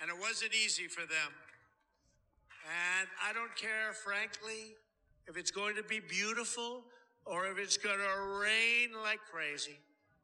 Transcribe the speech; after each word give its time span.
and 0.00 0.10
it 0.10 0.16
wasn't 0.18 0.54
easy 0.54 0.86
for 0.86 1.00
them. 1.00 1.32
And 2.98 3.08
I 3.26 3.32
don't 3.32 3.54
care, 3.56 3.92
frankly, 3.92 4.74
if 5.26 5.36
it's 5.36 5.50
going 5.50 5.76
to 5.76 5.82
be 5.82 6.00
beautiful 6.00 6.84
or 7.24 7.46
if 7.46 7.58
it's 7.58 7.76
going 7.76 7.98
to 7.98 8.38
rain 8.40 8.90
like 9.02 9.20
crazy. 9.30 9.78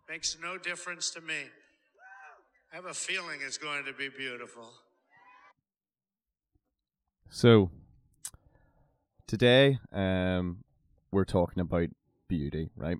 Makes 0.08 0.36
no 0.40 0.56
difference 0.56 1.10
to 1.10 1.20
me. 1.20 1.34
I 2.72 2.76
have 2.76 2.86
a 2.86 2.94
feeling 2.94 3.40
it's 3.44 3.58
going 3.58 3.84
to 3.84 3.92
be 3.92 4.08
beautiful. 4.08 4.70
So 7.28 7.70
today, 9.26 9.78
um, 9.92 10.64
we're 11.10 11.24
talking 11.24 11.60
about 11.60 11.88
beauty, 12.28 12.70
right? 12.76 12.98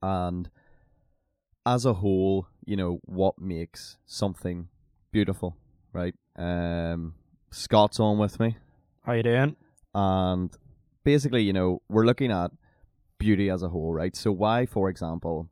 And 0.00 0.50
as 1.64 1.84
a 1.84 1.94
whole, 1.94 2.48
you 2.64 2.76
know, 2.76 3.00
what 3.04 3.38
makes 3.38 3.96
something 4.06 4.68
beautiful, 5.12 5.56
right? 5.92 6.14
Um, 6.36 7.14
Scott's 7.50 8.00
on 8.00 8.18
with 8.18 8.40
me, 8.40 8.56
How 9.04 9.12
you 9.12 9.22
doing? 9.22 9.56
and 9.94 10.50
basically, 11.04 11.42
you 11.42 11.52
know, 11.52 11.82
we're 11.88 12.06
looking 12.06 12.30
at 12.32 12.50
beauty 13.18 13.50
as 13.50 13.62
a 13.62 13.68
whole, 13.68 13.92
right? 13.92 14.16
So 14.16 14.32
why, 14.32 14.66
for 14.66 14.88
example, 14.88 15.48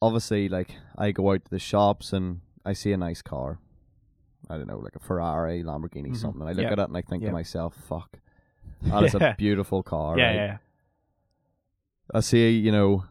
obviously, 0.00 0.48
like 0.48 0.76
I 0.96 1.10
go 1.10 1.32
out 1.32 1.44
to 1.44 1.50
the 1.50 1.58
shops 1.58 2.12
and 2.12 2.40
I 2.64 2.72
see 2.74 2.92
a 2.92 2.96
nice 2.96 3.22
car. 3.22 3.58
I 4.48 4.56
don't 4.56 4.68
know, 4.68 4.78
like 4.78 4.94
a 4.96 5.00
Ferrari, 5.00 5.62
Lamborghini, 5.62 6.10
Mhm. 6.10 6.16
something. 6.16 6.42
I 6.42 6.52
look 6.52 6.64
Yeah. 6.64 6.72
at 6.72 6.78
it 6.78 6.88
and 6.88 6.96
I 6.96 7.02
think 7.02 7.22
Yeah. 7.22 7.30
to 7.30 7.32
myself, 7.34 7.74
"Fuck, 7.74 8.20
that 8.82 9.02
is 9.04 9.14
Yeah. 9.14 9.32
a 9.32 9.36
beautiful 9.36 9.82
car." 9.82 10.16
yeah, 10.16 10.26
right? 10.26 10.34
yeah, 10.36 10.46
yeah. 10.46 10.58
I 12.14 12.20
see, 12.20 12.56
you 12.56 12.72
know, 12.72 13.04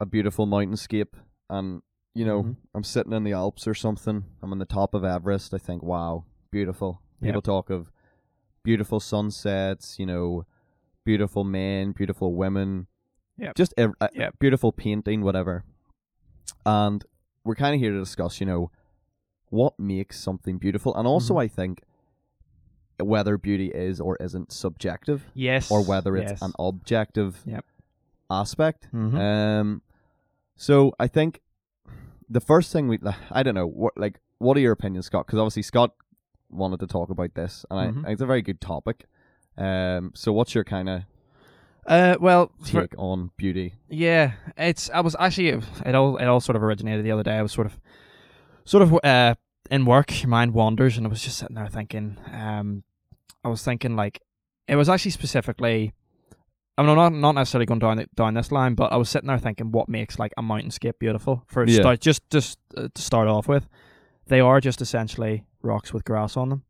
a 0.00 0.06
beautiful 0.06 0.46
mountainscape, 0.46 1.12
and 1.48 1.82
you 2.16 2.24
know, 2.24 2.42
Mhm. 2.42 2.56
I'm 2.74 2.82
sitting 2.82 3.12
in 3.12 3.24
the 3.24 3.32
Alps 3.32 3.66
or 3.68 3.74
something. 3.74 4.24
I'm 4.42 4.50
on 4.52 4.58
the 4.58 4.64
top 4.64 4.94
of 4.94 5.04
Everest. 5.04 5.52
I 5.52 5.58
think, 5.58 5.82
wow, 5.82 6.24
beautiful. 6.50 7.02
People 7.20 7.36
Yep. 7.36 7.44
talk 7.44 7.70
of 7.70 7.92
beautiful 8.62 9.00
sunsets, 9.00 9.98
you 9.98 10.06
know, 10.06 10.46
beautiful 11.04 11.44
men, 11.44 11.92
beautiful 11.92 12.34
women, 12.34 12.86
yeah, 13.36 13.52
just 13.54 13.74
ev- 13.76 13.94
uh, 14.00 14.08
Yep. 14.14 14.38
beautiful 14.38 14.72
painting, 14.72 15.22
whatever. 15.22 15.64
And 16.64 17.04
we're 17.44 17.54
kind 17.54 17.74
of 17.74 17.80
here 17.80 17.92
to 17.92 17.98
discuss, 17.98 18.40
you 18.40 18.46
know, 18.46 18.70
what 19.50 19.78
makes 19.78 20.18
something 20.18 20.58
beautiful, 20.58 20.94
and 20.96 21.06
also 21.06 21.34
Mhm. 21.34 21.40
I 21.42 21.48
think 21.48 21.82
whether 22.98 23.36
beauty 23.36 23.68
is 23.68 24.00
or 24.00 24.16
isn't 24.16 24.50
subjective 24.52 25.30
Yes. 25.34 25.70
or 25.70 25.84
whether 25.84 26.16
it's 26.16 26.32
yes. 26.32 26.42
an 26.42 26.52
objective 26.58 27.42
Yep. 27.46 27.64
aspect. 28.30 28.88
Mhm. 28.92 29.14
Um, 29.14 29.82
so 30.56 30.92
I 30.98 31.06
think 31.06 31.42
the 32.28 32.40
first 32.40 32.72
thing 32.72 32.88
we, 32.88 32.98
I 33.30 33.42
don't 33.42 33.54
know, 33.54 33.66
what 33.66 33.96
like, 33.96 34.20
what 34.38 34.56
are 34.56 34.60
your 34.60 34.72
opinions, 34.72 35.06
Scott? 35.06 35.26
Because 35.26 35.38
obviously 35.38 35.62
Scott 35.62 35.92
wanted 36.50 36.80
to 36.80 36.86
talk 36.86 37.10
about 37.10 37.34
this, 37.34 37.64
and 37.70 37.80
I, 37.80 37.86
Mhm. 37.88 38.06
I 38.06 38.10
it's 38.12 38.22
a 38.22 38.26
very 38.26 38.42
good 38.42 38.60
topic. 38.60 39.06
Um, 39.58 40.12
so 40.14 40.32
what's 40.32 40.54
your 40.54 40.64
kind 40.64 40.88
of 40.88 41.02
Uh, 41.86 42.16
well, 42.20 42.50
for, 42.64 42.82
take 42.82 42.94
on 42.98 43.30
beauty? 43.36 43.74
yeah, 43.88 44.32
it's. 44.56 44.90
I 44.90 45.00
was 45.00 45.14
actually 45.18 45.48
it 45.84 45.94
all 45.94 46.16
it 46.16 46.26
all 46.26 46.40
sort 46.40 46.56
of 46.56 46.62
originated 46.62 47.04
the 47.04 47.12
other 47.12 47.22
day. 47.22 47.36
I 47.36 47.42
was 47.42 47.52
sort 47.52 47.66
of, 47.66 47.78
sort 48.64 48.82
of 48.82 48.98
uh 49.04 49.34
in 49.70 49.84
work, 49.84 50.22
your 50.22 50.28
mind 50.28 50.52
wanders, 50.54 50.96
and 50.96 51.06
I 51.06 51.10
was 51.10 51.22
just 51.22 51.38
sitting 51.38 51.54
there 51.56 51.68
thinking. 51.68 52.18
Um, 52.32 52.82
I 53.44 53.48
was 53.48 53.62
thinking 53.64 53.96
like, 53.96 54.20
it 54.68 54.76
was 54.76 54.88
actually 54.88 55.12
specifically. 55.12 55.92
I 56.78 56.82
mean, 56.82 56.90
I'm 56.90 56.96
not 56.96 57.12
not 57.14 57.34
necessarily 57.36 57.66
going 57.66 57.80
down 57.80 58.04
down 58.14 58.34
this 58.34 58.52
line, 58.52 58.74
but 58.74 58.92
I 58.92 58.96
was 58.96 59.08
sitting 59.08 59.28
there 59.28 59.38
thinking, 59.38 59.72
what 59.72 59.88
makes 59.88 60.18
like 60.18 60.32
a 60.36 60.42
mountainscape 60.42 60.98
beautiful? 60.98 61.42
For 61.46 61.62
a 61.62 61.68
Yeah. 61.70 61.80
start, 61.80 62.00
just 62.00 62.28
just 62.30 62.58
uh, 62.76 62.88
to 62.92 63.02
start 63.02 63.28
off 63.28 63.48
with, 63.48 63.66
they 64.26 64.40
are 64.40 64.60
just 64.60 64.82
essentially 64.82 65.44
rocks 65.62 65.92
with 65.94 66.04
grass 66.04 66.36
on 66.36 66.50
them. 66.50 66.62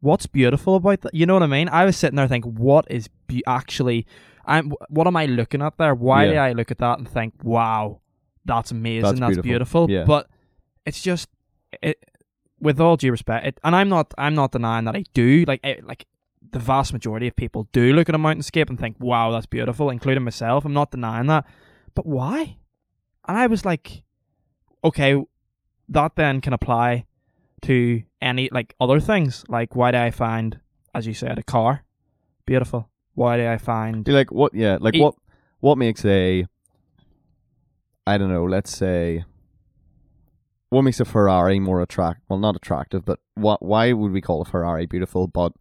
What's 0.00 0.26
beautiful 0.26 0.76
about 0.76 1.02
that? 1.02 1.14
You 1.14 1.26
know 1.26 1.34
what 1.34 1.44
I 1.44 1.46
mean? 1.46 1.68
I 1.68 1.84
was 1.84 1.96
sitting 1.96 2.16
there 2.16 2.26
thinking, 2.26 2.56
what 2.56 2.86
is 2.90 3.08
be- 3.28 3.44
actually? 3.46 4.04
I'm. 4.44 4.72
What 4.88 5.06
am 5.06 5.16
I 5.16 5.26
looking 5.26 5.62
at 5.62 5.78
there? 5.78 5.94
Why 5.94 6.24
Yeah. 6.24 6.32
do 6.32 6.36
I 6.38 6.52
look 6.52 6.70
at 6.72 6.78
that 6.78 6.98
and 6.98 7.08
think, 7.08 7.34
wow, 7.44 8.00
that's 8.44 8.72
amazing, 8.72 9.02
That's 9.02 9.20
that's, 9.20 9.38
beautiful. 9.38 9.86
beautiful? 9.86 9.90
Yeah. 9.90 10.04
But 10.04 10.28
it's 10.84 11.00
just, 11.00 11.28
it. 11.82 12.04
With 12.60 12.80
all 12.80 12.96
due 12.96 13.10
respect, 13.10 13.46
it, 13.46 13.60
and 13.64 13.74
I'm 13.74 13.88
not. 13.88 14.12
I'm 14.18 14.34
not 14.34 14.52
denying 14.52 14.84
that 14.84 14.94
I 14.96 15.04
do. 15.14 15.44
Like, 15.48 15.60
it, 15.64 15.84
like 15.84 16.06
the 16.52 16.58
vast 16.58 16.92
majority 16.92 17.26
of 17.26 17.36
people 17.36 17.68
do 17.72 17.92
look 17.92 18.08
at 18.08 18.14
a 18.14 18.18
mountainscape 18.18 18.68
and 18.68 18.78
think, 18.78 18.96
wow, 19.00 19.30
that's 19.30 19.46
beautiful, 19.46 19.90
including 19.90 20.22
myself. 20.22 20.64
I'm 20.64 20.72
not 20.72 20.90
denying 20.90 21.26
that. 21.26 21.46
But 21.94 22.06
why? 22.06 22.56
And 23.26 23.38
I 23.38 23.46
was 23.46 23.64
like, 23.64 24.02
okay, 24.84 25.22
that 25.88 26.16
then 26.16 26.40
can 26.40 26.52
apply 26.52 27.06
to 27.62 28.02
any 28.20 28.48
like 28.52 28.74
other 28.80 29.00
things. 29.00 29.44
Like 29.48 29.74
why 29.76 29.90
do 29.90 29.98
I 29.98 30.10
find, 30.10 30.60
as 30.94 31.06
you 31.06 31.14
said, 31.14 31.38
a 31.38 31.42
car 31.42 31.84
beautiful? 32.46 32.88
Why 33.14 33.36
do 33.36 33.46
I 33.46 33.58
find 33.58 34.04
Do 34.04 34.12
you 34.12 34.16
like 34.16 34.32
what? 34.32 34.54
Yeah, 34.54 34.78
like 34.80 34.94
E- 34.94 35.00
what? 35.00 35.14
What 35.60 35.78
makes 35.78 36.04
a? 36.04 36.46
I 38.06 38.18
don't 38.18 38.30
know. 38.30 38.44
Let's 38.44 38.76
say. 38.76 39.24
What 40.70 40.82
makes 40.82 41.00
a 41.00 41.04
Ferrari 41.04 41.60
more 41.60 41.82
attract? 41.82 42.22
Well, 42.28 42.38
not 42.38 42.56
attractive, 42.56 43.04
but 43.04 43.20
what? 43.34 43.62
Why 43.62 43.92
would 43.92 44.12
we 44.12 44.22
call 44.22 44.40
a 44.42 44.44
Ferrari 44.46 44.86
beautiful, 44.86 45.26
but 45.28 45.52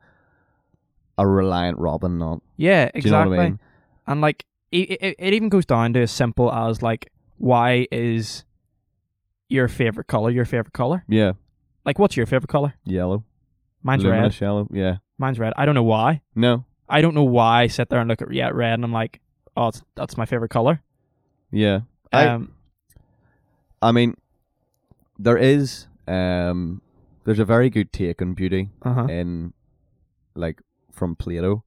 a 1.18 1.28
Reliant 1.28 1.78
Robin 1.78 2.18
not? 2.18 2.42
yeah, 2.58 2.86
Do 2.86 2.92
you 3.00 3.12
know 3.12 3.22
exactly. 3.22 3.38
I 3.40 3.44
mean? 3.50 3.60
And 4.08 4.22
like 4.22 4.46
it, 4.72 4.90
it, 5.02 5.16
it 5.20 5.34
even 5.34 5.50
goes 5.50 5.66
down 5.66 5.94
to 5.94 6.02
as 6.02 6.12
simple 6.12 6.52
as 6.52 6.82
like 6.82 7.12
why 7.38 7.88
is 7.92 8.46
your 9.50 9.68
favorite 9.68 10.08
color 10.08 10.30
your 10.30 10.46
favorite 10.46 10.74
color? 10.74 11.04
Yeah, 11.08 11.34
Like 11.86 12.00
what's 12.00 12.16
your 12.18 12.26
favorite 12.26 12.50
color? 12.50 12.74
yellow. 12.86 13.24
Mine's 13.84 14.06
red. 14.06 14.40
yellow. 14.40 14.68
Yeah. 14.72 14.98
Mine's 15.18 15.40
red. 15.40 15.54
I 15.58 15.66
don't 15.66 15.76
know 15.76 15.84
why. 15.84 16.22
No. 16.36 16.66
I 16.88 17.02
don't 17.02 17.16
know 17.16 17.24
why 17.24 17.64
I 17.64 17.68
sit 17.68 17.90
there 17.90 18.00
and 18.00 18.08
look 18.10 18.22
at 18.22 18.32
yeah 18.34 18.50
red 18.54 18.74
and 18.74 18.84
I'm 18.84 18.92
like, 18.94 19.20
oh, 19.58 19.72
that's 19.96 20.18
my 20.18 20.26
favorite 20.26 20.50
color. 20.50 20.82
Yeah. 21.52 21.82
I. 22.14 22.28
Um, 22.28 22.54
I 23.82 23.92
mean, 23.92 24.16
there 25.18 25.38
is. 25.38 25.88
Um. 26.08 26.82
There's 27.24 27.40
a 27.40 27.46
very 27.46 27.70
good 27.70 27.94
take 27.94 28.22
on 28.22 28.34
beauty 28.34 28.70
uh 28.82 28.94
huh. 28.94 29.06
in, 29.06 29.54
like, 30.34 30.60
from 30.94 31.16
Plato. 31.16 31.63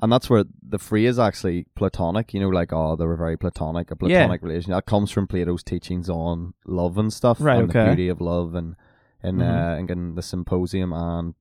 And 0.00 0.12
that's 0.12 0.28
where 0.28 0.44
the 0.62 0.78
phrase 0.78 1.18
actually 1.18 1.66
platonic, 1.74 2.34
you 2.34 2.40
know, 2.40 2.48
like 2.50 2.70
oh, 2.72 2.96
they 2.96 3.06
were 3.06 3.16
very 3.16 3.36
platonic, 3.38 3.90
a 3.90 3.94
Yeah. 4.02 4.18
platonic 4.26 4.42
relation. 4.42 4.72
That 4.72 4.84
comes 4.86 5.10
from 5.10 5.26
Plato's 5.26 5.62
teachings 5.62 6.10
on 6.10 6.52
love 6.66 6.98
and 6.98 7.10
stuff, 7.12 7.40
Right, 7.40 7.58
and 7.58 7.70
the 7.70 7.78
okay. 7.78 7.88
beauty 7.88 8.08
of 8.08 8.20
love, 8.20 8.54
and 8.54 8.76
and 9.22 9.38
Mhm. 9.40 9.42
uh, 9.42 9.78
and 9.78 9.90
in 9.90 10.14
the 10.14 10.22
Symposium 10.22 10.92
and 10.92 11.34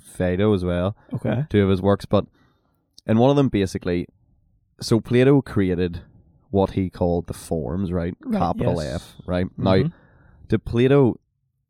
Phaedo 0.00 0.54
as 0.54 0.64
well. 0.64 0.96
Okay. 1.12 1.44
two 1.50 1.62
of 1.62 1.68
his 1.68 1.82
works, 1.82 2.06
but 2.06 2.26
in 3.06 3.18
one 3.18 3.28
of 3.30 3.36
them, 3.36 3.48
basically, 3.48 4.06
so 4.80 5.00
Plato 5.00 5.42
created 5.42 6.00
what 6.50 6.70
he 6.70 6.88
called 6.88 7.26
the 7.26 7.34
forms, 7.34 7.92
right? 7.92 8.16
Right, 8.24 8.38
Capital 8.38 8.82
yes. 8.82 8.94
F, 9.18 9.26
right? 9.26 9.46
Now, 9.58 9.74
Mhm. 9.74 9.92
to 10.48 10.58
Plato, 10.58 11.20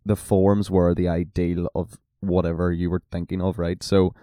the 0.07 0.15
forms 0.17 0.71
were 0.71 0.95
the 0.95 1.09
ideal 1.09 1.69
of 1.75 1.99
whatever 2.21 2.73
you 2.73 2.91
were 2.91 3.03
thinking 3.11 3.41
of, 3.41 3.59
right? 3.59 3.83
So, 3.83 4.15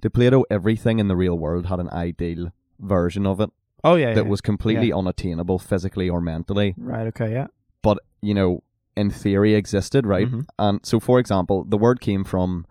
to 0.00 0.10
Plato, 0.10 0.44
everything 0.50 0.98
in 0.98 1.08
the 1.08 1.16
real 1.16 1.38
world 1.38 1.66
had 1.66 1.78
an 1.80 1.88
ideal 1.90 2.52
version 2.80 3.26
of 3.26 3.40
it 3.40 3.50
oh 3.84 3.94
yeah, 3.96 4.14
that 4.14 4.24
yeah. 4.24 4.30
was 4.30 4.40
completely 4.40 4.92
unattainable 4.92 5.58
physically 5.58 6.08
or 6.08 6.20
mentally, 6.20 6.74
right. 6.76 7.06
Okay. 7.08 7.32
Yeah. 7.32 7.46
but, 7.82 7.98
you 8.20 8.34
know, 8.34 8.62
in 8.96 9.10
theory 9.10 9.54
existed, 9.54 10.06
right? 10.06 10.28
Mhm. 10.28 10.44
And 10.58 10.80
so, 10.84 11.00
for 11.00 11.18
example, 11.18 11.64
the 11.64 11.78
word 11.78 12.00
came 12.00 12.24
from 12.24 12.66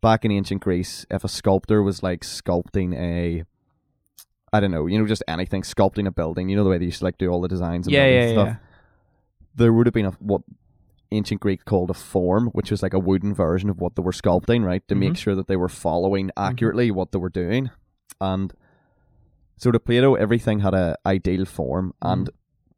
back 0.00 0.24
in 0.24 0.30
ancient 0.30 0.62
Greece. 0.62 1.04
If 1.10 1.24
a 1.24 1.28
sculptor 1.28 1.82
was 1.82 2.02
like 2.02 2.20
sculpting 2.20 2.94
a, 2.96 3.44
I 4.52 4.60
don't 4.60 4.70
know, 4.70 4.86
you 4.86 4.98
know, 4.98 5.06
just 5.06 5.22
anything, 5.28 5.62
sculpting 5.62 6.06
a 6.06 6.10
building, 6.12 6.48
you 6.48 6.56
know, 6.56 6.64
the 6.64 6.70
way 6.70 6.78
they 6.78 6.84
used 6.86 7.00
to 7.00 7.04
like 7.04 7.18
do 7.18 7.28
all 7.28 7.40
the 7.40 7.48
designs 7.48 7.86
and 7.86 7.94
Yeah, 7.94 8.06
yeah, 8.06 8.32
stuff. 8.32 8.48
yeah. 8.48 8.56
There 9.56 9.72
would 9.72 9.86
have 9.86 9.94
been 9.94 10.06
a 10.06 10.12
what 10.20 10.42
ancient 11.10 11.40
Greek 11.40 11.64
called 11.64 11.90
a 11.90 11.94
form, 11.94 12.48
which 12.48 12.70
was 12.70 12.82
like 12.82 12.92
a 12.94 12.98
wooden 12.98 13.34
version 13.34 13.70
of 13.70 13.80
what 13.80 13.96
they 13.96 14.02
were 14.02 14.12
sculpting, 14.12 14.64
right, 14.64 14.86
to 14.88 14.94
make 14.94 15.14
Mhm. 15.14 15.16
sure 15.16 15.34
that 15.34 15.46
they 15.46 15.56
were 15.56 15.68
following 15.68 16.30
accurately 16.36 16.90
what 16.90 17.12
they 17.12 17.18
were 17.18 17.28
doing, 17.30 17.70
and 18.20 18.52
so 19.56 19.70
to 19.72 19.80
Plato, 19.80 20.14
everything 20.14 20.60
had 20.60 20.74
a 20.74 20.96
ideal 21.06 21.44
form, 21.44 21.92
and 22.02 22.30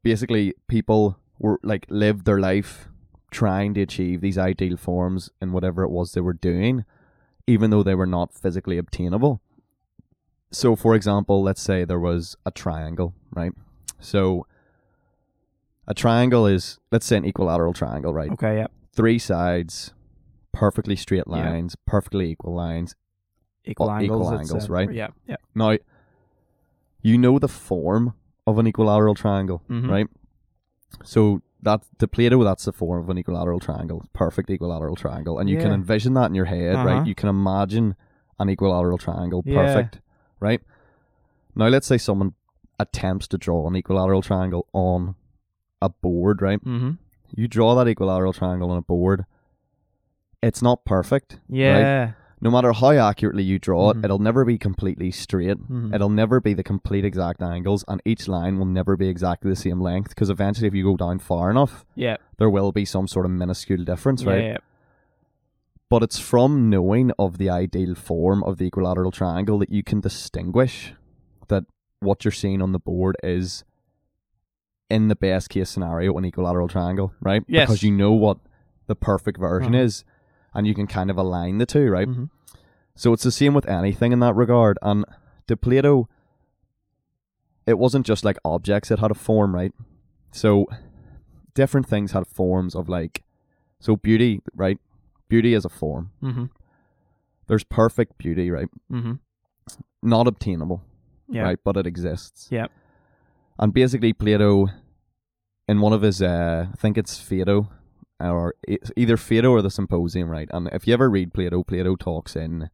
basically 0.03 0.55
people 0.69 1.17
were 1.38 1.59
like 1.62 1.87
lived 1.91 2.25
their 2.25 2.41
life 2.41 2.88
trying 3.31 3.75
to 3.75 3.82
achieve 3.82 4.21
these 4.21 4.38
ideal 4.38 4.76
forms 4.76 5.31
in 5.41 5.53
whatever 5.53 5.83
it 5.83 5.91
was 5.91 6.12
they 6.12 6.21
were 6.21 6.33
doing, 6.33 6.85
even 7.47 7.71
though 7.71 7.83
they 7.83 7.94
were 7.94 8.06
not 8.06 8.33
physically 8.33 8.79
obtainable. 8.79 9.41
So, 10.53 10.75
for 10.75 10.94
example, 10.94 11.43
let's 11.43 11.62
say 11.62 11.85
there 11.85 12.00
was 12.00 12.37
a 12.44 12.50
triangle, 12.50 13.15
right? 13.33 13.53
So, 14.00 14.47
a 15.90 15.94
triangle 15.94 16.46
is, 16.46 16.78
let's 16.92 17.04
say, 17.04 17.16
an 17.16 17.25
equilateral 17.25 17.72
triangle, 17.75 18.14
right? 18.14 18.31
Okay. 18.31 18.58
Yeah. 18.58 18.69
Three 18.92 19.19
sides, 19.19 19.92
perfectly 20.52 20.94
straight 20.94 21.25
Yeah. 21.26 21.50
lines, 21.50 21.76
perfectly 21.84 22.31
equal 22.31 22.54
lines. 22.54 22.94
Equal 23.64 23.88
Well, 23.88 23.96
angles. 23.96 24.26
equal 24.28 24.32
it's, 24.40 24.50
angles, 24.50 24.70
uh, 24.70 24.72
right? 24.72 24.92
Yeah. 24.92 25.08
Yeah. 25.26 25.37
Now, 25.54 25.76
you 27.02 27.19
know 27.19 27.38
the 27.40 27.48
form 27.48 28.14
of 28.46 28.58
an 28.58 28.66
equilateral 28.69 29.14
triangle, 29.14 29.62
Mhm. 29.69 29.90
right? 29.90 30.06
So 31.02 31.42
that 31.62 31.82
to 31.98 32.06
Plato, 32.08 32.42
that's 32.44 32.64
the 32.64 32.72
form 32.72 33.02
of 33.02 33.10
an 33.10 33.19
equilateral 33.19 33.58
triangle, 33.58 34.04
perfect 34.12 34.48
equilateral 34.48 34.94
triangle, 34.96 35.38
and 35.40 35.50
you 35.50 35.56
can 35.58 35.69
Yeah. 35.69 35.75
envision 35.75 36.14
that 36.14 36.26
in 36.26 36.34
your 36.37 36.46
head, 36.46 36.76
Uh-huh. 36.76 36.87
right? 36.87 37.06
You 37.06 37.14
can 37.16 37.28
imagine 37.28 37.96
an 38.38 38.48
equilateral 38.48 38.96
triangle, 38.98 39.42
Yeah. 39.44 39.56
perfect, 39.56 40.00
right? 40.38 40.60
Now, 41.56 41.66
let's 41.69 41.87
say 41.87 41.98
someone 41.98 42.34
attempts 42.78 43.26
to 43.28 43.38
draw 43.38 43.66
an 43.69 43.75
equilateral 43.76 44.22
triangle 44.22 44.66
on 44.72 45.16
a 45.82 45.88
board, 45.88 46.43
right? 46.43 46.62
Mm-hmm. 46.65 46.91
You 47.35 47.49
draw 47.49 47.75
that 47.77 47.88
equilateral 47.88 48.32
triangle 48.32 48.71
on 48.71 48.79
a 48.79 48.82
board. 48.82 49.25
It's 50.43 50.62
not 50.62 50.85
perfect, 50.85 51.35
right? 51.35 51.41
Yeah. 51.59 52.12
No 52.43 52.50
matter 52.50 52.73
how 52.73 52.93
accurately 52.93 53.43
you 53.43 53.59
draw 53.59 53.93
Mhm. 53.93 53.99
it, 53.99 54.05
it'll 54.06 54.19
never 54.19 54.47
be 54.47 54.56
completely 54.56 55.11
straight. 55.11 55.59
Mhm. 55.59 55.94
It'll 55.94 56.09
never 56.09 56.41
be 56.41 56.55
the 56.55 56.62
complete 56.62 57.05
exact 57.05 57.43
angles, 57.43 57.85
and 57.87 58.00
each 58.06 58.27
line 58.29 58.59
will 58.59 58.65
never 58.65 58.97
be 58.97 59.09
exactly 59.09 59.50
the 59.50 59.56
same 59.56 59.79
length. 59.81 60.09
Because 60.11 60.31
eventually, 60.31 60.67
if 60.67 60.75
you 60.75 60.82
go 60.85 60.97
down 60.97 61.19
far 61.19 61.50
enough, 61.50 61.85
Yeah. 61.94 62.17
there 62.38 62.49
will 62.49 62.73
be 62.73 62.87
some 62.87 63.06
sort 63.06 63.26
of 63.26 63.33
minuscule 63.33 63.85
difference, 63.85 64.25
right? 64.25 64.43
Yeah. 64.44 64.56
But 65.91 66.03
it's 66.03 66.19
from 66.19 66.71
knowing 66.71 67.11
of 67.19 67.37
the 67.37 67.50
ideal 67.50 67.94
form 67.94 68.43
of 68.44 68.56
the 68.56 68.67
equilateral 68.67 69.11
triangle 69.11 69.59
that 69.59 69.71
you 69.71 69.83
can 69.83 70.00
distinguish 70.00 70.94
that 71.49 71.65
what 72.00 72.25
you're 72.25 72.33
seeing 72.33 72.62
on 72.62 72.73
the 72.73 72.79
board 72.79 73.17
is, 73.23 73.65
in 74.90 75.08
the 75.08 75.16
best 75.16 75.48
case 75.50 75.70
scenario, 75.70 76.16
an 76.19 76.25
equilateral 76.25 76.69
triangle, 76.69 77.12
right? 77.20 77.42
Yes. 77.46 77.69
Because 77.69 77.82
you 77.82 77.92
know 77.92 78.12
what 78.12 78.38
the 78.87 78.94
perfect 78.96 79.38
version 79.38 79.75
Uh-huh. 79.75 79.84
is, 79.84 80.04
and 80.52 80.66
you 80.66 80.75
can 80.75 80.87
kind 80.87 81.10
of 81.10 81.16
align 81.16 81.58
the 81.58 81.66
two, 81.66 81.88
right? 81.90 82.08
Mhm. 82.08 82.28
So 82.96 83.12
it's 83.12 83.22
the 83.22 83.31
same 83.32 83.54
with 83.54 83.66
anything 83.69 84.12
in 84.12 84.19
that 84.20 84.34
regard. 84.34 84.78
And 84.82 85.04
to 85.46 85.56
Plato, 85.56 86.08
it 87.66 87.78
wasn't 87.78 88.04
just 88.06 88.25
like 88.25 88.37
objects 88.44 88.88
that 88.88 88.98
had 88.98 89.10
a 89.10 89.14
form, 89.14 89.54
right? 89.54 89.72
So 90.32 90.66
different 91.54 91.87
things 91.88 92.12
had 92.12 92.26
forms 92.26 92.75
of 92.75 92.88
like, 92.88 93.22
so 93.78 93.96
beauty, 93.96 94.42
right? 94.54 94.78
Beauty 95.28 95.54
is 95.54 95.64
a 95.64 95.69
form. 95.69 96.10
Mm-hmm. 96.22 96.46
There's 97.46 97.64
perfect 97.64 98.19
beauty, 98.19 98.50
right? 98.50 98.69
Mm-hmm. 98.92 99.14
Not 100.02 100.26
obtainable, 100.26 100.82
Yeah. 101.28 101.42
right? 101.42 101.58
But 101.62 101.76
it 101.76 101.87
exists. 101.87 102.48
Yeah. 102.50 102.66
And 103.61 103.73
basically, 103.75 104.12
Plato, 104.12 104.69
in 105.69 105.81
one 105.81 105.93
of 105.93 106.03
his, 106.03 106.21
uh, 106.23 106.67
I 106.73 106.77
think 106.77 106.97
it's 106.99 107.21
Phaedo, 107.21 107.69
or 108.19 108.55
e- 108.67 108.79
either 108.97 109.17
Phaedo 109.17 109.51
or 109.53 109.62
the 109.62 109.71
Symposium, 109.71 110.29
right? 110.31 110.49
And 110.53 110.69
if 110.73 110.87
you 110.87 110.95
ever 110.95 111.09
read 111.11 111.33
Plato, 111.35 111.62
Plato 111.62 111.95
talks 111.95 112.35
in, 112.37 112.71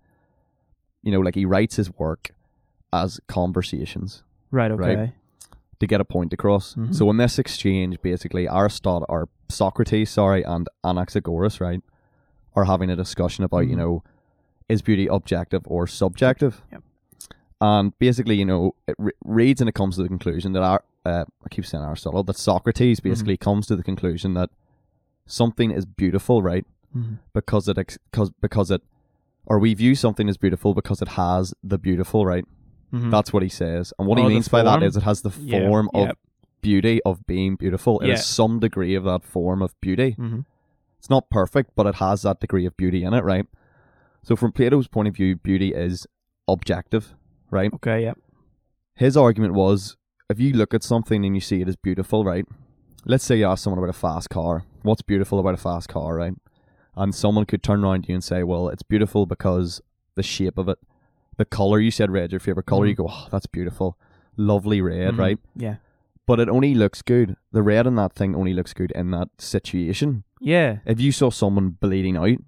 you 1.02 1.10
know, 1.12 1.20
like 1.20 1.34
he 1.34 1.44
writes 1.44 1.76
his 1.76 1.90
work 1.98 2.30
as 2.92 3.20
conversations 3.26 4.22
Right. 4.52 4.70
Okay. 4.70 4.96
Right. 4.96 5.12
to 5.80 5.86
get 5.86 6.00
a 6.00 6.04
point 6.06 6.32
across. 6.32 6.74
Mhm. 6.74 6.94
So 6.94 7.10
in 7.10 7.18
this 7.18 7.38
exchange, 7.38 8.00
basically, 8.00 8.48
Aristotle 8.48 9.04
or 9.10 9.28
Socrates, 9.50 10.08
sorry, 10.08 10.42
and 10.42 10.66
Anaxagoras, 10.82 11.60
right, 11.60 11.82
are 12.54 12.64
having 12.64 12.88
a 12.90 12.96
discussion 12.96 13.44
about, 13.44 13.66
you 13.66 13.74
Mhm. 13.74 13.78
know, 13.78 14.02
is 14.70 14.80
beauty 14.80 15.06
objective 15.06 15.62
or 15.66 15.86
subjective? 15.86 16.62
Yep. 16.72 16.82
And 17.60 17.98
basically, 17.98 18.36
you 18.36 18.44
know, 18.44 18.74
it 18.86 18.94
re- 18.98 19.12
reads 19.24 19.60
and 19.60 19.68
it 19.68 19.74
comes 19.74 19.96
to 19.96 20.02
the 20.02 20.08
conclusion 20.08 20.52
that 20.52 20.62
our, 20.62 20.84
uh, 21.06 21.24
I 21.44 21.48
keep 21.48 21.64
saying 21.64 21.82
Aristotle, 21.84 22.22
that 22.24 22.36
Socrates 22.36 23.00
Mm-hmm. 23.00 23.08
basically 23.08 23.36
comes 23.36 23.66
to 23.68 23.76
the 23.76 23.82
conclusion 23.82 24.34
that 24.34 24.50
something 25.26 25.70
is 25.70 25.86
beautiful, 25.86 26.42
right, 26.42 26.66
Mhm. 26.94 27.18
because 27.32 27.68
it 27.68 27.78
ex- 27.78 27.98
cause, 28.12 28.30
because 28.40 28.70
it, 28.70 28.82
or 29.46 29.58
we 29.58 29.74
view 29.74 29.94
something 29.94 30.28
as 30.28 30.36
beautiful 30.36 30.74
because 30.74 31.00
it 31.02 31.08
has 31.08 31.54
the 31.64 31.78
beautiful, 31.78 32.26
right? 32.26 32.44
Mhm. 32.92 33.10
That's 33.10 33.32
what 33.32 33.42
he 33.42 33.48
says. 33.48 33.92
And 33.98 34.06
what 34.06 34.18
Oh, 34.18 34.22
he 34.22 34.28
means 34.28 34.48
by 34.48 34.62
that 34.62 34.82
is 34.82 34.96
it 34.96 35.02
has 35.04 35.22
the 35.22 35.32
Yeah, 35.40 35.66
form 35.68 35.88
of 35.94 36.06
yeah. 36.08 36.12
beauty 36.60 37.00
of 37.04 37.26
being 37.26 37.56
beautiful. 37.56 37.98
It 38.00 38.06
Yeah. 38.08 38.12
has 38.16 38.26
some 38.26 38.60
degree 38.60 38.94
of 38.94 39.04
that 39.04 39.24
form 39.24 39.62
of 39.62 39.74
beauty. 39.80 40.14
Mhm. 40.18 40.44
It's 40.98 41.10
not 41.10 41.30
perfect, 41.30 41.70
but 41.74 41.86
it 41.86 41.96
has 41.96 42.22
that 42.22 42.40
degree 42.40 42.66
of 42.66 42.76
beauty 42.76 43.02
in 43.04 43.14
it, 43.14 43.24
right? 43.24 43.46
So 44.22 44.36
from 44.36 44.52
Plato's 44.52 44.88
point 44.88 45.08
of 45.08 45.14
view, 45.16 45.36
beauty 45.36 45.72
is 45.74 46.06
objective, 46.48 47.14
right? 47.50 47.72
Okay. 47.74 48.02
Yeah. 48.04 48.14
His 48.94 49.16
argument 49.16 49.54
was 49.54 49.96
if 50.30 50.40
you 50.40 50.52
look 50.52 50.74
at 50.74 50.82
something 50.82 51.24
and 51.24 51.34
you 51.34 51.40
see 51.40 51.60
it 51.60 51.68
as 51.68 51.76
beautiful, 51.76 52.24
right? 52.24 52.44
Let's 53.04 53.24
say 53.24 53.36
you 53.38 53.46
ask 53.46 53.62
someone 53.62 53.78
about 53.78 53.90
a 53.90 53.98
fast 53.98 54.30
car. 54.30 54.64
What's 54.82 55.02
beautiful 55.02 55.38
about 55.38 55.54
a 55.54 55.58
fast 55.58 55.88
car, 55.88 56.16
right? 56.16 56.34
And 56.96 57.14
someone 57.14 57.44
could 57.44 57.62
turn 57.62 57.84
around 57.84 58.02
to 58.04 58.08
you 58.08 58.14
and 58.14 58.24
say, 58.24 58.42
well, 58.42 58.68
it's 58.68 58.82
beautiful 58.82 59.26
because 59.26 59.80
the 60.14 60.22
shape 60.22 60.58
of 60.58 60.68
it, 60.68 60.78
the 61.36 61.44
color. 61.44 61.78
You 61.78 61.90
said 61.90 62.10
red, 62.10 62.32
your 62.32 62.40
favorite 62.40 62.66
color. 62.66 62.86
Mhm. 62.86 62.88
You 62.88 62.94
go, 62.94 63.08
oh, 63.10 63.28
that's 63.30 63.46
beautiful. 63.46 63.98
Lovely 64.36 64.80
red, 64.80 65.14
Mhm. 65.14 65.18
right? 65.18 65.38
Yeah. 65.54 65.76
But 66.26 66.40
it 66.40 66.48
only 66.48 66.74
looks 66.74 67.02
good. 67.02 67.36
The 67.52 67.62
red 67.62 67.86
in 67.86 67.94
that 67.96 68.14
thing 68.14 68.34
only 68.34 68.54
looks 68.54 68.72
good 68.72 68.90
in 68.92 69.10
that 69.12 69.28
situation. 69.38 70.24
Yeah. 70.40 70.78
If 70.86 71.00
you 71.00 71.12
saw 71.12 71.30
someone 71.30 71.70
bleeding 71.70 72.16
out 72.16 72.38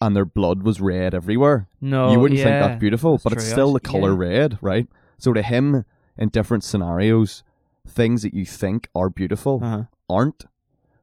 and 0.00 0.14
their 0.14 0.24
blood 0.24 0.62
was 0.62 0.80
red 0.80 1.14
everywhere, 1.14 1.68
No. 1.80 2.12
you 2.12 2.20
wouldn't 2.20 2.38
yeah. 2.38 2.44
think 2.44 2.60
that's 2.60 2.80
beautiful, 2.80 3.12
That's 3.12 3.24
but 3.24 3.32
it's 3.34 3.48
still 3.48 3.72
the 3.72 3.80
color 3.80 4.10
yeah. 4.12 4.30
red, 4.30 4.58
right? 4.60 4.86
So 5.18 5.32
to 5.32 5.42
him, 5.42 5.84
in 6.18 6.28
different 6.28 6.64
scenarios, 6.64 7.42
things 7.86 8.22
that 8.22 8.34
you 8.34 8.44
think 8.44 8.88
are 8.94 9.08
beautiful 9.10 9.60
Uh-huh. 9.62 9.84
aren't. 10.08 10.46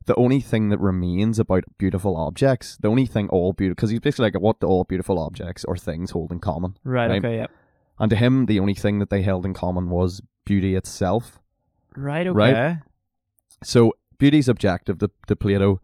The 0.06 0.16
only 0.16 0.42
thing 0.42 0.70
that 0.70 0.80
remains 0.80 1.40
about 1.40 1.64
beautiful 1.78 2.18
objects, 2.18 2.78
the 2.78 2.90
only 2.90 3.06
thing 3.06 3.30
all 3.30 3.54
beautiful, 3.54 3.76
because 3.76 3.90
he's 3.90 4.02
basically 4.02 4.26
like 4.26 4.40
what 4.42 4.60
do 4.60 4.68
all 4.68 4.84
beautiful 4.84 5.18
objects 5.18 5.64
or 5.66 5.78
things 5.78 6.12
hold 6.12 6.32
in 6.32 6.40
common. 6.40 6.76
Right. 6.84 7.10
Right. 7.10 7.24
Okay. 7.26 7.38
Yeah. 7.38 7.48
And 8.00 8.10
to 8.10 8.16
him, 8.18 8.48
the 8.48 8.60
only 8.60 8.74
thing 8.74 9.00
that 9.00 9.10
they 9.10 9.22
held 9.22 9.46
in 9.46 9.54
common 9.54 9.90
was 9.90 10.22
beauty 10.46 10.76
itself. 10.76 11.40
Right. 11.96 12.28
Okay. 12.28 12.36
Right. 12.54 12.78
So 13.64 13.94
beauty's 14.18 14.50
objective 14.50 14.98
to, 15.00 15.10
to 15.28 15.36
Plato. 15.38 15.80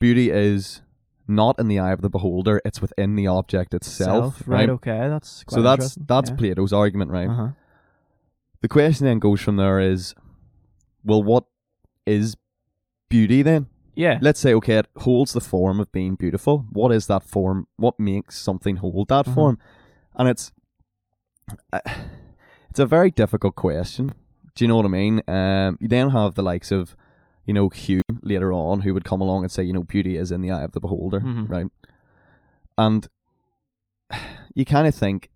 Beauty 0.00 0.30
is 0.30 0.82
not 1.28 1.58
in 1.58 1.68
the 1.68 1.78
eye 1.78 1.92
of 1.92 2.00
the 2.00 2.10
beholder; 2.10 2.60
it's 2.64 2.80
within 2.80 3.14
the 3.16 3.26
object 3.26 3.74
itself. 3.74 4.42
Right. 4.46 4.60
right. 4.60 4.70
Okay. 4.70 5.08
That's 5.08 5.44
so 5.48 5.62
that's 5.62 5.94
that's 5.94 6.30
yeah. 6.30 6.36
Plato's 6.36 6.72
argument, 6.72 7.10
right? 7.10 7.28
Uh-huh. 7.28 7.48
The 8.60 8.68
question 8.68 9.06
then 9.06 9.18
goes 9.20 9.40
from 9.40 9.56
there 9.56 9.78
is, 9.78 10.14
well, 11.04 11.22
what 11.22 11.44
is 12.06 12.36
beauty 13.08 13.42
then? 13.42 13.66
Yeah. 13.94 14.18
Let's 14.20 14.40
say 14.40 14.54
okay, 14.54 14.78
it 14.78 14.86
holds 14.96 15.32
the 15.32 15.40
form 15.40 15.80
of 15.80 15.90
being 15.92 16.14
beautiful. 16.16 16.66
What 16.70 16.92
is 16.92 17.06
that 17.06 17.22
form? 17.22 17.66
What 17.76 17.98
makes 18.00 18.38
something 18.38 18.76
hold 18.76 19.08
that 19.08 19.26
Uh-huh. 19.26 19.34
form? 19.34 19.58
And 20.14 20.28
it's 20.28 20.52
uh, 21.72 21.80
it's 22.70 22.78
a 22.80 22.86
very 22.86 23.10
difficult 23.10 23.54
question. 23.54 24.12
Do 24.54 24.64
you 24.64 24.68
know 24.68 24.76
what 24.76 24.86
I 24.86 24.88
mean? 24.88 25.22
Um, 25.28 25.78
you 25.80 25.88
then 25.88 26.10
have 26.10 26.34
the 26.34 26.42
likes 26.42 26.72
of, 26.72 26.96
you 27.48 27.54
know, 27.54 27.68
Hume 27.70 28.02
later 28.22 28.52
on, 28.52 28.82
who 28.82 28.92
would 28.92 29.04
come 29.04 29.20
along 29.22 29.42
and 29.42 29.50
say, 29.50 29.62
you 29.64 29.72
know, 29.72 29.82
beauty 29.82 30.16
is 30.16 30.30
in 30.30 30.42
the 30.42 30.50
eye 30.50 30.62
of 30.62 30.72
the 30.72 30.80
beholder, 30.80 31.20
Mhm. 31.20 31.48
right? 31.48 31.66
And 32.76 33.08
you 34.54 34.64
kind 34.64 34.86
of 34.86 34.94
think 34.94 35.30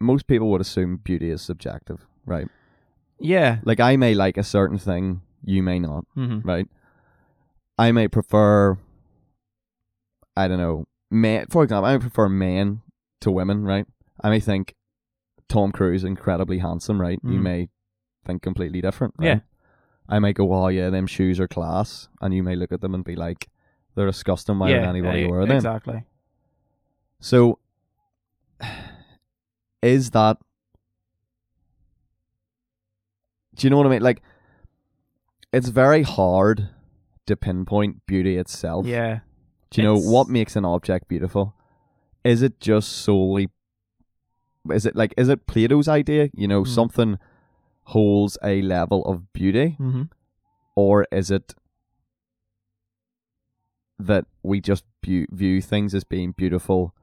most 0.00 0.26
people 0.26 0.50
would 0.50 0.60
assume 0.62 0.96
beauty 0.96 1.30
is 1.30 1.42
subjective, 1.42 2.06
right? 2.24 2.48
Yeah. 3.18 3.58
Like 3.64 3.78
I 3.78 3.96
may 3.96 4.14
like 4.14 4.38
a 4.38 4.42
certain 4.42 4.78
thing, 4.78 5.20
you 5.44 5.62
may 5.62 5.78
not, 5.78 6.06
Mm-hmm. 6.16 6.48
right? 6.48 6.66
I 7.78 7.92
may 7.92 8.08
prefer, 8.08 8.78
I 10.36 10.48
don't 10.48 10.58
know, 10.58 10.86
men. 11.10 11.46
For 11.50 11.62
example, 11.62 11.84
I 11.86 11.92
may 11.94 11.98
prefer 12.00 12.28
men 12.28 12.80
to 13.20 13.30
women, 13.30 13.64
right? 13.64 13.86
I 14.22 14.30
may 14.30 14.40
think 14.40 14.74
Tom 15.48 15.72
Cruise 15.72 16.02
is 16.02 16.04
incredibly 16.04 16.58
handsome, 16.58 17.00
right? 17.00 17.18
You 17.22 17.38
Mhm. 17.38 17.42
may 17.42 17.68
think 18.24 18.40
completely 18.42 18.80
different, 18.80 19.14
right? 19.18 19.26
Yeah. 19.26 19.40
I 20.10 20.18
may 20.18 20.32
go, 20.32 20.52
oh 20.52 20.68
yeah, 20.68 20.90
them 20.90 21.06
shoes 21.06 21.38
are 21.40 21.48
class, 21.48 22.08
and 22.20 22.34
you 22.34 22.42
may 22.42 22.56
look 22.56 22.72
at 22.72 22.80
them 22.80 22.94
and 22.94 23.04
be 23.04 23.14
like, 23.16 23.48
they're 23.94 24.06
disgusting. 24.06 24.58
Why 24.58 24.70
would 24.72 24.82
anybody 24.82 25.24
eh, 25.24 25.28
wear 25.28 25.46
them? 25.46 25.56
Exactly. 25.56 26.04
So, 27.20 27.58
is 29.82 30.10
that? 30.10 30.38
Do 33.54 33.66
you 33.66 33.70
know 33.70 33.76
what 33.76 33.86
I 33.86 33.90
mean? 33.90 34.02
Like, 34.02 34.22
it's 35.52 35.68
very 35.68 36.02
hard 36.02 36.68
to 37.26 37.36
pinpoint 37.36 38.06
beauty 38.06 38.36
itself. 38.36 38.86
Yeah. 38.86 39.20
Do 39.70 39.80
you 39.80 39.86
know 39.86 39.94
It's- 39.96 40.10
what 40.10 40.28
makes 40.28 40.56
an 40.56 40.64
object 40.64 41.08
beautiful? 41.08 41.54
Is 42.24 42.42
it 42.42 42.60
just 42.60 42.90
solely? 42.90 43.48
Is 44.70 44.84
it 44.84 44.94
like 44.94 45.14
is 45.16 45.28
it 45.28 45.46
Plato's 45.46 45.88
idea? 45.88 46.28
You 46.34 46.46
know, 46.48 46.64
Hmm. 46.64 46.70
something 46.70 47.18
holds 47.84 48.38
a 48.42 48.62
level 48.62 49.04
of 49.04 49.32
beauty, 49.32 49.76
Mm-hmm. 49.80 50.02
or 50.76 51.06
is 51.12 51.30
it 51.30 51.54
that 53.98 54.24
we 54.42 54.60
just 54.60 54.84
view, 55.04 55.26
view 55.30 55.60
things 55.60 55.94
as 55.94 56.04
being 56.04 56.32
beautiful, 56.32 56.94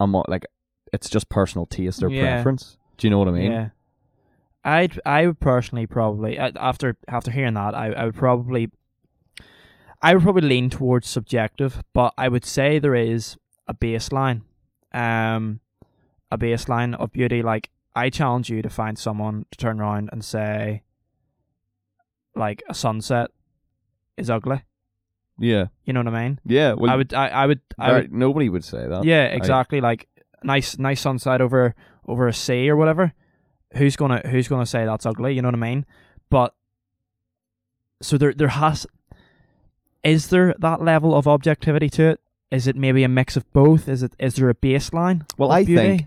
and 0.00 0.12
what 0.12 0.28
like 0.28 0.46
it's 0.92 1.10
just 1.10 1.28
personal 1.28 1.66
taste 1.66 2.02
or 2.02 2.10
Yeah. 2.10 2.20
preference? 2.36 2.78
Do 2.96 3.06
you 3.06 3.10
know 3.10 3.18
what 3.18 3.28
I 3.28 3.32
mean? 3.32 3.52
Yeah. 3.52 3.68
I'd 4.64 5.00
I 5.06 5.26
would 5.26 5.40
personally 5.40 5.86
probably 5.86 6.38
after 6.38 6.96
after 7.06 7.30
hearing 7.30 7.54
that 7.54 7.74
I, 7.74 7.92
I 7.92 8.04
would 8.06 8.14
probably 8.16 8.70
I 10.02 10.14
would 10.14 10.22
probably 10.22 10.48
lean 10.48 10.70
towards 10.70 11.08
subjective, 11.08 11.82
but 11.92 12.12
I 12.18 12.28
would 12.28 12.44
say 12.44 12.78
there 12.78 12.94
is 12.94 13.36
a 13.66 13.74
baseline, 13.74 14.42
um, 14.92 15.60
a 16.30 16.38
baseline 16.38 16.94
of 16.94 17.12
beauty. 17.12 17.42
Like 17.42 17.70
I 17.94 18.10
challenge 18.10 18.48
you 18.50 18.62
to 18.62 18.70
find 18.70 18.98
someone 18.98 19.46
to 19.50 19.58
turn 19.58 19.80
around 19.80 20.10
and 20.12 20.24
say, 20.24 20.82
like 22.34 22.62
a 22.68 22.74
sunset, 22.74 23.30
is 24.16 24.30
ugly. 24.30 24.62
Yeah. 25.38 25.66
You 25.84 25.92
know 25.92 26.00
what 26.00 26.14
I 26.14 26.22
mean? 26.22 26.40
Yeah. 26.44 26.74
Well, 26.74 26.90
I 26.90 26.96
would. 26.96 27.14
I, 27.14 27.28
I 27.28 27.46
would. 27.46 27.60
I 27.78 27.92
would. 27.92 28.12
nobody 28.12 28.48
would 28.48 28.64
say 28.64 28.86
that. 28.86 29.04
Yeah, 29.04 29.24
exactly. 29.24 29.80
like 29.80 30.08
nice, 30.42 30.78
nice 30.78 31.00
sunset 31.00 31.40
over 31.40 31.74
over 32.06 32.28
a 32.28 32.32
sea 32.34 32.68
or 32.68 32.76
whatever. 32.76 33.12
Who's 33.74 33.96
gonna 33.96 34.22
Who's 34.26 34.48
gonna 34.48 34.66
say 34.66 34.84
that's 34.84 35.06
ugly? 35.06 35.34
You 35.34 35.42
know 35.42 35.48
what 35.48 35.54
I 35.54 35.58
mean? 35.58 35.86
But 36.30 36.54
so 38.02 38.18
there, 38.18 38.32
there 38.32 38.48
has. 38.48 38.86
Is 40.04 40.28
there 40.28 40.54
that 40.58 40.80
level 40.80 41.14
of 41.14 41.26
objectivity 41.26 41.90
to 41.90 42.04
it? 42.10 42.20
Is 42.50 42.66
it 42.66 42.76
maybe 42.76 43.04
a 43.04 43.08
mix 43.08 43.36
of 43.36 43.50
both? 43.52 43.88
Is 43.88 44.02
it? 44.02 44.14
Is 44.18 44.36
there 44.36 44.48
a 44.48 44.54
baseline? 44.54 45.28
Well, 45.36 45.52
I 45.52 45.64
beauty? 45.64 45.82
think 45.82 46.06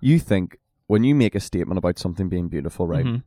you 0.00 0.18
think 0.18 0.58
when 0.86 1.04
you 1.04 1.14
make 1.14 1.34
a 1.34 1.40
statement 1.40 1.78
about 1.78 1.98
something 1.98 2.28
being 2.28 2.48
beautiful, 2.48 2.86
right? 2.86 3.04
Mhm. 3.04 3.22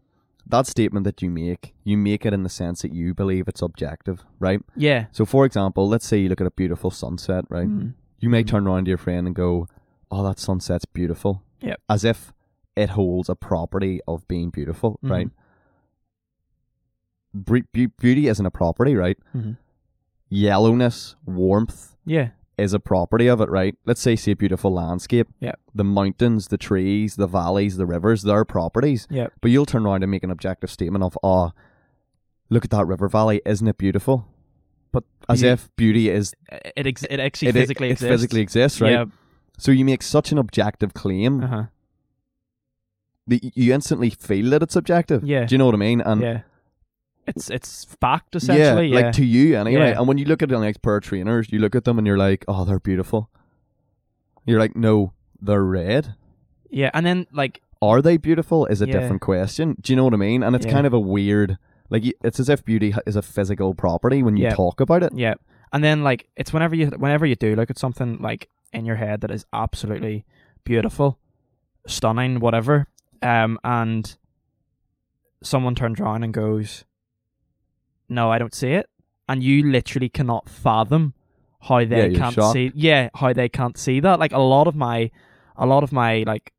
That 0.46 0.66
statement 0.68 1.04
that 1.04 1.22
you 1.22 1.30
make, 1.30 1.74
you 1.84 1.98
make 1.98 2.26
it 2.26 2.34
in 2.34 2.44
the 2.44 2.50
sense 2.50 2.82
that 2.84 2.94
you 2.94 3.14
believe 3.14 3.48
it's 3.48 3.62
objective, 3.62 4.26
right? 4.40 4.62
Yeah. 4.76 5.08
So, 5.12 5.26
for 5.26 5.46
example, 5.46 5.88
let's 5.90 6.06
say 6.08 6.20
you 6.20 6.30
look 6.30 6.40
at 6.42 6.48
a 6.48 6.52
beautiful 6.52 6.90
sunset, 6.92 7.46
right? 7.50 7.68
Mhm. 7.68 7.94
You 8.20 8.30
may 8.30 8.44
Mhm. 8.44 8.48
turn 8.48 8.68
around 8.68 8.86
to 8.86 8.90
your 8.90 8.98
friend 8.98 9.28
and 9.28 9.36
go, 9.36 9.68
"Oh, 10.10 10.24
that 10.24 10.40
sunset's 10.40 10.86
beautiful," 10.86 11.44
Yep. 11.62 11.82
as 11.90 12.04
if 12.06 12.32
it 12.76 12.92
holds 12.92 13.28
a 13.28 13.36
property 13.36 14.00
of 14.08 14.28
being 14.28 14.50
beautiful, 14.52 15.00
Mhm. 15.04 15.10
right? 15.10 15.30
Bre- 17.34 17.68
be- 17.74 17.88
beauty 17.88 18.28
isn't 18.28 18.46
a 18.46 18.52
property, 18.52 18.96
right? 18.96 19.18
Mhm. 19.36 19.58
Yellowness, 20.30 21.16
warmth 21.26 21.96
Yeah. 22.06 22.30
Is 22.58 22.74
a 22.74 22.80
property 22.80 23.28
of 23.28 23.40
it, 23.42 23.50
right? 23.50 23.76
Let's 23.86 24.02
say, 24.02 24.16
see 24.16 24.32
a 24.32 24.36
beautiful 24.36 24.74
landscape. 24.74 25.28
Yeah. 25.40 25.54
The 25.76 25.84
mountains, 25.84 26.48
the 26.48 26.58
trees, 26.58 27.16
the 27.16 27.28
valleys, 27.28 27.78
the 27.78 27.86
rivers, 27.86 28.24
they're 28.24 28.46
properties. 28.46 29.08
Yeah. 29.10 29.28
But 29.42 29.52
you'll 29.52 29.66
turn 29.68 29.86
around 29.86 30.04
and 30.04 30.12
make 30.12 30.24
an 30.24 30.32
objective 30.32 30.72
statement 30.72 31.04
of, 31.04 31.18
oh, 31.24 31.52
look 32.50 32.64
at 32.66 32.72
that 32.72 32.88
river 32.88 33.08
valley, 33.08 33.42
isn't 33.46 33.68
it 33.68 33.78
beautiful? 33.78 34.28
But 34.92 35.04
As 35.30 35.42
you- 35.44 35.50
if 35.50 35.70
beauty 35.76 36.10
is 36.10 36.34
it 36.76 36.88
ex- 36.88 37.04
it 37.04 37.20
actually 37.20 37.50
it, 37.50 37.54
physically 37.54 37.90
it 37.90 37.92
exists. 37.92 38.12
physically 38.12 38.42
exists, 38.42 38.82
right? 38.82 38.92
Yeah. 38.92 39.06
So 39.60 39.72
you 39.72 39.86
make 39.86 40.02
such 40.02 40.32
an 40.32 40.38
objective 40.38 40.94
claim 40.94 41.44
Uh 41.44 41.48
huh. 41.48 41.64
that 43.28 43.58
you 43.58 43.74
instantly 43.74 44.10
feel 44.10 44.50
that 44.52 44.64
it's 44.64 44.76
objective. 44.76 45.24
Yeah. 45.24 45.46
Do 45.46 45.54
you 45.54 45.60
know 45.60 45.66
what 45.66 45.76
I 45.76 45.80
mean? 45.80 46.02
And 46.02 46.22
yeah. 46.22 46.42
It's 47.28 47.50
it's 47.50 47.86
fact 48.00 48.36
essentially. 48.36 48.88
yeah, 48.88 49.00
Yeah. 49.00 49.06
like 49.08 49.16
to 49.16 49.26
you 49.26 49.58
anyway. 49.58 49.90
Yeah. 49.92 50.00
And 50.00 50.08
when 50.08 50.18
you 50.18 50.26
look 50.26 50.42
at 50.42 50.50
the 50.50 50.60
next 50.60 50.82
pair 50.82 50.98
of 50.98 51.04
trainers, 51.04 51.52
you 51.52 51.60
look 51.60 51.76
at 51.76 51.84
them 51.84 51.98
and 51.98 52.08
you're 52.08 52.18
like, 52.18 52.46
oh, 52.48 52.64
they're 52.66 52.80
beautiful. 52.80 53.30
You're 54.46 54.60
like, 54.60 54.76
no, 54.76 55.14
they're 55.42 55.64
red. 55.64 56.16
yeah. 56.70 56.90
And 56.94 57.06
then 57.06 57.28
like 57.34 57.62
Are 57.82 58.02
they 58.02 58.18
beautiful? 58.18 58.66
Is 58.66 58.82
a 58.82 58.88
Yeah. 58.88 58.94
different 59.00 59.22
question. 59.22 59.76
Do 59.82 59.92
you 59.94 59.98
know 59.98 60.06
what 60.06 60.14
I 60.14 60.18
mean? 60.18 60.42
And 60.44 60.56
it's 60.56 60.66
kind 60.66 60.88
of 60.88 60.94
a 60.94 61.00
weird, 61.00 61.58
like 61.90 62.04
it's 62.24 62.40
as 62.40 62.50
if 62.50 62.64
beauty 62.66 62.94
is 63.06 63.16
a 63.16 63.22
physical 63.22 63.74
property 63.76 64.24
when 64.24 64.36
you 64.38 64.50
talk 64.52 64.80
about 64.80 65.04
it. 65.04 65.12
Yeah, 65.14 65.36
and 65.74 65.84
then 65.84 66.04
like 66.04 66.28
it's 66.36 66.52
whenever 66.54 66.76
you 66.76 66.88
whenever 66.88 67.26
you 67.26 67.36
do 67.36 67.56
look 67.56 67.70
at 67.70 67.78
something 67.78 68.18
like 68.20 68.50
in 68.74 68.86
your 68.86 68.96
head 68.96 69.22
that 69.22 69.32
is 69.32 69.46
absolutely 69.54 70.26
beautiful, 70.64 71.20
stunning, 71.86 72.40
whatever, 72.40 72.88
um, 73.22 73.60
and 73.64 74.18
someone 75.44 75.76
turns 75.76 76.00
around 76.00 76.24
and 76.24 76.34
goes, 76.34 76.84
"No, 78.10 78.32
I 78.32 78.38
don't 78.38 78.54
see 78.54 78.72
it," 78.72 78.90
and 79.28 79.44
you 79.44 79.70
literally 79.70 80.10
cannot 80.10 80.50
fathom 80.50 81.14
how 81.62 81.84
they 81.86 82.10
you're 82.10 82.20
can't 82.20 82.36
shocked. 82.36 82.54
see. 82.54 82.72
Yeah, 82.76 83.10
how 83.16 83.34
they 83.34 83.50
can't 83.50 83.78
see 83.78 84.00
that. 84.00 84.20
Like 84.20 84.32
a 84.32 84.40
lot 84.40 84.68
of 84.68 84.76
my, 84.76 85.12
a 85.56 85.66
lot 85.66 85.84
of 85.84 85.92
my 85.92 86.24
like, 86.26 86.54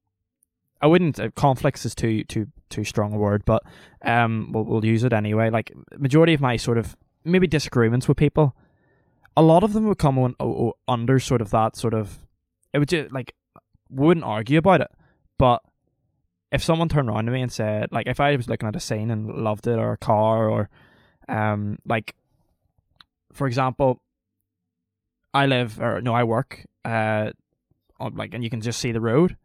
I 0.80 0.86
wouldn't 0.86 1.18
uh, 1.18 1.30
conflicts 1.34 1.84
is 1.84 1.94
too 1.94 2.24
too 2.24 2.46
too 2.70 2.84
strong 2.84 3.12
a 3.12 3.16
word, 3.16 3.44
but 3.44 3.62
um, 4.02 4.50
we'll, 4.52 4.64
we'll 4.64 4.84
use 4.84 5.04
it 5.04 5.12
anyway. 5.12 5.50
Like 5.50 5.72
majority 5.96 6.34
of 6.34 6.40
my 6.40 6.56
sort 6.56 6.78
of 6.78 6.96
maybe 7.24 7.46
disagreements 7.46 8.08
with 8.08 8.16
people, 8.16 8.54
a 9.36 9.42
lot 9.42 9.62
of 9.62 9.72
them 9.72 9.86
would 9.86 9.98
come 9.98 10.18
on 10.18 10.34
oh, 10.40 10.68
oh, 10.68 10.74
under 10.86 11.18
sort 11.18 11.40
of 11.40 11.50
that 11.50 11.76
sort 11.76 11.94
of. 11.94 12.18
It 12.72 12.78
would 12.78 12.88
just 12.88 13.12
like 13.12 13.34
wouldn't 13.90 14.24
argue 14.24 14.58
about 14.58 14.82
it, 14.82 14.90
but 15.38 15.62
if 16.52 16.62
someone 16.62 16.88
turned 16.88 17.08
around 17.08 17.26
to 17.26 17.32
me 17.32 17.42
and 17.42 17.52
said 17.52 17.90
like 17.92 18.06
if 18.06 18.20
I 18.20 18.36
was 18.36 18.48
looking 18.48 18.68
at 18.68 18.76
a 18.76 18.80
scene 18.80 19.10
and 19.10 19.28
loved 19.28 19.66
it 19.66 19.78
or 19.78 19.92
a 19.92 19.98
car 19.98 20.48
or 20.48 20.68
um 21.28 21.78
like 21.86 22.14
for 23.32 23.46
example 23.46 24.00
I 25.34 25.46
live 25.46 25.80
or 25.80 26.00
no 26.00 26.14
I 26.14 26.24
work 26.24 26.64
uh 26.84 27.30
on 28.00 28.14
like 28.14 28.34
and 28.34 28.42
you 28.42 28.50
can 28.50 28.60
just 28.60 28.80
see 28.80 28.92
the 28.92 29.00
road. 29.00 29.36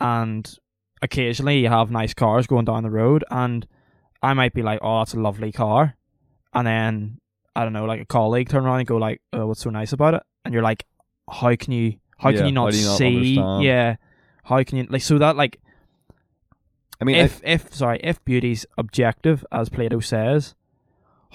And 0.00 0.52
occasionally 1.02 1.58
you 1.60 1.68
have 1.68 1.90
nice 1.90 2.14
cars 2.14 2.46
going 2.46 2.64
down 2.64 2.82
the 2.82 2.90
road 2.90 3.24
and 3.30 3.66
I 4.22 4.34
might 4.34 4.54
be 4.54 4.62
like 4.62 4.80
oh 4.82 4.98
that's 5.00 5.14
a 5.14 5.20
lovely 5.20 5.52
car. 5.52 5.96
And 6.54 6.66
then 6.66 7.18
I 7.54 7.64
don't 7.64 7.72
know 7.72 7.84
like 7.84 8.00
a 8.00 8.06
colleague 8.06 8.48
turn 8.48 8.64
around 8.64 8.78
and 8.80 8.88
go 8.88 8.96
like 8.96 9.20
oh 9.32 9.46
what's 9.46 9.60
so 9.60 9.70
nice 9.70 9.92
about 9.92 10.14
it? 10.14 10.22
And 10.44 10.54
you're 10.54 10.62
like 10.62 10.86
how 11.30 11.54
can 11.56 11.72
you 11.72 11.96
how 12.18 12.30
Yeah, 12.30 12.38
can 12.38 12.46
you 12.46 12.52
not 12.52 12.74
you 12.74 12.84
not 12.86 12.96
see 12.98 13.38
understand? 13.38 13.62
yeah 13.64 13.96
how 14.44 14.62
can 14.64 14.78
you 14.78 14.86
like 14.88 15.02
so 15.02 15.18
that 15.18 15.36
like 15.36 15.60
I 17.00 17.04
mean, 17.04 17.16
if 17.16 17.40
if 17.44 17.72
sorry 17.74 17.98
if 18.02 18.22
beauty's 18.24 18.66
objective 18.76 19.44
as 19.50 19.68
Plato 19.70 20.00
says 20.00 20.54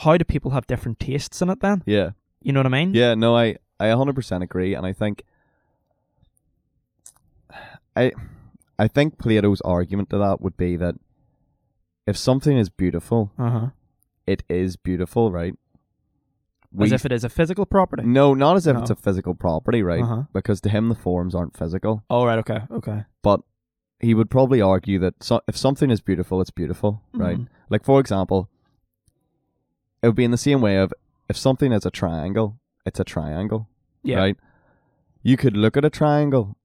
how 0.03 0.17
do 0.17 0.23
people 0.25 0.51
have 0.51 0.67
different 0.67 0.99
tastes 0.99 1.41
in 1.41 1.49
it 1.49 1.59
then 1.61 1.83
yeah, 1.85 2.11
you 2.41 2.51
know 2.53 2.59
what 2.59 2.65
I 2.67 2.69
mean 2.69 2.93
yeah, 2.93 3.13
no, 3.15 3.35
I, 3.35 3.57
I 3.79 3.85
100% 3.87 4.41
agree. 4.43 4.73
And 4.75 4.85
I 4.85 4.93
think, 4.93 5.23
I, 7.95 8.11
I 8.77 8.87
think 8.87 9.17
Plato's 9.17 9.61
argument 9.61 10.09
to 10.09 10.17
that 10.17 10.41
would 10.41 10.57
be 10.57 10.75
that 10.77 10.95
if 12.07 12.17
something 12.17 12.57
is 12.57 12.69
beautiful, 12.69 13.31
uh-huh 13.37 13.69
it 14.27 14.41
is 14.49 14.75
beautiful, 14.75 15.31
right? 15.31 15.53
as 16.81 16.91
if 16.91 17.05
it 17.05 17.11
is 17.11 17.23
a 17.23 17.29
physical 17.29 17.65
property 17.65 18.03
no, 18.03 18.33
not 18.33 18.55
as 18.57 18.65
if 18.67 18.73
No. 18.75 18.81
it's 18.81 18.89
a 18.89 18.95
physical 18.95 19.33
property, 19.35 19.81
right? 19.83 20.01
uh-huh 20.03 20.23
Because 20.33 20.59
to 20.61 20.69
him, 20.69 20.89
the 20.89 20.95
forms 20.95 21.33
aren't 21.35 21.55
physical. 21.55 22.03
oh 22.09 22.25
right 22.25 22.39
okay 22.39 22.61
okay 22.71 23.05
But 23.21 23.41
he 23.99 24.13
would 24.13 24.29
probably 24.29 24.61
argue 24.61 24.99
that 24.99 25.23
so, 25.23 25.41
if 25.47 25.55
something 25.55 25.89
is 25.89 26.01
beautiful, 26.01 26.41
it's 26.41 26.51
beautiful, 26.51 27.01
right? 27.13 27.37
Mhm. 27.39 27.47
Like, 27.69 27.83
for 27.85 27.99
example, 27.99 28.49
it 30.05 30.09
would 30.09 30.15
be 30.15 30.23
in 30.23 30.29
the 30.29 30.37
same 30.37 30.61
way 30.61 30.77
of 30.77 30.93
if 31.27 31.35
something 31.35 31.71
is 31.71 31.83
a 31.83 31.89
triangle, 31.89 32.59
it's 32.85 32.99
a 32.99 33.03
triangle, 33.03 33.67
yeah 34.03 34.19
right? 34.19 34.37
You 35.23 35.35
could 35.35 35.57
look 35.57 35.75
at 35.75 35.83
a 35.83 35.89
triangle 35.89 36.55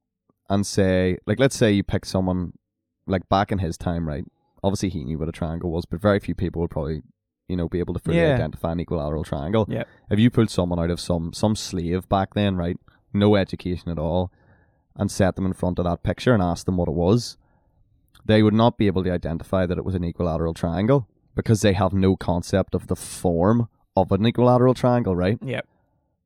and 0.51 0.67
say, 0.67 1.17
like, 1.27 1.41
let's 1.41 1.57
say 1.57 1.73
you 1.73 1.83
pick 1.83 2.05
someone, 2.05 2.53
like, 3.07 3.27
back 3.31 3.51
in 3.51 3.59
his 3.61 3.79
time, 3.79 4.07
right? 4.07 4.25
Obviously, 4.63 4.91
he 4.91 5.05
knew 5.05 5.19
what 5.19 5.31
a 5.31 5.33
triangle 5.33 5.71
was, 5.71 5.87
but 5.87 6.03
very 6.03 6.21
few 6.21 6.35
people 6.35 6.61
would 6.61 6.71
probably, 6.71 7.01
you 7.49 7.57
know, 7.57 7.67
be 7.67 7.79
able 7.79 7.95
to 7.95 8.01
fully 8.01 8.19
Yeah. 8.19 8.35
identify 8.35 8.73
an 8.73 8.81
equilateral 8.81 9.25
triangle. 9.25 9.65
Yep. 9.71 9.89
If 10.11 10.19
you 10.19 10.29
pulled 10.31 10.51
someone 10.51 10.79
out 10.79 10.91
of 10.91 11.01
some 11.01 11.33
some 11.33 11.57
slave 11.57 12.07
back 12.11 12.35
then, 12.35 12.57
right, 12.57 12.77
no 13.15 13.37
education 13.37 13.91
at 13.91 13.99
all, 13.99 14.31
and 14.97 15.11
set 15.11 15.35
them 15.37 15.47
in 15.47 15.55
front 15.55 15.79
of 15.79 15.87
that 15.87 16.03
picture 16.03 16.35
and 16.35 16.43
asked 16.43 16.67
them 16.67 16.77
what 16.77 16.89
it 16.89 16.95
was, 16.95 17.39
they 18.27 18.43
would 18.43 18.53
not 18.63 18.77
be 18.77 18.87
able 18.87 19.03
to 19.05 19.11
identify 19.11 19.65
that 19.65 19.79
it 19.79 19.85
was 19.87 19.95
an 19.95 20.05
equilateral 20.05 20.53
triangle 20.53 21.09
because 21.35 21.61
they 21.63 21.73
have 21.73 21.93
no 21.93 22.17
concept 22.17 22.75
of 22.75 22.87
the 22.89 22.97
form 22.97 23.69
of 23.97 24.13
an 24.13 24.25
equilateral 24.27 24.75
triangle, 24.75 25.15
right? 25.17 25.39
yeah 25.43 25.61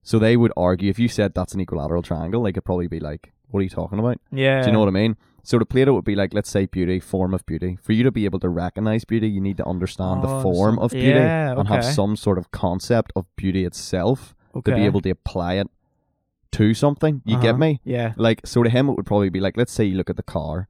So 0.03 0.19
they 0.19 0.37
would 0.37 0.53
argue 0.57 0.91
if 0.91 0.99
you 0.99 1.09
said 1.09 1.35
that's 1.35 1.55
an 1.55 1.61
equilateral 1.61 2.03
triangle, 2.03 2.43
they 2.43 2.53
could 2.53 2.65
probably 2.65 2.89
be 2.89 3.01
like, 3.01 3.33
"What 3.51 3.61
are 3.61 3.63
you 3.63 3.71
talking 3.71 3.99
about?" 3.99 4.19
yeah 4.31 4.61
Do 4.63 4.67
you 4.69 4.73
know 4.73 4.81
what 4.81 4.89
I 4.89 4.93
mean? 5.03 5.17
So 5.43 5.59
to 5.59 5.67
Plato 5.67 5.93
would 5.93 6.05
be 6.07 6.15
like, 6.15 6.33
let's 6.33 6.49
say 6.51 6.65
beauty, 6.65 6.99
form 7.01 7.35
of 7.35 7.45
beauty. 7.45 7.77
For 7.83 7.93
you 7.93 8.03
to 8.05 8.11
be 8.11 8.25
able 8.25 8.41
to 8.41 8.49
recognize 8.49 9.05
beauty, 9.05 9.29
you 9.29 9.43
need 9.43 9.59
to 9.59 9.67
understand 9.67 10.23
the 10.23 10.29
Oh, 10.29 10.41
form 10.43 10.77
so- 10.77 10.83
of 10.85 10.91
beauty 10.93 11.21
yeah, 11.21 11.59
and 11.59 11.69
have 11.69 11.85
some 11.85 12.17
sort 12.17 12.39
of 12.39 12.51
concept 12.51 13.13
of 13.15 13.27
beauty 13.37 13.65
itself 13.67 14.35
okay. 14.57 14.71
to 14.73 14.77
be 14.77 14.85
able 14.87 15.03
to 15.03 15.11
apply 15.11 15.55
it 15.63 15.69
to 16.53 16.73
something. 16.73 17.21
You 17.27 17.37
get 17.41 17.51
Uh-huh. 17.51 17.59
me? 17.59 17.81
yeah 17.85 18.13
Like, 18.17 18.41
so 18.47 18.63
to 18.63 18.71
him, 18.71 18.89
it 18.89 18.95
would 18.97 19.05
probably 19.07 19.29
be 19.29 19.41
like, 19.41 19.57
let's 19.59 19.73
say 19.73 19.85
you 19.85 19.97
look 19.97 20.09
at 20.09 20.17
the 20.17 20.23
car. 20.23 20.67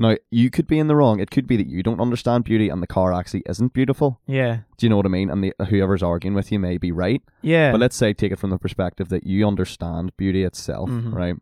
Now, 0.00 0.16
you 0.30 0.48
could 0.50 0.66
be 0.66 0.78
in 0.78 0.86
the 0.86 0.96
wrong. 0.96 1.20
It 1.20 1.30
could 1.30 1.46
be 1.46 1.56
that 1.58 1.66
you 1.66 1.82
don't 1.82 2.00
understand 2.00 2.44
beauty 2.44 2.70
and 2.70 2.82
the 2.82 2.86
car 2.86 3.12
actually 3.12 3.42
isn't 3.46 3.74
beautiful. 3.74 4.18
yeah 4.26 4.60
Do 4.78 4.86
you 4.86 4.90
know 4.90 4.96
what 4.96 5.04
I 5.04 5.10
mean? 5.10 5.28
And 5.30 5.44
the, 5.44 5.52
whoever's 5.66 6.02
arguing 6.02 6.34
with 6.34 6.50
you 6.50 6.58
may 6.58 6.78
be 6.78 6.90
right. 6.90 7.22
yeah 7.42 7.70
But 7.70 7.80
let's 7.80 7.96
say 7.96 8.14
take 8.14 8.32
it 8.32 8.38
from 8.38 8.48
the 8.50 8.58
perspective 8.58 9.10
that 9.10 9.26
you 9.26 9.46
understand 9.46 10.16
beauty 10.16 10.42
itself, 10.42 10.88
Mhm. 10.90 11.12
right? 11.14 11.34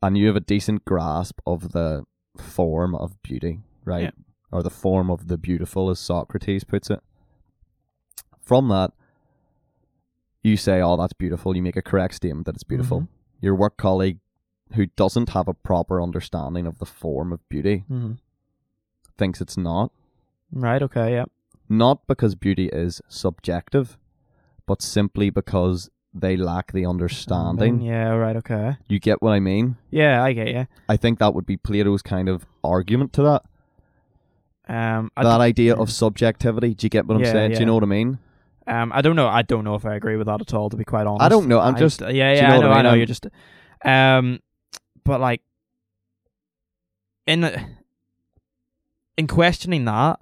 And 0.00 0.16
you 0.16 0.26
have 0.28 0.36
a 0.36 0.40
decent 0.40 0.84
grasp 0.84 1.40
of 1.46 1.72
the 1.72 2.04
form 2.38 2.94
of 2.94 3.20
beauty, 3.22 3.60
right? 3.84 4.04
Yeah. 4.04 4.10
Or 4.52 4.62
the 4.62 4.70
form 4.70 5.10
of 5.10 5.26
the 5.28 5.36
beautiful, 5.38 5.90
as 5.90 5.98
Socrates 5.98 6.62
puts 6.64 6.90
it. 6.90 7.00
From 8.40 8.68
that, 8.68 8.92
you 10.42 10.56
say, 10.56 10.80
"Oh, 10.80 10.96
that's 10.96 11.12
beautiful." 11.12 11.56
You 11.56 11.62
make 11.62 11.76
a 11.76 11.82
correct 11.82 12.14
statement 12.14 12.46
that 12.46 12.54
it's 12.56 12.64
beautiful. 12.64 13.00
Mhm. 13.02 13.08
Your 13.40 13.54
work 13.54 13.76
colleague, 13.76 14.18
who 14.74 14.86
doesn't 14.96 15.30
have 15.30 15.48
a 15.48 15.54
proper 15.54 16.00
understanding 16.02 16.66
of 16.66 16.78
the 16.78 16.86
form 16.86 17.32
of 17.32 17.46
beauty, 17.48 17.84
Mhm. 17.90 18.18
thinks 19.16 19.40
it's 19.40 19.56
not. 19.56 19.90
right 20.54 20.82
okay 20.82 21.12
yeah 21.14 21.24
Not 21.68 22.06
because 22.06 22.34
beauty 22.34 22.66
is 22.68 23.00
subjective, 23.08 23.96
but 24.66 24.82
simply 24.82 25.30
because 25.30 25.88
they 26.14 26.36
lack 26.36 26.72
the 26.72 26.84
understanding. 26.84 27.80
yeah 27.80 28.08
right 28.10 28.36
okay 28.36 28.76
You 28.88 28.98
get 28.98 29.22
what 29.22 29.32
I 29.32 29.40
mean? 29.40 29.76
yeah 29.90 30.22
I 30.22 30.32
get 30.34 30.48
you 30.48 30.66
I 30.88 30.96
think 30.98 31.18
that 31.20 31.34
would 31.34 31.46
be 31.46 31.56
Plato's 31.56 32.02
kind 32.02 32.28
of 32.28 32.44
argument 32.62 33.12
to 33.14 33.22
that. 33.22 33.42
um 34.68 35.10
I 35.16 35.22
that 35.24 35.40
idea 35.40 35.74
yeah. 35.74 35.80
of 35.80 35.90
subjectivity. 35.90 36.74
Do 36.74 36.84
you 36.84 36.90
get 36.90 37.06
what 37.06 37.16
I'm 37.16 37.24
Yeah, 37.24 37.32
saying? 37.32 37.52
Do 37.54 37.60
you 37.60 37.66
know 37.66 37.74
what 37.74 37.82
I 37.82 37.86
mean? 37.86 38.18
Um, 38.66 38.92
I 38.94 39.00
don't 39.02 39.16
know. 39.16 39.26
I 39.26 39.42
don't 39.42 39.64
know 39.64 39.74
if 39.74 39.84
I 39.84 39.94
agree 39.96 40.16
with 40.16 40.26
that 40.28 40.40
at 40.40 40.54
all. 40.54 40.70
To 40.70 40.76
be 40.76 40.84
quite 40.84 41.06
honest, 41.06 41.22
I 41.22 41.28
don't 41.28 41.48
know. 41.48 41.58
I'm 41.58 41.76
just. 41.76 42.00
yeah, 42.00 42.08
you 42.10 42.20
yeah. 42.20 42.48
know 42.48 42.54
I 42.54 42.56
I 42.56 42.60
know. 42.60 42.70
I 42.70 42.74
mean? 42.76 42.82
know. 42.84 42.88
I'm- 42.90 42.98
You're 42.98 43.06
just. 43.06 43.26
Um, 43.84 44.38
but 45.04 45.20
like, 45.20 45.42
in 47.26 47.50
in 49.16 49.26
questioning 49.26 49.84
that, 49.84 50.20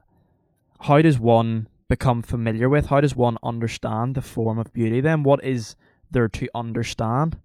how 0.81 1.01
does 1.03 1.19
one 1.19 1.69
become 1.89 2.23
familiar 2.23 2.69
with? 2.69 2.87
How 2.87 3.01
does 3.01 3.17
one 3.17 3.39
understand 3.43 4.15
the 4.15 4.23
form 4.23 4.59
of 4.59 4.73
beauty? 4.73 5.01
Then, 5.01 5.23
what 5.23 5.43
is 5.45 5.77
there 6.11 6.29
to 6.29 6.49
understand? 6.55 7.39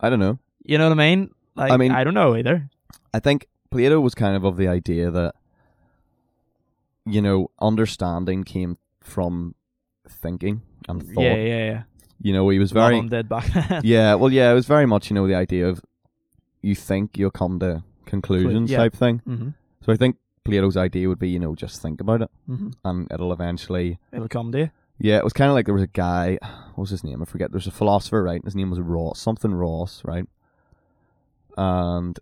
I 0.00 0.10
don't 0.10 0.20
know. 0.20 0.38
You 0.64 0.78
know 0.78 0.88
what 0.88 0.98
I 0.98 1.08
mean? 1.08 1.30
Like, 1.56 1.72
I 1.72 1.76
mean- 1.76 1.92
I 1.92 2.04
don't 2.04 2.14
know 2.14 2.36
either. 2.36 2.68
I 3.12 3.20
think 3.20 3.46
Plato 3.70 4.00
was 4.00 4.14
kind 4.14 4.36
of 4.36 4.44
of 4.44 4.56
the 4.56 4.68
idea 4.68 5.10
that, 5.10 5.34
you 7.06 7.20
know, 7.20 7.50
understanding 7.60 8.44
came 8.44 8.78
from 9.02 9.54
thinking 10.08 10.62
and 10.88 11.02
thought. 11.02 11.22
Yeah, 11.22 11.34
yeah, 11.36 11.64
yeah. 11.70 11.82
You 12.22 12.32
know, 12.32 12.48
he 12.50 12.58
was 12.58 12.72
A 12.72 12.74
lot 12.74 12.92
of 12.92 12.98
very. 12.98 13.08
did 13.08 13.28
back 13.28 13.46
then. 13.68 13.80
yeah, 13.84 14.14
well, 14.14 14.32
yeah, 14.32 14.50
it 14.50 14.54
was 14.54 14.66
very 14.66 14.86
much, 14.86 15.10
you 15.10 15.14
know, 15.14 15.26
the 15.26 15.34
idea 15.34 15.68
of 15.68 15.82
you 16.62 16.74
think 16.74 17.16
you'll 17.18 17.30
come 17.30 17.58
to 17.60 17.82
conclusions 18.06 18.70
yeah. 18.70 18.78
type 18.78 18.94
thing. 18.94 19.22
mm-hmm. 19.26 19.48
So 19.84 19.92
I 19.92 19.96
think 19.96 20.16
Plato's 20.44 20.76
idea 20.76 21.08
would 21.08 21.18
be, 21.18 21.28
you 21.30 21.38
know, 21.38 21.54
just 21.54 21.80
think 21.80 22.00
about 22.00 22.22
it 22.22 22.30
Mm-hmm. 22.48 22.70
and 22.84 23.08
it'll 23.12 23.32
eventually. 23.32 23.98
It'll 24.12 24.28
come 24.28 24.52
to 24.52 24.58
you. 24.58 24.70
Yeah, 24.98 25.16
it 25.16 25.24
was 25.24 25.32
kind 25.32 25.48
of 25.48 25.54
like 25.54 25.64
there 25.64 25.74
was 25.74 25.82
a 25.82 25.86
guy. 25.86 26.38
What 26.74 26.78
was 26.82 26.90
his 26.90 27.02
name? 27.04 27.22
I 27.22 27.24
forget. 27.24 27.50
There's 27.52 27.66
a 27.66 27.70
philosopher, 27.70 28.22
right? 28.22 28.44
His 28.44 28.54
name 28.54 28.68
was 28.70 28.78
Ross, 28.80 29.18
something 29.18 29.52
Ross, 29.54 30.02
right? 30.04 30.26
And 31.56 32.18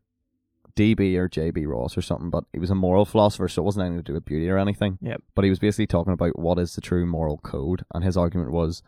DB 0.77 1.17
or 1.17 1.29
JB 1.29 1.67
Ross 1.67 1.97
or 1.99 2.03
something, 2.03 2.31
but 2.31 2.45
he 2.53 2.59
was 2.61 2.71
a 2.71 2.75
moral 2.77 3.05
philosopher, 3.05 3.49
so 3.49 3.63
it 3.63 3.65
wasn't 3.65 3.85
anything 3.87 3.99
to 3.99 4.03
do 4.05 4.15
with 4.15 4.25
beauty 4.25 4.49
or 4.49 4.59
anything. 4.59 4.99
Yep. 5.03 5.23
But 5.35 5.45
he 5.45 5.51
was 5.51 5.59
basically 5.59 5.89
talking 5.89 6.13
about 6.13 6.39
what 6.39 6.59
is 6.59 6.75
the 6.77 6.81
true 6.81 7.05
moral 7.05 7.39
code, 7.39 7.85
and 7.93 8.05
his 8.05 8.17
argument 8.17 8.53
was, 8.53 8.83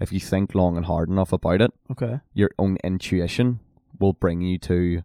if 0.00 0.12
you 0.12 0.18
think 0.20 0.54
long 0.54 0.76
and 0.76 0.86
hard 0.86 1.08
enough 1.08 1.32
about 1.32 1.62
it, 1.62 1.72
Okay. 1.90 2.18
your 2.34 2.50
own 2.58 2.78
intuition 2.82 3.60
will 4.00 4.12
bring 4.12 4.40
you 4.40 4.58
to 4.58 5.02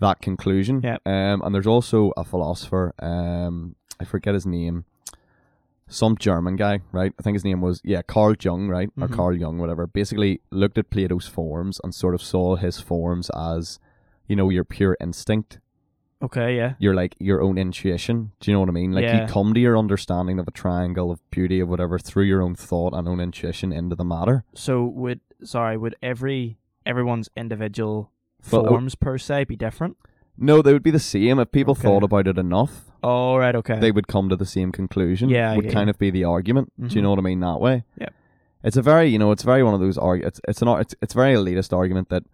that 0.00 0.20
conclusion. 0.20 0.80
Yep. 0.82 1.02
Um, 1.06 1.42
and 1.42 1.54
there's 1.54 1.66
also 1.66 2.12
a 2.16 2.24
philosopher, 2.24 2.92
um, 2.98 3.76
I 4.00 4.04
forget 4.04 4.34
his 4.34 4.46
name, 4.46 4.84
some 5.86 6.16
German 6.16 6.56
guy, 6.56 6.80
right? 6.90 7.12
I 7.18 7.22
think 7.22 7.34
his 7.34 7.44
name 7.44 7.60
was 7.60 7.80
yeah 7.84 8.02
Carl 8.02 8.34
Jung, 8.40 8.68
right, 8.68 8.90
or 9.00 9.08
Mhm. 9.08 9.12
Carl 9.12 9.36
Jung, 9.36 9.58
whatever. 9.58 9.86
Basically, 9.86 10.40
looked 10.50 10.78
at 10.78 10.90
Plato's 10.90 11.26
forms 11.26 11.80
and 11.84 11.94
sort 11.94 12.14
of 12.14 12.22
saw 12.22 12.56
his 12.56 12.80
forms 12.80 13.30
as, 13.30 13.78
you 14.26 14.34
know, 14.36 14.48
your 14.48 14.64
pure 14.64 14.96
instinct, 15.00 15.58
Okay. 16.24 16.56
Yeah. 16.56 16.74
You're 16.78 16.94
like 16.94 17.16
your 17.18 17.42
own 17.42 17.58
intuition. 17.58 18.30
Do 18.38 18.48
you 18.48 18.54
know 18.54 18.60
what 18.60 18.68
I 18.68 18.72
mean? 18.72 18.92
Like 18.92 19.02
Yeah. 19.02 19.22
you 19.22 19.26
come 19.26 19.52
to 19.54 19.58
your 19.60 19.76
understanding 19.76 20.38
of 20.38 20.46
a 20.46 20.52
triangle 20.52 21.10
of 21.10 21.20
beauty 21.32 21.58
of 21.58 21.68
whatever 21.68 21.98
through 21.98 22.22
your 22.26 22.40
own 22.42 22.54
thought 22.54 22.94
and 22.94 23.08
own 23.08 23.18
intuition 23.18 23.72
into 23.72 23.96
the 23.96 24.04
matter. 24.04 24.44
So 24.54 24.84
would 24.84 25.18
sorry 25.42 25.76
would 25.76 25.96
every 26.00 26.58
everyone's 26.86 27.28
individual 27.36 28.11
Forms 28.42 28.94
per 28.94 29.18
se 29.18 29.44
be 29.44 29.56
different? 29.56 29.96
No, 30.36 30.62
they 30.62 30.72
would 30.72 30.82
be 30.82 30.90
the 30.90 30.98
same 30.98 31.38
if 31.38 31.52
people 31.52 31.72
Okay. 31.72 31.82
thought 31.82 32.02
about 32.02 32.26
it 32.26 32.38
enough. 32.38 32.90
Oh 33.02 33.36
right. 33.36 33.54
Okay. 33.54 33.78
they 33.80 33.90
would 33.90 34.06
come 34.08 34.28
to 34.28 34.36
the 34.36 34.46
same 34.46 34.70
conclusion. 34.72 35.28
Yeah, 35.28 35.54
would 35.56 35.64
get 35.64 35.72
kind 35.72 35.86
you. 35.88 35.90
of 35.90 35.98
be 35.98 36.10
the 36.10 36.24
argument. 36.24 36.72
Do 36.78 36.94
you 36.94 37.00
Mhm. 37.00 37.02
know 37.04 37.10
what 37.10 37.18
I 37.18 37.22
mean 37.22 37.40
that 37.40 37.60
way? 37.60 37.84
Yeah. 37.98 38.08
It's 38.64 38.76
a 38.76 38.82
very, 38.82 39.08
you 39.08 39.18
know, 39.18 39.32
it's 39.32 39.42
very 39.42 39.62
one 39.64 39.74
of 39.74 39.80
those 39.80 39.98
arguments. 39.98 40.38
It's 40.38 40.50
it's 40.50 40.62
an 40.62 40.68
it's 40.80 40.94
it's 41.02 41.14
very 41.14 41.34
elitist 41.34 41.72
argument 41.76 42.08
that 42.10 42.24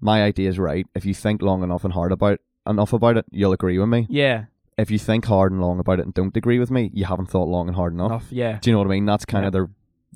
my 0.00 0.22
idea 0.22 0.48
is 0.50 0.58
right. 0.58 0.86
If 0.94 1.04
you 1.06 1.14
think 1.14 1.40
long 1.42 1.62
enough 1.62 1.84
and 1.84 1.92
hard 1.94 2.12
about 2.12 2.40
enough 2.66 2.92
about 2.92 3.16
it, 3.16 3.24
you'll 3.30 3.52
agree 3.52 3.78
with 3.78 3.88
me. 3.88 4.06
yeah. 4.10 4.44
If 4.78 4.90
you 4.90 4.98
think 4.98 5.26
hard 5.26 5.52
and 5.52 5.60
long 5.60 5.78
about 5.78 5.98
it 6.00 6.06
and 6.06 6.14
don't 6.14 6.34
agree 6.36 6.58
with 6.58 6.70
me, 6.70 6.90
you 6.94 7.04
haven't 7.04 7.26
thought 7.28 7.46
long 7.46 7.68
and 7.68 7.76
hard 7.76 7.92
enough. 7.92 8.10
Enough. 8.10 8.32
Yeah. 8.32 8.58
Do 8.60 8.70
you 8.70 8.74
know 8.74 8.78
what 8.80 8.86
I 8.88 8.90
mean? 8.90 9.04
That's 9.04 9.24
kind 9.26 9.44
of 9.44 9.52
their 9.52 9.68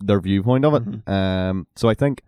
their 0.02 0.20
viewpoint 0.20 0.64
of 0.64 0.74
it. 0.74 0.84
Mhm. 0.84 1.08
Um, 1.08 1.66
so 1.76 1.88
I 1.90 1.94
think 1.94 2.22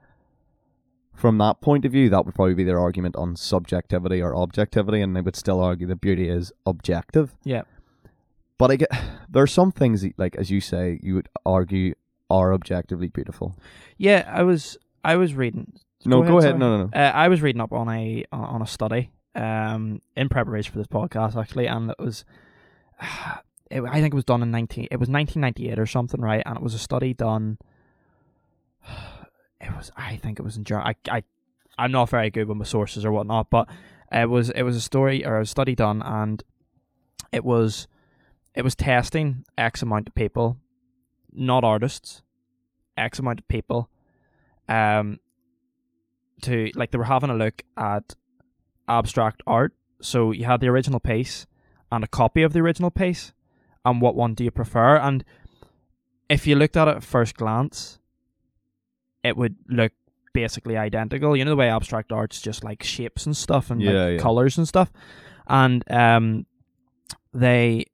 from 1.19 1.39
that 1.39 1.61
point 1.61 1.85
of 1.85 1.93
view, 1.93 2.09
that 2.11 2.25
would 2.25 2.35
probably 2.35 2.55
be 2.55 2.65
their 2.65 2.79
argument 2.79 3.17
on 3.17 3.37
subjectivity 3.37 4.23
or 4.23 4.35
objectivity, 4.37 5.01
and 5.01 5.15
they 5.17 5.21
would 5.21 5.37
still 5.37 5.61
argue 5.61 5.87
that 5.89 6.01
beauty 6.01 6.29
is 6.29 6.53
objective. 6.65 7.35
Yeah. 7.45 7.63
But 8.57 8.71
I 8.71 8.77
get 8.77 8.91
there 9.29 9.43
are 9.43 9.47
some 9.49 9.73
things 9.73 10.03
that, 10.03 10.19
like 10.19 10.37
as 10.37 10.51
you 10.51 10.61
say, 10.61 11.01
you 11.03 11.15
would 11.17 11.29
argue 11.45 11.95
are 12.31 12.53
objectively 12.55 13.09
beautiful. 13.09 13.55
Yeah. 13.97 14.31
I 14.33 14.43
was 14.43 14.79
I 15.05 15.17
was 15.17 15.35
reading. 15.35 15.73
No, 16.05 16.23
go 16.23 16.39
ahead. 16.39 16.51
sorry. 16.51 16.59
No, 16.59 16.77
no, 16.79 16.85
no. 16.87 16.91
Uh, 16.99 17.11
I 17.13 17.29
was 17.29 17.43
reading 17.43 17.61
up 17.61 17.73
on 17.73 17.89
a 17.89 18.25
on- 18.33 18.45
on 18.45 18.63
a 18.63 18.67
study 18.67 19.11
um 19.35 20.01
in 20.17 20.29
preparation 20.29 20.73
for 20.73 20.79
this 20.79 20.87
podcast 20.87 21.37
actually, 21.37 21.67
and 21.67 21.91
it 21.91 21.97
was. 21.99 22.25
It, 23.71 23.83
I 23.83 24.01
think 24.01 24.15
it 24.15 24.17
was 24.17 24.25
done 24.25 24.43
in 24.43 24.51
nineteen. 24.51 24.89
It 24.91 24.99
was 24.99 25.11
nineteen 25.11 25.43
ninety 25.43 25.69
eight 25.69 25.79
or 25.79 25.85
something, 25.85 26.23
right? 26.23 26.43
And 26.47 26.57
it 26.57 26.63
was 26.63 26.73
a 26.73 26.79
study 26.79 27.13
done. 27.13 27.59
It 29.61 29.75
was. 29.77 29.91
I 29.97 30.17
think 30.17 30.39
it 30.39 30.43
was 30.43 30.57
in. 30.57 30.65
I, 30.73 30.95
I, 31.11 31.23
I'm 31.77 31.93
not 31.93 32.11
very 32.11 32.31
good 32.31 32.49
with 32.49 32.57
my 32.57 32.65
sources 32.65 33.05
or 33.05 33.13
whatnot, 33.13 33.51
but 33.51 33.69
it 34.13 34.29
was. 34.29 34.51
It 34.51 34.63
was 34.63 34.77
a 34.77 34.81
story 34.81 35.25
or 35.25 35.41
a 35.41 35.47
study 35.47 35.75
done, 35.75 36.03
and 36.03 36.43
it 37.33 37.45
was. 37.45 37.89
It 38.55 38.63
was 38.63 38.75
testing 38.75 39.45
X 39.57 39.83
amount 39.83 40.09
of 40.09 40.15
people, 40.15 40.57
not 41.33 41.65
artists, 41.65 42.23
X 42.97 43.19
amount 43.19 43.41
of 43.41 43.49
people, 43.49 43.89
um, 44.69 45.21
to 46.43 46.71
like 46.75 46.91
they 46.91 46.99
were 46.99 47.05
having 47.05 47.31
a 47.31 47.35
look 47.35 47.63
at 47.77 48.15
abstract 48.89 49.43
art. 49.47 49.75
So 50.01 50.33
you 50.33 50.45
had 50.45 50.61
the 50.61 50.69
original 50.69 51.01
piece 51.01 51.47
and 51.91 52.05
a 52.05 52.09
copy 52.09 52.43
of 52.43 52.53
the 52.53 52.61
original 52.61 52.91
piece, 52.91 53.33
and 53.85 54.01
what 54.01 54.15
one 54.15 54.35
do 54.35 54.45
you 54.45 54.51
prefer? 54.51 54.97
And 54.97 55.25
if 56.29 56.47
you 56.47 56.55
looked 56.57 56.77
at 56.77 56.89
it 56.89 56.97
at 56.97 57.05
first 57.05 57.37
glance, 57.37 57.99
it 59.25 59.37
would 59.37 59.57
look 59.69 59.93
basically 60.33 60.77
identical. 60.77 61.37
You 61.37 61.45
know 61.45 61.51
the 61.51 61.57
way 61.57 61.71
abstract 61.71 62.13
art's 62.13 62.41
just 62.41 62.63
like 62.65 62.83
shapes 62.83 63.27
and 63.27 63.37
stuff 63.37 63.71
and 63.71 63.81
Yeah, 63.83 63.91
like 63.93 64.13
yeah. 64.13 64.19
colors 64.19 64.59
and 64.59 64.67
stuff. 64.69 64.93
And 65.47 65.83
um 65.91 66.47
they 67.33 67.87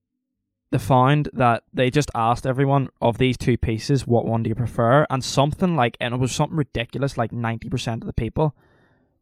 they 0.70 0.78
found 0.78 1.28
that 1.32 1.62
they 1.72 1.90
just 1.90 2.10
asked 2.14 2.46
everyone 2.46 2.88
of 3.00 3.18
these 3.18 3.36
two 3.36 3.56
pieces, 3.56 4.06
what 4.08 4.26
one 4.26 4.42
do 4.42 4.48
you 4.48 4.56
prefer? 4.56 5.06
And 5.08 5.22
something 5.22 5.76
like, 5.76 5.96
and 6.00 6.12
it 6.14 6.18
was 6.18 6.32
something 6.32 6.56
ridiculous, 6.56 7.16
like 7.16 7.30
90% 7.30 7.94
of 8.00 8.06
the 8.06 8.12
people 8.12 8.56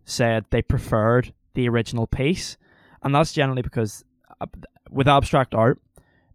said 0.07 0.47
they 0.49 0.63
preferred 0.63 1.35
the 1.53 1.69
original 1.69 2.07
piece. 2.07 2.57
And 3.03 3.15
that's 3.15 3.35
generally 3.35 3.61
because 3.61 4.03
uh, 4.41 4.47
with 4.91 5.07
abstract 5.07 5.55
art, 5.55 5.79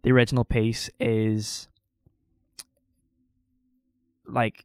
the 0.04 0.12
original 0.12 0.44
piece 0.44 0.88
is 1.00 1.66
like 4.24 4.64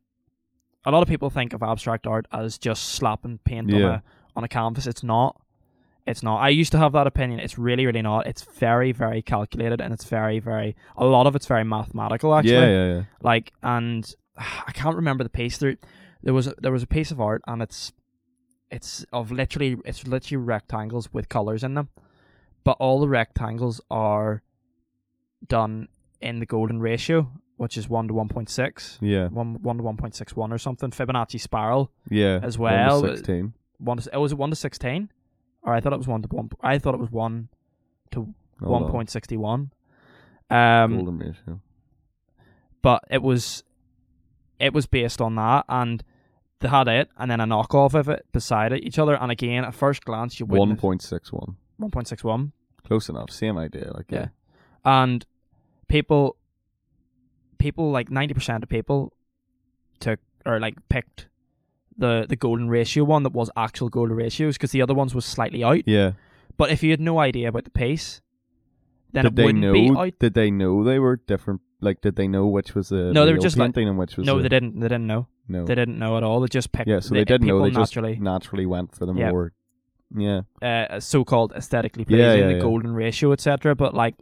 a 0.85 0.91
lot 0.91 1.01
of 1.01 1.07
people 1.07 1.29
think 1.29 1.53
of 1.53 1.63
abstract 1.63 2.07
art 2.07 2.27
as 2.31 2.57
just 2.57 2.83
slapping 2.89 3.39
paint 3.45 3.73
on 3.73 3.81
a 3.81 4.03
on 4.35 4.43
a 4.43 4.47
canvas. 4.47 4.87
It's 4.87 5.03
not. 5.03 5.39
It's 6.05 6.21
not. 6.21 6.39
I 6.39 6.49
used 6.49 6.73
to 6.73 6.77
have 6.77 6.91
that 6.93 7.07
opinion. 7.07 7.39
It's 7.39 7.57
really, 7.57 7.85
really 7.85 8.01
not. 8.01 8.27
It's 8.27 8.43
very, 8.43 8.91
very 8.91 9.21
calculated, 9.21 9.79
and 9.79 9.93
it's 9.93 10.03
very, 10.03 10.39
very. 10.39 10.75
A 10.97 11.05
lot 11.05 11.27
of 11.27 11.35
it's 11.35 11.45
very 11.45 11.63
mathematical, 11.63 12.35
actually. 12.35 12.53
yeah, 12.53 12.67
yeah, 12.67 12.93
yeah. 12.93 13.03
Like, 13.21 13.53
and 13.63 14.13
I 14.37 14.71
can't 14.73 14.97
remember 14.97 15.23
the 15.23 15.29
piece. 15.29 15.57
There, 15.57 15.77
there 16.21 16.33
was 16.33 16.47
a, 16.47 16.55
there 16.57 16.73
was 16.73 16.83
a 16.83 16.87
piece 16.87 17.11
of 17.11 17.21
art, 17.21 17.41
and 17.47 17.61
it's, 17.61 17.93
it's 18.69 19.05
of 19.13 19.31
literally, 19.31 19.77
it's 19.85 20.05
literally 20.05 20.43
rectangles 20.43 21.13
with 21.13 21.29
colors 21.29 21.63
in 21.63 21.75
them, 21.75 21.87
but 22.65 22.75
all 22.79 22.99
the 22.99 23.07
rectangles 23.07 23.79
are 23.89 24.43
done 25.47 25.87
in 26.19 26.39
the 26.39 26.45
golden 26.45 26.81
ratio, 26.81 27.31
which 27.63 27.77
is 27.77 27.89
one 27.89 28.07
to 28.09 28.13
one 28.13 28.27
point 28.29 28.49
six. 28.49 28.99
Yeah, 29.01 29.27
One, 29.29 29.61
one 29.63 29.77
to 29.77 29.83
one 29.83 29.97
point 29.97 30.15
six 30.15 30.35
one 30.35 30.51
or 30.53 30.57
something. 30.57 30.91
Fibonacci 30.91 31.39
spiral. 31.39 31.91
yeah. 32.09 32.39
As 32.43 32.57
One 32.57 32.71
to 32.73 32.77
well, 32.77 33.01
16. 33.01 33.53
One 33.79 33.97
to, 33.97 34.15
oh, 34.15 34.21
was 34.21 34.31
it 34.33 34.37
one 34.37 34.49
to 34.51 34.55
sixteen? 34.55 35.09
Or 35.63 35.73
I 35.73 35.79
thought 35.79 35.93
it 35.93 35.97
was 35.97 36.07
one 36.07 36.21
to 36.21 36.27
one. 36.27 36.49
I 36.61 36.77
thought 36.77 36.93
it 36.93 36.99
was 36.99 37.11
one 37.11 37.49
to 38.11 38.33
one 38.59 38.83
on. 38.83 38.91
point 38.91 39.09
sixty 39.09 39.37
one. 39.37 39.71
Um, 40.49 40.95
Golden 40.97 41.17
ratio. 41.17 41.61
but 42.81 43.03
it 43.09 43.21
was 43.23 43.63
it 44.59 44.73
was 44.73 44.85
based 44.85 45.19
on 45.21 45.35
that 45.35 45.65
and 45.67 46.03
they 46.59 46.67
had 46.69 46.87
it 46.87 47.09
and 47.17 47.31
then 47.31 47.39
a 47.39 47.45
knockoff 47.45 47.93
of 47.95 48.07
it 48.07 48.25
beside 48.31 48.71
it 48.71 48.83
each 48.83 48.99
other 48.99 49.15
and 49.15 49.31
again 49.31 49.65
at 49.65 49.73
first 49.73 50.05
glance 50.05 50.39
you 50.39 50.45
One 50.45 50.59
wouldn't 50.59 50.79
point 50.79 51.01
six 51.01 51.31
one. 51.33 51.55
1.61 51.81 52.51
Close 52.87 53.09
enough. 53.09 53.31
Same 53.31 53.57
idea. 53.57 53.91
Like 53.93 54.05
Yeah. 54.09 54.27
and 54.85 55.25
people 55.87 56.37
people 57.63 57.91
like 57.91 58.09
90% 58.09 58.63
of 58.63 58.69
people 58.69 59.13
took 59.99 60.19
or 60.45 60.59
like 60.59 60.75
picked 60.89 61.27
the 61.97 62.25
the 62.27 62.35
golden 62.35 62.67
ratio 62.69 63.03
one 63.03 63.23
that 63.23 63.31
was 63.33 63.49
actual 63.55 63.87
golden 63.89 64.15
ratios 64.17 64.55
because 64.57 64.71
the 64.71 64.81
other 64.81 64.93
ones 65.01 65.13
was 65.15 65.25
slightly 65.25 65.63
out 65.63 65.83
Yeah. 65.85 66.11
but 66.57 66.71
if 66.71 66.83
you 66.83 66.89
had 66.91 66.99
no 66.99 67.19
idea 67.19 67.47
about 67.49 67.63
the 67.65 67.69
pace 67.85 68.21
then 69.13 69.23
Did 69.25 69.39
it 69.39 69.43
wouldn't 69.45 69.73
be 69.73 69.89
know? 69.91 70.01
out 70.01 70.13
Did 70.19 70.33
they 70.33 70.49
know 70.51 70.83
they 70.83 70.97
were 70.99 71.17
different? 71.17 71.61
Like, 71.87 72.01
did 72.01 72.15
they 72.15 72.27
know 72.27 72.47
which 72.47 72.73
was 72.75 72.89
the 72.89 73.11
No, 73.13 73.25
they 73.25 73.33
were 73.33 73.37
just 73.47 73.57
like- 73.57 73.77
and 73.77 73.97
which 73.97 74.17
was 74.17 74.25
no 74.25 74.37
the, 74.37 74.43
they 74.43 74.49
didn't 74.49 74.79
they 74.79 74.87
didn't 74.93 75.05
know 75.07 75.27
no? 75.47 75.65
they 75.65 75.75
didn't 75.75 75.99
know 75.99 76.17
at 76.17 76.23
all 76.23 76.39
they 76.41 76.47
just 76.59 76.71
picked 76.71 76.89
yeah, 76.89 76.99
so 76.99 77.09
the- 77.09 77.15
they 77.19 77.25
didn't 77.25 77.47
know. 77.47 77.61
They 77.63 77.69
just 77.69 77.95
naturally 77.95 78.15
naturally 78.19 78.65
went 78.65 78.95
for 78.97 79.05
the 79.05 79.13
Yeah. 79.13 79.31
more. 79.31 79.53
Yeah. 80.15 80.41
uh, 80.61 80.99
so-called 80.99 81.53
aesthetically 81.59 82.05
Yeah, 82.07 82.17
pleasing, 82.17 82.39
yeah, 82.41 82.47
the 82.47 82.53
yeah. 82.59 82.59
golden 82.69 82.93
ratio, 82.93 83.31
etc. 83.33 83.75
But 83.75 83.93
like, 84.03 84.15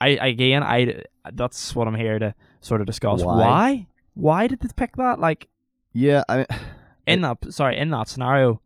I 0.00 0.08
again, 0.34 0.62
I 0.76 1.02
that's 1.40 1.74
what 1.76 1.86
I'm 1.88 1.94
here 2.06 2.18
to 2.18 2.34
sort 2.62 2.80
of 2.80 2.86
discuss. 2.86 3.22
Why? 3.22 3.36
Why? 3.36 3.86
Why 4.14 4.46
did 4.46 4.60
they 4.60 4.68
pick 4.74 4.96
that? 4.96 5.20
Like 5.20 5.48
Yeah, 5.92 6.22
I 6.28 6.36
mean, 6.38 6.46
in 7.06 7.20
that 7.20 7.38
sorry 7.52 7.76
in 7.78 7.90
that 7.90 8.08
scenario, 8.08 8.60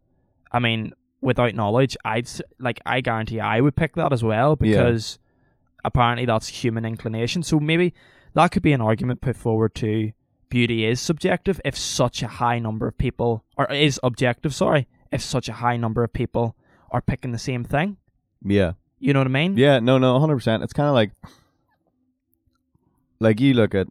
I 0.53 0.59
mean, 0.61 0.93
without 1.21 1.55
knowledge, 1.55 1.97
I'd 2.05 2.29
like 2.61 2.81
I 2.87 3.01
guarantee 3.01 3.41
I 3.41 3.61
would 3.61 3.75
pick 3.77 3.95
that 3.97 4.13
as 4.13 4.23
well 4.23 4.57
Yeah. 4.61 4.77
because 4.77 5.19
apparently 5.85 6.25
that's 6.27 6.49
human 6.49 6.85
inclination. 6.85 7.43
So 7.43 7.59
maybe 7.61 7.95
that 8.35 8.53
could 8.53 8.63
be 8.63 8.73
an 8.73 8.81
argument 8.81 9.21
put 9.21 9.37
forward 9.37 9.75
to 9.77 10.13
beauty 10.49 10.85
is 10.85 11.01
subjective 11.01 11.61
if 11.65 11.77
such 11.77 12.23
a 12.23 12.29
high 12.29 12.59
number 12.59 12.87
of 12.87 12.97
people 12.99 13.45
or 13.57 13.71
is 13.73 13.99
objective. 14.03 14.55
Sorry, 14.55 14.87
if 15.11 15.21
such 15.23 15.49
a 15.49 15.55
high 15.55 15.77
number 15.77 16.05
of 16.05 16.13
people 16.13 16.55
are 16.91 17.01
picking 17.01 17.33
the 17.33 17.39
same 17.39 17.65
thing. 17.65 17.97
yeah, 18.45 18.73
You 19.01 19.13
know 19.13 19.21
what 19.21 19.27
I 19.27 19.31
mean? 19.31 19.57
yeah, 19.57 19.81
no, 19.81 19.99
no, 19.99 20.19
hundred 20.21 20.37
percent. 20.37 20.63
It's 20.63 20.73
kind 20.73 20.89
of 20.89 20.95
like, 20.95 21.11
like 23.21 23.41
you 23.41 23.55
look 23.55 23.75
at, 23.75 23.89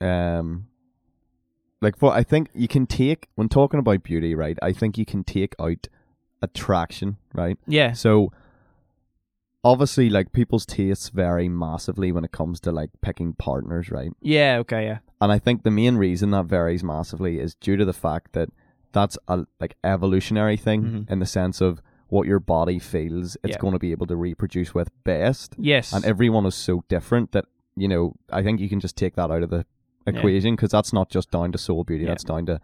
um, 0.00 0.66
like 1.80 1.96
for 1.98 2.12
I 2.12 2.22
think 2.22 2.50
you 2.54 2.68
can 2.68 2.86
take 2.86 3.28
when 3.34 3.48
talking 3.48 3.78
about 3.80 4.02
beauty, 4.02 4.34
right? 4.34 4.58
I 4.62 4.72
think 4.72 4.96
you 4.98 5.04
can 5.04 5.24
take 5.24 5.54
out 5.60 5.88
attraction, 6.42 7.16
right? 7.34 7.58
Yeah. 7.66 7.92
So 7.92 8.32
obviously, 9.62 10.10
like 10.10 10.32
people's 10.32 10.66
tastes 10.66 11.08
vary 11.08 11.48
massively 11.48 12.12
when 12.12 12.24
it 12.24 12.32
comes 12.32 12.60
to 12.60 12.72
like 12.72 12.90
picking 13.02 13.32
partners, 13.34 13.90
right? 13.90 14.12
Yeah. 14.20 14.58
Okay. 14.58 14.84
Yeah. 14.84 14.98
And 15.20 15.32
I 15.32 15.38
think 15.38 15.62
the 15.62 15.70
main 15.70 15.96
reason 15.96 16.30
that 16.32 16.46
varies 16.46 16.84
massively 16.84 17.38
is 17.38 17.54
due 17.54 17.76
to 17.76 17.84
the 17.84 17.92
fact 17.92 18.32
that 18.32 18.50
that's 18.92 19.18
a 19.28 19.44
like 19.60 19.74
evolutionary 19.82 20.56
thing 20.56 20.82
Mhm. 20.82 21.10
in 21.10 21.18
the 21.18 21.26
sense 21.26 21.60
of 21.60 21.82
what 22.08 22.26
your 22.28 22.38
body 22.38 22.78
feels 22.78 23.36
it's 23.42 23.52
Yeah. 23.52 23.58
going 23.58 23.72
to 23.72 23.78
be 23.78 23.90
able 23.90 24.06
to 24.06 24.16
reproduce 24.16 24.74
with 24.74 24.90
best. 25.04 25.54
Yes. 25.58 25.92
And 25.92 26.04
everyone 26.04 26.46
is 26.46 26.54
so 26.54 26.84
different 26.88 27.32
that, 27.32 27.46
you 27.76 27.88
know, 27.88 28.14
I 28.30 28.42
think 28.42 28.60
you 28.60 28.68
can 28.68 28.80
just 28.80 28.96
take 28.96 29.14
that 29.16 29.30
out 29.30 29.42
of 29.42 29.50
the 29.50 29.64
equation 30.06 30.54
because 30.54 30.70
that's 30.70 30.92
not 30.92 31.08
just 31.10 31.30
down 31.30 31.52
to 31.52 31.58
soul 31.58 31.84
beauty, 31.84 32.04
Yeah. 32.04 32.10
that's 32.10 32.24
down 32.24 32.46
to, 32.46 32.60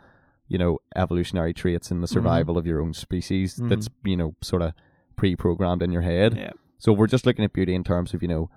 you 0.49 0.59
know, 0.59 0.79
evolutionary 0.97 1.53
traits 1.55 1.91
and 1.91 2.03
the 2.03 2.07
survival 2.07 2.59
of 2.59 2.67
your 2.67 2.81
own 2.81 2.93
species 2.95 3.57
Mhm. 3.57 3.69
that's, 3.69 3.89
you 4.05 4.17
know, 4.17 4.35
sort 4.43 4.63
of 4.63 4.73
pre 5.17 5.35
programmed 5.37 5.83
in 5.83 5.91
your 5.91 6.03
head. 6.03 6.37
yeah. 6.37 6.53
So 6.79 6.93
we're 6.93 7.07
just 7.09 7.27
looking 7.27 7.45
at 7.45 7.53
beauty 7.53 7.75
in 7.75 7.85
terms 7.85 8.15
of, 8.15 8.23
you 8.23 8.29
know, 8.29 8.51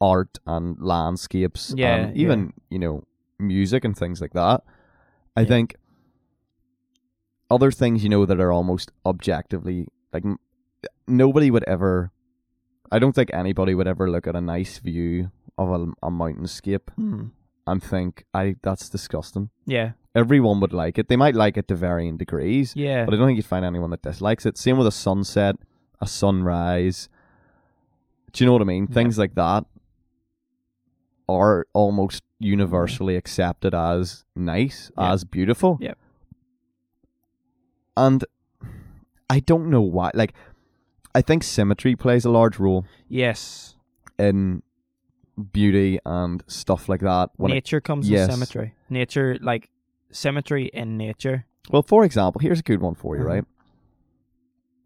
art 0.00 0.38
and 0.46 0.76
landscapes 0.80 1.72
Yeah, 1.76 1.94
and 1.96 2.16
even, 2.16 2.52
you 2.70 2.78
know, 2.78 3.04
music 3.38 3.84
and 3.84 3.96
things 3.96 4.20
like 4.20 4.32
that. 4.32 4.62
I 5.36 5.42
Yeah. 5.42 5.46
think 5.48 5.76
other 7.50 7.70
things, 7.70 8.02
you 8.02 8.08
know, 8.08 8.24
that 8.26 8.40
are 8.40 8.52
almost 8.52 8.90
objectively 9.06 9.86
like 10.12 10.24
m- 10.24 10.38
nobody 11.06 11.50
would 11.50 11.64
ever 11.64 12.10
I 12.92 12.98
don't 13.00 13.12
think 13.14 13.30
anybody 13.34 13.74
would 13.74 13.88
ever 13.88 14.08
look 14.10 14.26
at 14.26 14.36
a 14.36 14.40
nice 14.40 14.78
view 14.78 15.30
of 15.58 15.68
a, 15.70 16.06
a 16.06 16.10
mountainscape 16.10 16.88
Hmm. 16.96 17.26
and 17.66 17.82
think, 17.82 18.24
I 18.34 18.56
that's 18.62 18.88
disgusting. 18.88 19.50
Yeah. 19.66 19.92
Everyone 20.14 20.60
would 20.60 20.72
like 20.72 20.98
it. 20.98 21.08
They 21.08 21.16
might 21.16 21.34
like 21.34 21.56
it 21.56 21.66
to 21.68 21.74
varying 21.74 22.16
degrees, 22.16 22.74
Yeah. 22.76 23.04
but 23.04 23.14
I 23.14 23.16
don't 23.16 23.26
think 23.26 23.36
you'd 23.36 23.46
find 23.46 23.64
anyone 23.64 23.90
that 23.90 24.02
dislikes 24.02 24.46
it. 24.46 24.56
Same 24.58 24.76
with 24.78 24.86
a 24.86 24.92
sunset, 24.92 25.56
a 26.00 26.06
sunrise. 26.06 27.08
Do 28.32 28.42
you 28.44 28.46
know 28.46 28.52
what 28.52 28.62
I 28.62 28.66
mean? 28.66 28.86
Yeah. 28.88 28.94
Things 28.94 29.18
like 29.18 29.34
that 29.34 29.64
are 31.28 31.66
almost 31.72 32.22
universally 32.38 33.16
accepted 33.16 33.74
as 33.74 34.24
nice, 34.36 34.90
Yeah. 34.98 35.12
as 35.12 35.24
beautiful. 35.24 35.78
Yeah. 35.80 35.94
And 37.96 38.24
I 39.30 39.40
don't 39.40 39.70
know 39.70 39.80
why. 39.82 40.10
Like, 40.14 40.34
I 41.14 41.22
think 41.22 41.42
symmetry 41.42 41.96
plays 41.96 42.24
a 42.24 42.30
large 42.30 42.58
role 42.58 42.84
yes. 43.08 43.76
in 44.18 44.62
beauty 45.52 45.98
and 46.06 46.42
stuff 46.46 46.88
like 46.88 47.00
that. 47.00 47.30
When 47.36 47.50
it- 47.50 47.54
nature 47.54 47.80
comes 47.80 48.08
yes. 48.08 48.26
in 48.28 48.32
symmetry. 48.34 48.74
Nature, 48.88 49.36
like 49.40 49.70
symmetry 50.10 50.66
in 50.72 50.96
nature. 50.96 51.46
well, 51.70 51.82
for 51.82 52.04
example, 52.04 52.40
here's 52.40 52.60
a 52.60 52.62
good 52.62 52.80
one 52.80 52.94
for 52.94 53.16
you, 53.16 53.22
Mhm. 53.22 53.26
right? 53.26 53.44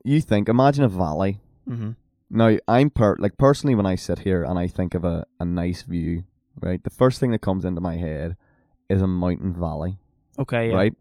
You 0.04 0.20
think, 0.20 0.48
imagine 0.48 0.84
a 0.84 0.88
valley 0.88 1.40
Mm-hmm. 1.68 1.90
Now, 2.30 2.56
I'm 2.66 2.88
per 2.88 3.16
like 3.18 3.36
personally 3.36 3.74
when 3.74 3.84
I 3.86 3.94
sit 3.94 4.20
here 4.20 4.42
and 4.42 4.58
I 4.58 4.68
think 4.68 4.94
of 4.94 5.04
a, 5.04 5.26
a 5.38 5.44
nice 5.44 5.82
view, 5.82 6.24
right? 6.62 6.82
The 6.82 6.88
first 6.90 7.20
thing 7.20 7.30
that 7.32 7.40
comes 7.42 7.64
into 7.66 7.80
my 7.82 7.96
head 7.96 8.36
is 8.88 9.02
a 9.02 9.06
mountain 9.06 9.52
valley, 9.52 9.98
Okay. 10.38 10.68
Yeah. 10.70 10.74
right? 10.76 10.94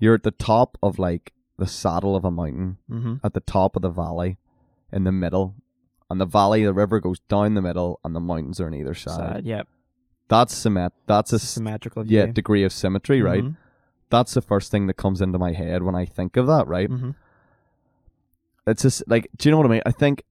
You're 0.00 0.14
at 0.14 0.24
the 0.24 0.32
top 0.32 0.76
of 0.82 0.98
like 0.98 1.32
the 1.58 1.66
saddle 1.68 2.16
of 2.16 2.24
a 2.24 2.30
mountain, 2.32 2.78
Mm-hmm. 2.90 3.14
at 3.24 3.34
the 3.34 3.40
top 3.40 3.76
of 3.76 3.82
the 3.82 3.88
valley, 3.90 4.38
in 4.92 5.04
the 5.04 5.12
middle, 5.12 5.54
and 6.10 6.20
the 6.20 6.26
valley, 6.26 6.64
the 6.64 6.72
river 6.74 7.00
goes 7.00 7.20
down 7.28 7.54
the 7.54 7.62
middle, 7.62 8.00
and 8.04 8.14
the 8.14 8.20
mountains 8.20 8.60
are 8.60 8.66
on 8.66 8.74
either 8.74 8.94
side. 8.94 9.16
Side. 9.16 9.44
Yeah. 9.46 9.62
That's 10.28 10.54
symmet. 10.54 10.92
That's 11.06 11.32
a 11.32 11.38
Symmetrical. 11.38 12.06
yeah 12.06 12.26
degree 12.26 12.64
of 12.64 12.72
symmetry, 12.72 13.20
right? 13.22 13.44
Mhm. 13.44 13.56
That's 14.10 14.34
the 14.34 14.40
first 14.42 14.70
thing 14.70 14.86
that 14.86 14.94
comes 14.94 15.20
into 15.20 15.38
my 15.38 15.52
head 15.52 15.82
when 15.82 15.94
I 15.94 16.04
think 16.04 16.36
of 16.36 16.46
that, 16.46 16.66
right? 16.66 16.90
Mhm. 16.90 17.14
it's 18.66 18.82
just 18.82 19.02
like 19.06 19.28
do 19.36 19.48
you 19.48 19.50
know 19.50 19.58
what 19.58 19.66
I 19.66 19.70
mean? 19.70 19.82
I 19.84 19.90
think 19.92 20.24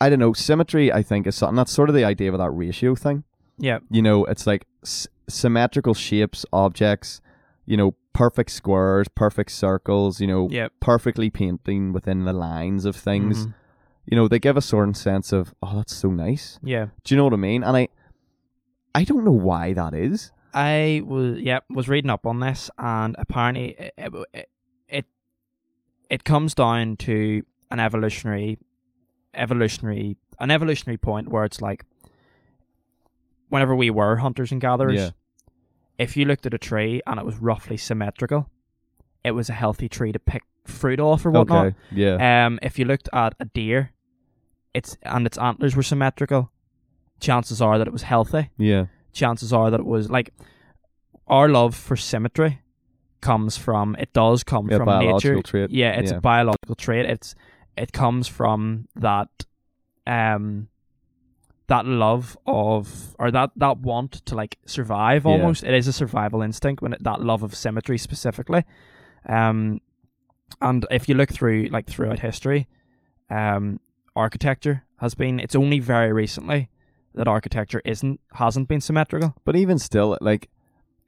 I 0.00 0.10
don't 0.10 0.18
know, 0.18 0.34
symmetry 0.34 0.92
I 0.92 1.02
think 1.02 1.26
is 1.26 1.34
something 1.36 1.56
that's 1.56 1.72
sort 1.72 1.88
of 1.88 1.94
the 1.94 2.04
idea 2.04 2.30
of 2.30 2.38
that 2.38 2.50
ratio 2.50 2.94
thing. 2.94 3.24
Yeah. 3.58 3.78
You 3.90 4.02
know, 4.02 4.26
it's 4.26 4.46
like 4.46 4.66
s- 4.82 5.08
symmetrical 5.26 5.94
shapes, 5.94 6.44
objects, 6.52 7.22
you 7.64 7.76
know, 7.78 7.94
perfect 8.12 8.50
squares, 8.50 9.08
perfect 9.08 9.50
circles, 9.52 10.20
you 10.20 10.26
know, 10.26 10.48
Yeah. 10.50 10.68
perfectly 10.80 11.30
painting 11.30 11.94
within 11.94 12.24
the 12.26 12.34
lines 12.34 12.84
of 12.84 12.94
things. 12.96 13.46
Mhm. 13.46 13.54
You 14.06 14.16
know, 14.16 14.28
they 14.28 14.38
give 14.38 14.56
a 14.56 14.62
certain 14.62 14.94
sense 14.94 15.32
of, 15.32 15.52
oh, 15.62 15.76
that's 15.76 15.94
so 15.94 16.10
nice. 16.10 16.58
Yeah. 16.62 16.86
Do 17.04 17.14
you 17.14 17.16
know 17.16 17.24
what 17.24 17.32
I 17.32 17.36
mean? 17.36 17.62
And 17.64 17.76
I 17.76 17.88
I 18.94 19.04
don't 19.04 19.24
know 19.24 19.32
why 19.32 19.72
that 19.74 19.94
is. 19.94 20.32
I 20.54 21.02
was 21.04 21.38
yeah 21.40 21.58
was 21.68 21.88
reading 21.88 22.10
up 22.10 22.24
on 22.26 22.40
this, 22.40 22.70
and 22.78 23.14
apparently 23.18 23.74
it 23.78 23.92
it 24.32 24.48
it, 24.88 25.04
it 26.08 26.24
comes 26.24 26.54
down 26.54 26.96
to 26.98 27.42
an 27.70 27.80
evolutionary 27.80 28.58
evolutionary 29.34 30.16
an 30.38 30.50
evolutionary 30.50 30.96
point 30.98 31.28
where 31.28 31.44
it's 31.44 31.60
like 31.60 31.84
whenever 33.48 33.74
we 33.74 33.90
were 33.90 34.16
hunters 34.16 34.52
and 34.52 34.60
gatherers, 34.60 34.94
Yeah. 35.00 35.10
if 35.98 36.16
you 36.16 36.24
looked 36.24 36.46
at 36.46 36.54
a 36.54 36.58
tree 36.58 37.00
and 37.06 37.18
it 37.18 37.24
was 37.26 37.36
roughly 37.36 37.76
symmetrical, 37.76 38.50
it 39.24 39.32
was 39.32 39.48
a 39.48 39.52
healthy 39.52 39.88
tree 39.88 40.12
to 40.12 40.18
pick 40.18 40.42
fruit 40.64 41.00
off 41.00 41.24
or 41.26 41.30
whatnot. 41.30 41.66
Okay. 41.66 41.76
Yeah. 41.92 42.46
Um, 42.46 42.58
if 42.62 42.78
you 42.78 42.84
looked 42.84 43.08
at 43.12 43.34
a 43.40 43.44
deer, 43.46 43.92
its 44.76 44.96
and 45.02 45.26
its 45.26 45.38
antlers 45.38 45.74
were 45.76 45.82
symmetrical, 45.92 46.50
chances 47.20 47.60
are 47.62 47.76
that 47.78 47.86
it 47.86 47.92
was 47.92 48.02
healthy. 48.02 48.50
yeah. 48.58 48.86
Chances 49.12 49.50
are 49.52 49.70
that 49.70 49.80
it 49.80 49.86
was 49.86 50.10
like 50.10 50.28
our 51.26 51.48
love 51.48 51.74
for 51.74 51.96
symmetry 51.96 52.60
comes 53.22 53.56
from 53.56 53.96
it 53.98 54.12
does 54.12 54.44
come 54.44 54.68
Yeah, 54.70 54.76
from 54.78 54.86
biological 54.86 55.36
nature. 55.36 55.42
trait. 55.42 55.70
Yeah, 55.70 55.92
it's 56.00 56.10
Yeah. 56.12 56.18
a 56.18 56.20
biological 56.20 56.74
trait. 56.76 57.06
It's 57.14 57.34
it 57.76 57.92
comes 57.92 58.28
from 58.28 58.86
that 58.94 59.30
um 60.06 60.68
that 61.68 61.84
love 61.86 62.36
of 62.46 63.16
or 63.18 63.30
that 63.30 63.50
that 63.56 63.78
want 63.78 64.12
to 64.26 64.34
like 64.36 64.58
survive 64.66 65.24
Yeah. 65.24 65.32
almost. 65.32 65.64
It 65.64 65.74
is 65.74 65.88
a 65.88 65.92
survival 65.92 66.42
instinct 66.42 66.82
when 66.82 66.92
it, 66.92 67.02
that 67.02 67.20
love 67.22 67.42
of 67.42 67.54
symmetry 67.54 67.98
specifically. 67.98 68.62
Um 69.26 69.80
and 70.60 70.86
if 70.90 71.08
you 71.08 71.14
look 71.16 71.30
through 71.32 71.68
like 71.72 71.86
throughout 71.86 72.18
history, 72.20 72.68
um 73.30 73.80
architecture 74.16 74.84
has 74.98 75.14
been 75.14 75.38
it's 75.38 75.54
only 75.54 75.78
very 75.78 76.12
recently 76.12 76.68
that 77.14 77.28
architecture 77.28 77.82
isn't 77.84 78.20
hasn't 78.32 78.68
been 78.68 78.80
symmetrical. 78.80 79.34
But 79.44 79.56
even 79.56 79.78
still, 79.78 80.16
like, 80.20 80.48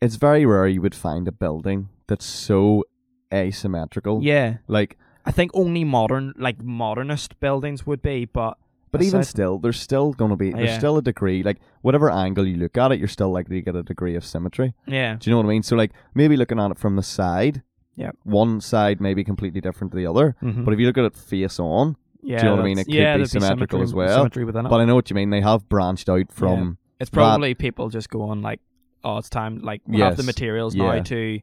it's 0.00 0.16
very 0.16 0.44
rare 0.46 0.66
you 0.68 0.80
would 0.82 0.94
find 0.94 1.26
a 1.28 1.32
building 1.32 1.88
that's 2.06 2.24
so 2.24 2.84
asymmetrical. 3.32 4.22
Yeah. 4.22 4.58
Like, 4.68 4.96
I 5.24 5.30
think 5.30 5.50
only 5.54 5.84
modern 5.84 6.34
like 6.38 6.62
modernist 6.62 7.38
buildings 7.40 7.86
would 7.86 8.02
be, 8.02 8.24
but 8.24 8.56
but 8.90 9.02
even 9.02 9.22
still, 9.22 9.58
there's 9.58 9.78
still 9.78 10.14
going 10.14 10.30
to 10.30 10.36
be, 10.36 10.50
there's 10.50 10.70
Yeah. 10.70 10.78
still 10.78 10.96
a 10.96 11.02
degree, 11.02 11.42
like, 11.42 11.58
whatever 11.82 12.10
angle 12.10 12.46
you 12.46 12.56
look 12.56 12.78
at 12.78 12.90
it, 12.90 12.98
you're 12.98 13.06
still 13.06 13.30
likely 13.30 13.56
to 13.56 13.62
get 13.62 13.76
a 13.76 13.82
degree 13.82 14.14
of 14.16 14.24
symmetry. 14.24 14.72
yeah. 14.86 15.16
Do 15.16 15.28
you 15.28 15.32
know 15.32 15.36
what 15.36 15.44
I 15.44 15.50
mean? 15.50 15.62
So, 15.62 15.76
like, 15.76 15.92
maybe 16.14 16.38
looking 16.38 16.58
at 16.58 16.70
it 16.70 16.78
from 16.78 16.96
the 16.96 17.02
side, 17.02 17.62
Yeah. 17.96 18.12
one 18.24 18.62
side 18.62 18.98
may 18.98 19.12
be 19.12 19.24
completely 19.24 19.60
different 19.60 19.90
to 19.92 19.96
the 19.98 20.06
other. 20.06 20.36
Mhm. 20.42 20.64
But 20.64 20.72
if 20.72 20.80
you 20.80 20.86
look 20.86 20.96
at 20.96 21.04
it 21.04 21.14
face 21.16 21.60
on, 21.60 21.96
Yeah, 22.22 22.38
Do 22.40 22.44
you 22.46 22.50
know 22.50 22.56
what 22.56 22.62
I 22.62 22.64
mean? 22.64 22.78
It 22.78 22.84
could 22.86 22.94
yeah, 22.94 23.16
be 23.16 23.24
symmetrical 23.26 23.82
as 23.82 23.94
well, 23.94 24.16
Symmetry 24.18 24.44
within 24.44 24.66
it. 24.66 24.68
but 24.68 24.80
I 24.80 24.84
know 24.84 24.94
what 24.96 25.08
you 25.10 25.14
mean. 25.14 25.30
They 25.30 25.40
have 25.40 25.68
branched 25.68 26.08
out 26.08 26.32
from, 26.32 26.78
it's 26.98 27.10
that- 27.10 27.14
probably 27.14 27.54
people 27.54 27.88
just 27.90 28.10
going 28.10 28.42
like, 28.42 28.60
"Oh, 29.04 29.18
it's 29.18 29.28
time 29.30 29.58
like 29.60 29.82
we 29.86 30.00
have 30.00 30.16
the 30.16 30.22
Yes, 30.22 30.26
materials 30.26 30.74
now 30.74 30.94
yeah. 30.94 31.02
to 31.02 31.40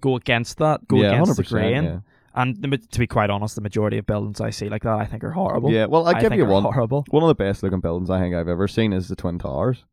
go 0.00 0.16
against 0.16 0.58
that, 0.58 0.86
go 0.88 0.96
yeah, 0.96 1.12
against 1.12 1.36
the 1.36 1.44
grain." 1.44 1.84
Yeah. 1.84 1.98
And 2.34 2.56
the, 2.62 2.78
to 2.78 2.98
be 3.00 3.06
quite 3.06 3.30
honest, 3.30 3.54
the 3.56 3.60
majority 3.60 3.98
of 3.98 4.06
buildings 4.06 4.40
I 4.40 4.50
see 4.50 4.68
like 4.68 4.82
that, 4.84 4.98
I 4.98 5.04
think 5.04 5.22
are 5.24 5.30
horrible. 5.32 5.70
yeah, 5.72 5.86
well, 5.86 6.06
I'll 6.06 6.14
I 6.16 6.20
give 6.20 6.32
you 6.34 6.44
one. 6.46 6.62
Horrible. 6.62 7.04
One 7.10 7.22
of 7.24 7.28
the 7.28 7.34
best 7.34 7.62
looking 7.62 7.80
buildings 7.80 8.08
I 8.10 8.20
think 8.20 8.34
I've 8.34 8.48
ever 8.48 8.66
seen 8.68 8.92
is 8.92 9.08
the 9.08 9.16
Twin 9.16 9.38
Towers. 9.38 9.84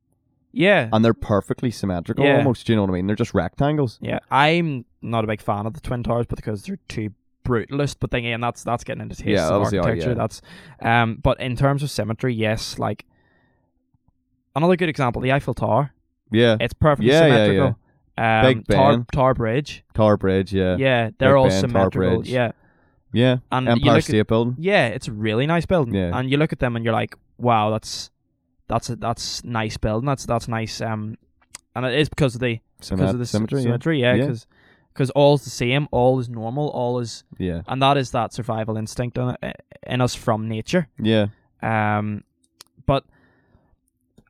Yeah, 0.52 0.90
And 0.94 1.04
they're 1.06 1.14
perfectly 1.14 1.70
symmetrical 1.72 2.26
Yeah. 2.26 2.38
almost. 2.38 2.66
Do 2.66 2.72
you 2.74 2.78
know 2.78 2.84
what 2.84 2.90
I 2.92 2.94
mean? 2.94 3.06
They're 3.08 3.16
just 3.16 3.34
rectangles. 3.36 4.00
yeah. 4.02 4.20
I'm 4.32 4.86
not 5.02 5.24
a 5.24 5.28
big 5.28 5.42
fan 5.42 5.66
of 5.68 5.74
the 5.74 5.82
twin 5.82 6.02
towers, 6.04 6.26
but 6.28 6.38
because 6.38 6.64
they're 6.64 6.80
too 6.88 7.10
brutalist. 7.48 7.98
But 8.00 8.12
then 8.12 8.20
again, 8.20 8.42
that's 8.42 8.64
that's 8.64 8.84
getting 8.84 9.02
into 9.02 9.16
taste 9.16 9.28
Yeah, 9.28 9.48
of 9.48 9.62
are, 9.62 9.66
architecture. 9.66 10.10
yeah. 10.10 10.14
That's 10.16 10.42
um. 10.82 11.20
But 11.22 11.40
in 11.40 11.56
terms 11.56 11.84
of 11.84 11.90
symmetry, 11.90 12.34
yes, 12.34 12.78
like 12.80 13.06
another 14.56 14.76
good 14.76 14.90
example, 14.90 15.22
the 15.22 15.32
Eiffel 15.32 15.54
Tower. 15.54 15.92
Yeah. 16.32 16.58
It's 16.60 16.74
perfectly 16.74 17.12
Yeah, 17.12 17.26
yeah, 17.28 17.34
symmetrical. 17.46 17.80
Um, 18.18 18.42
Big 18.46 18.68
Tar, 18.68 18.92
Ben. 18.98 19.06
Tower 19.14 19.34
Bridge. 19.34 19.84
Tower 19.94 20.18
Bridge, 20.18 20.52
yeah. 20.54 20.76
Yeah, 20.78 21.12
they're 21.20 21.34
Big 21.34 21.38
all 21.38 21.50
Ben, 21.50 21.60
symmetrical. 21.62 22.18
Bridge. 22.18 22.30
Yeah, 22.30 22.52
Yeah. 23.14 23.38
and 23.52 23.66
you 23.68 23.72
Empire 23.74 23.94
look 23.94 24.04
State 24.04 24.20
at, 24.20 24.28
Building. 24.28 24.56
yeah, 24.58 24.88
it's 24.88 25.08
a 25.08 25.12
really 25.12 25.46
nice 25.46 25.66
building. 25.66 25.94
Yeah. 25.94 26.18
and 26.18 26.30
you 26.30 26.38
look 26.38 26.52
at 26.52 26.60
them 26.60 26.76
and 26.76 26.84
you're 26.84 26.94
like, 26.96 27.16
wow, 27.38 27.70
that's 27.70 28.10
that's 28.68 28.90
a, 28.90 28.96
that's 28.98 29.44
nice 29.44 29.78
building. 29.78 30.08
That's 30.08 30.26
that's 30.26 30.48
nice. 30.48 30.82
Um, 30.82 31.18
and 31.76 31.86
it 31.86 31.94
is 32.00 32.10
because 32.10 32.36
of 32.36 32.42
the 32.42 32.60
because 32.82 33.14
of 33.14 33.20
the 33.20 33.26
symmetry. 33.26 33.62
symmetry. 33.62 34.02
Yeah, 34.02 34.16
Yeah. 34.16 34.36
Because 34.98 35.12
all's 35.12 35.44
the 35.44 35.52
same, 35.52 35.88
all 35.92 36.20
is 36.20 36.28
normal, 36.28 36.70
all 36.70 36.98
is, 37.00 37.24
Yeah. 37.38 37.62
and 37.68 37.80
that 37.84 37.98
is 37.98 38.10
that 38.12 38.34
survival 38.34 38.78
instinct 38.78 39.16
in, 39.16 39.36
in 39.86 40.02
us 40.02 40.16
from 40.16 40.48
nature. 40.48 40.88
Yeah. 40.98 41.28
Um, 41.62 42.24
but 42.88 43.04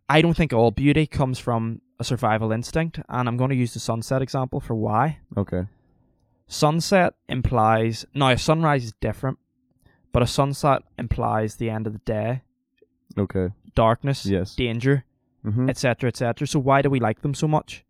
I 0.10 0.22
don't 0.22 0.36
think 0.36 0.52
all 0.52 0.72
beauty 0.72 1.08
comes 1.08 1.40
from 1.40 1.80
a 2.00 2.04
survival 2.04 2.52
instinct, 2.52 3.00
and 3.08 3.30
I'm 3.30 3.38
going 3.38 3.50
to 3.52 3.56
use 3.56 3.74
the 3.74 3.80
sunset 3.80 4.22
example 4.22 4.60
for 4.60 4.76
why. 4.76 5.20
Okay. 5.38 5.68
Sunset 6.48 7.14
implies 7.30 8.06
now 8.14 8.30
a 8.32 8.38
sunrise 8.38 8.84
is 8.84 8.94
different, 9.00 9.40
but 10.12 10.22
a 10.22 10.28
sunset 10.28 10.82
implies 11.00 11.56
the 11.56 11.70
end 11.70 11.88
of 11.88 11.94
the 11.94 12.00
day, 12.00 12.42
Okay. 13.18 13.54
darkness, 13.74 14.26
Yes. 14.26 14.54
danger, 14.54 15.06
Mm-hmm. 15.46 15.70
etc., 15.70 16.10
etc. 16.10 16.46
So 16.46 16.60
why 16.60 16.82
do 16.82 16.90
we 16.90 17.00
like 17.00 17.22
them 17.22 17.34
so 17.34 17.48
much? 17.48 17.86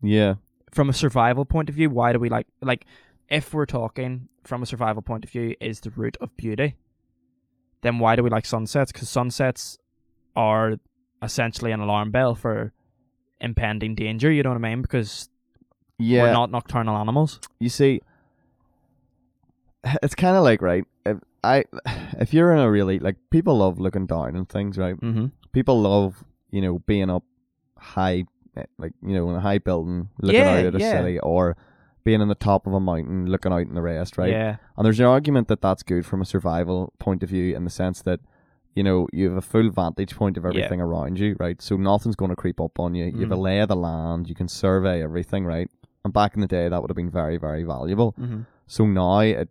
Yeah. 0.00 0.36
From 0.72 0.88
a 0.88 0.92
survival 0.92 1.44
point 1.44 1.68
of 1.68 1.74
view, 1.74 1.90
why 1.90 2.12
do 2.12 2.18
we 2.18 2.28
like 2.28 2.46
like 2.62 2.86
if 3.28 3.52
we're 3.54 3.66
talking 3.66 4.28
from 4.44 4.62
a 4.62 4.66
survival 4.66 5.02
point 5.02 5.24
of 5.24 5.30
view 5.30 5.54
is 5.60 5.80
the 5.80 5.90
root 5.90 6.16
of 6.20 6.36
beauty, 6.36 6.76
then 7.82 7.98
why 7.98 8.16
do 8.16 8.22
we 8.22 8.30
like 8.30 8.46
sunsets? 8.46 8.90
Because 8.92 9.08
sunsets 9.08 9.78
are 10.34 10.76
essentially 11.22 11.72
an 11.72 11.80
alarm 11.80 12.10
bell 12.10 12.34
for 12.34 12.72
impending 13.40 13.94
danger. 13.94 14.30
You 14.32 14.42
know 14.42 14.50
what 14.50 14.56
I 14.56 14.68
mean? 14.70 14.82
Because 14.82 15.28
Yeah. 15.98 16.22
we're 16.22 16.32
not 16.32 16.50
nocturnal 16.50 16.96
animals. 16.96 17.38
you 17.60 17.68
see, 17.68 18.00
it's 20.02 20.14
kind 20.14 20.36
of 20.36 20.42
like 20.44 20.62
right. 20.62 20.84
If 21.04 21.18
I, 21.44 21.64
if 22.18 22.32
you're 22.32 22.52
in 22.52 22.58
a 22.58 22.70
really 22.70 22.98
like 22.98 23.16
people 23.30 23.58
love 23.58 23.78
looking 23.78 24.06
down 24.06 24.36
and 24.36 24.48
things, 24.48 24.78
right? 24.78 24.98
Mm-hmm. 24.98 25.26
People 25.52 25.80
love 25.80 26.24
you 26.50 26.60
know 26.62 26.78
being 26.80 27.10
up 27.10 27.24
high, 27.76 28.24
like 28.78 28.92
you 29.02 29.14
know 29.14 29.30
in 29.30 29.36
a 29.36 29.40
high 29.40 29.58
building 29.58 30.08
looking 30.20 30.40
Yeah, 30.40 30.50
out 30.50 30.66
at 30.66 30.74
a 30.74 30.78
yeah. 30.78 31.00
city, 31.00 31.18
or 31.20 31.56
being 32.04 32.20
on 32.20 32.28
the 32.28 32.34
top 32.34 32.66
of 32.66 32.72
a 32.74 32.80
mountain 32.80 33.26
looking 33.26 33.52
out 33.52 33.60
in 33.60 33.74
the 33.74 33.82
rest, 33.82 34.18
right? 34.18 34.30
Yeah. 34.30 34.56
And 34.76 34.84
there's 34.84 34.98
an 34.98 35.06
argument 35.06 35.48
that 35.48 35.62
that's 35.62 35.82
good 35.84 36.04
from 36.04 36.20
a 36.20 36.24
survival 36.24 36.92
point 36.98 37.22
of 37.22 37.28
view 37.28 37.54
in 37.54 37.62
the 37.62 37.70
sense 37.70 38.02
that, 38.02 38.18
you 38.74 38.82
know, 38.82 39.06
you 39.12 39.28
have 39.28 39.36
a 39.38 39.40
full 39.40 39.70
vantage 39.70 40.16
point 40.16 40.36
of 40.36 40.42
Yeah. 40.42 40.48
everything 40.50 40.80
around 40.80 41.20
you, 41.20 41.36
right? 41.38 41.62
So 41.62 41.76
nothing's 41.76 42.16
going 42.16 42.30
to 42.30 42.36
creep 42.36 42.60
up 42.60 42.80
on 42.80 42.96
you. 42.96 43.04
You 43.04 43.20
have 43.20 43.30
a 43.30 43.36
lay 43.36 43.60
of 43.60 43.68
the 43.68 43.76
land. 43.76 44.28
You 44.28 44.34
can 44.34 44.48
survey 44.48 45.00
everything, 45.00 45.44
right? 45.44 45.70
And 46.04 46.12
back 46.12 46.34
in 46.34 46.40
the 46.40 46.48
day, 46.48 46.68
that 46.68 46.80
would 46.82 46.90
have 46.90 46.96
been 46.96 47.08
very, 47.08 47.36
very 47.36 47.62
valuable. 47.62 48.14
Mm-hmm. 48.18 48.40
So 48.66 48.84
now 48.84 49.20
it, 49.20 49.48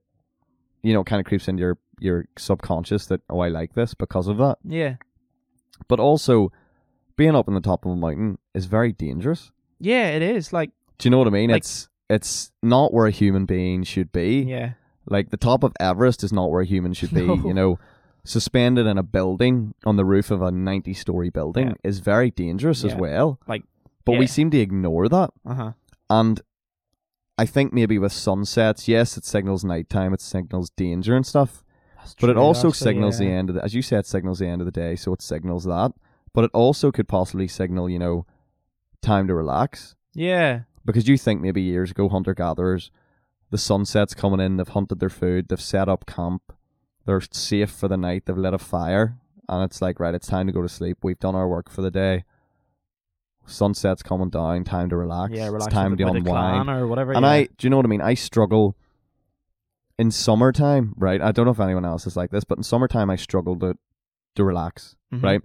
you 0.83 0.93
know, 0.93 1.05
kind 1.05 1.21
of 1.21 1.25
creeps 1.25 1.47
into 1.47 1.61
your 1.61 1.77
your 2.01 2.25
subconscious 2.37 3.05
that 3.05 3.21
oh, 3.29 3.39
I 3.39 3.47
like 3.47 3.75
this 3.75 3.93
because 3.93 4.27
of 4.27 4.37
that. 4.39 4.57
Yeah. 4.65 4.95
But 5.87 6.01
also, 6.01 6.51
being 7.21 7.35
up 7.35 7.47
on 7.47 7.53
the 7.53 7.61
top 7.61 7.85
of 7.85 7.91
a 7.91 7.95
mountain 7.95 8.37
is 8.55 8.65
very 8.65 8.91
dangerous. 8.91 9.51
Yeah, 9.79 10.07
it 10.17 10.21
is. 10.23 10.51
Like, 10.51 10.71
Do 10.97 11.07
you 11.07 11.11
know 11.11 11.19
what 11.19 11.27
I 11.27 11.31
mean? 11.31 11.49
Like- 11.51 11.57
it's 11.63 11.87
it's 12.09 12.51
not 12.63 12.93
where 12.93 13.05
a 13.05 13.11
human 13.11 13.45
being 13.45 13.83
should 13.83 14.11
be. 14.11 14.41
yeah. 14.55 14.73
Like 15.05 15.29
the 15.29 15.37
top 15.37 15.63
of 15.63 15.71
Everest 15.79 16.23
is 16.23 16.33
not 16.33 16.49
where 16.51 16.61
a 16.61 16.65
human 16.65 16.93
should 16.93 17.13
be. 17.13 17.25
No. 17.27 17.35
You 17.49 17.53
know, 17.53 17.79
suspended 18.23 18.85
in 18.87 18.97
a 18.97 19.03
building 19.03 19.73
on 19.85 19.95
the 19.97 20.05
roof 20.05 20.31
of 20.31 20.41
a 20.41 20.51
ninety-story 20.51 21.29
building 21.29 21.67
Yeah. 21.69 21.89
is 21.89 21.99
very 21.99 22.31
dangerous 22.31 22.83
as 22.83 22.95
well. 22.95 23.39
Like, 23.47 23.63
but 24.05 24.13
yeah. 24.13 24.19
we 24.19 24.27
seem 24.27 24.49
to 24.51 24.57
ignore 24.59 25.07
that. 25.09 25.29
Uh 25.45 25.53
huh. 25.53 25.71
And 26.09 26.41
I 27.37 27.45
think 27.45 27.71
maybe 27.73 27.97
with 27.99 28.13
sunsets, 28.13 28.87
yes, 28.87 29.17
it 29.17 29.25
signals 29.25 29.63
nighttime, 29.63 30.13
it 30.13 30.21
signals 30.21 30.69
danger 30.71 31.15
and 31.15 31.25
stuff. 31.25 31.63
But 32.19 32.29
it 32.31 32.37
also 32.37 32.71
signals 32.71 33.17
the 33.19 33.27
end 33.27 33.49
of 33.49 33.55
the, 33.55 33.63
as 33.63 33.73
you 33.75 33.81
said, 33.83 33.99
it 33.99 34.07
signals 34.07 34.39
the 34.39 34.47
end 34.47 34.61
of 34.61 34.65
the 34.65 34.71
day, 34.71 34.95
so 34.95 35.13
it 35.13 35.21
signals 35.21 35.63
that. 35.65 35.91
But 36.33 36.45
it 36.45 36.51
also 36.53 36.91
could 36.91 37.07
possibly 37.07 37.47
signal, 37.47 37.89
you 37.89 37.99
know, 37.99 38.25
time 39.01 39.27
to 39.27 39.35
relax. 39.35 39.95
Yeah. 40.13 40.61
Because 40.85 41.07
you 41.07 41.17
think 41.17 41.41
maybe 41.41 41.61
years 41.61 41.91
ago, 41.91 42.07
hunter 42.09 42.33
gatherers, 42.33 42.89
the 43.49 43.57
sunset's 43.57 44.13
coming 44.13 44.39
in, 44.39 44.57
they've 44.57 44.67
hunted 44.67 44.99
their 44.99 45.09
food, 45.09 45.47
they've 45.49 45.59
set 45.61 45.89
up 45.89 46.05
camp, 46.05 46.53
they're 47.05 47.21
safe 47.31 47.69
for 47.69 47.87
the 47.87 47.97
night, 47.97 48.23
they've 48.25 48.37
lit 48.37 48.53
a 48.53 48.57
fire, 48.57 49.17
and 49.49 49.63
it's 49.63 49.81
like, 49.81 49.99
right, 49.99 50.15
it's 50.15 50.27
time 50.27 50.47
to 50.47 50.53
go 50.53 50.61
to 50.61 50.69
sleep. 50.69 50.99
We've 51.03 51.19
done 51.19 51.35
our 51.35 51.47
work 51.47 51.69
for 51.69 51.81
the 51.81 51.91
day. 51.91 52.23
Sunset's 53.45 54.03
coming 54.03 54.29
down, 54.29 54.63
time 54.63 54.89
to 54.89 54.95
relax. 54.95 55.33
Yeah. 55.33 55.47
Relax 55.47 55.65
it's 55.65 55.73
time 55.73 55.97
to 55.97 56.07
unwind. 56.07 56.69
or 56.69 56.87
whatever. 56.87 57.11
And 57.11 57.23
yeah. 57.23 57.29
I, 57.29 57.43
do 57.43 57.65
you 57.67 57.69
know 57.69 57.77
what 57.77 57.85
I 57.85 57.89
mean? 57.89 58.01
I 58.01 58.13
struggle 58.13 58.75
in 59.97 60.11
summertime, 60.11 60.93
right? 60.97 61.21
I 61.21 61.31
don't 61.31 61.45
know 61.45 61.51
if 61.51 61.59
anyone 61.59 61.85
else 61.85 62.07
is 62.07 62.15
like 62.15 62.31
this, 62.31 62.43
but 62.43 62.57
in 62.57 62.63
summertime, 62.63 63.09
I 63.09 63.15
struggle 63.15 63.57
to 63.59 63.77
to 64.35 64.45
relax, 64.45 64.95
Mhm. 65.13 65.23
right? 65.23 65.41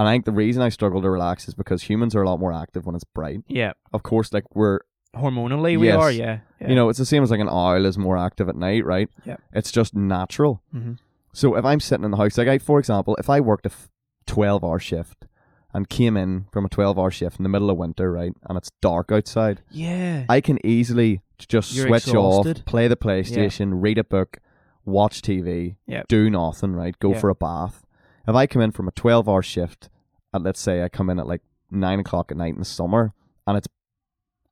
And 0.00 0.08
I 0.08 0.14
think 0.14 0.24
the 0.24 0.32
reason 0.32 0.62
I 0.62 0.70
struggle 0.70 1.02
to 1.02 1.10
relax 1.10 1.46
is 1.46 1.52
because 1.54 1.82
humans 1.82 2.14
are 2.14 2.22
a 2.22 2.26
lot 2.26 2.40
more 2.40 2.52
active 2.54 2.86
when 2.86 2.94
it's 2.94 3.04
bright. 3.04 3.40
Yeah. 3.48 3.72
Of 3.92 4.02
course, 4.02 4.32
like 4.32 4.44
we're, 4.54 4.80
Hormonally, 5.14 5.78
we 5.78 5.88
Yes. 5.88 5.96
are. 5.98 6.10
Yeah. 6.10 6.38
yeah. 6.60 6.68
you 6.70 6.74
know, 6.74 6.88
it's 6.88 6.98
the 6.98 7.04
same 7.04 7.22
as 7.22 7.30
like 7.30 7.40
an 7.40 7.48
owl 7.50 7.84
is 7.84 7.98
more 7.98 8.16
active 8.16 8.48
at 8.48 8.56
night, 8.56 8.84
right? 8.86 9.08
Yeah. 9.26 9.36
It's 9.52 9.70
just 9.72 9.94
natural. 9.94 10.62
Mm-hmm. 10.74 10.92
So 11.34 11.56
if 11.56 11.64
I'm 11.64 11.80
sitting 11.80 12.04
in 12.04 12.12
the 12.12 12.16
house, 12.16 12.38
like 12.38 12.48
I, 12.48 12.58
for 12.58 12.78
example, 12.78 13.14
if 13.16 13.28
I 13.28 13.40
worked 13.40 13.66
a 13.66 13.70
f- 13.70 13.90
12 14.26 14.64
hour 14.64 14.78
shift 14.78 15.26
and 15.74 15.88
came 15.88 16.16
in 16.16 16.46
from 16.52 16.64
a 16.64 16.68
12 16.68 16.98
hour 16.98 17.10
shift 17.10 17.38
in 17.38 17.42
the 17.42 17.48
middle 17.48 17.70
of 17.70 17.76
winter, 17.76 18.10
right, 18.12 18.32
and 18.48 18.56
it's 18.56 18.70
dark 18.80 19.12
outside, 19.12 19.60
Yeah. 19.70 20.24
I 20.28 20.40
can 20.40 20.64
easily 20.64 21.20
just 21.38 21.74
You're 21.74 21.88
switch 21.88 22.06
exhausted. 22.06 22.58
off, 22.60 22.64
play 22.64 22.88
the 22.88 22.96
PlayStation, 22.96 23.82
read 23.82 23.98
a 23.98 24.04
book, 24.04 24.38
watch 24.84 25.22
TV, 25.22 25.76
Yep. 25.86 26.08
do 26.08 26.30
nothing, 26.30 26.72
right? 26.74 26.96
Go 27.00 27.10
Yep. 27.12 27.20
for 27.20 27.28
a 27.30 27.34
bath. 27.34 27.84
If 28.28 28.34
I 28.34 28.46
come 28.46 28.62
in 28.62 28.70
from 28.70 28.88
a 28.88 28.92
12 28.92 29.28
hour 29.28 29.42
shift, 29.42 29.88
and 30.32 30.44
let's 30.44 30.60
say 30.60 30.82
I 30.82 30.88
come 30.88 31.10
in 31.10 31.18
at 31.18 31.26
like 31.26 31.42
9 31.70 32.00
o'clock 32.00 32.30
at 32.30 32.36
night 32.36 32.54
in 32.54 32.58
the 32.58 32.64
summer, 32.64 33.12
and 33.46 33.56
it's 33.56 33.68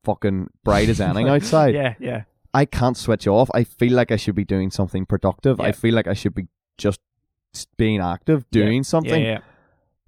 fucking 0.05 0.49
bright 0.65 0.89
as 0.89 1.01
anything 1.01 1.29
outside, 1.35 1.75
Yeah. 1.75 1.95
Yeah. 1.99 2.23
I 2.55 2.65
can't 2.65 2.97
switch 2.97 3.27
off. 3.27 3.51
I 3.53 3.63
feel 3.65 3.93
like 3.93 4.11
I 4.11 4.17
should 4.17 4.35
be 4.35 4.45
doing 4.45 4.71
something 4.71 5.05
productive. 5.05 5.61
I 5.61 5.73
feel 5.73 5.95
like 5.95 6.07
I 6.09 6.15
should 6.15 6.35
be 6.35 6.49
just 6.79 6.99
being 7.77 8.01
active, 8.01 8.51
doing 8.51 8.83
something. 8.83 9.23
Yeah. 9.23 9.33
yeah. 9.33 9.39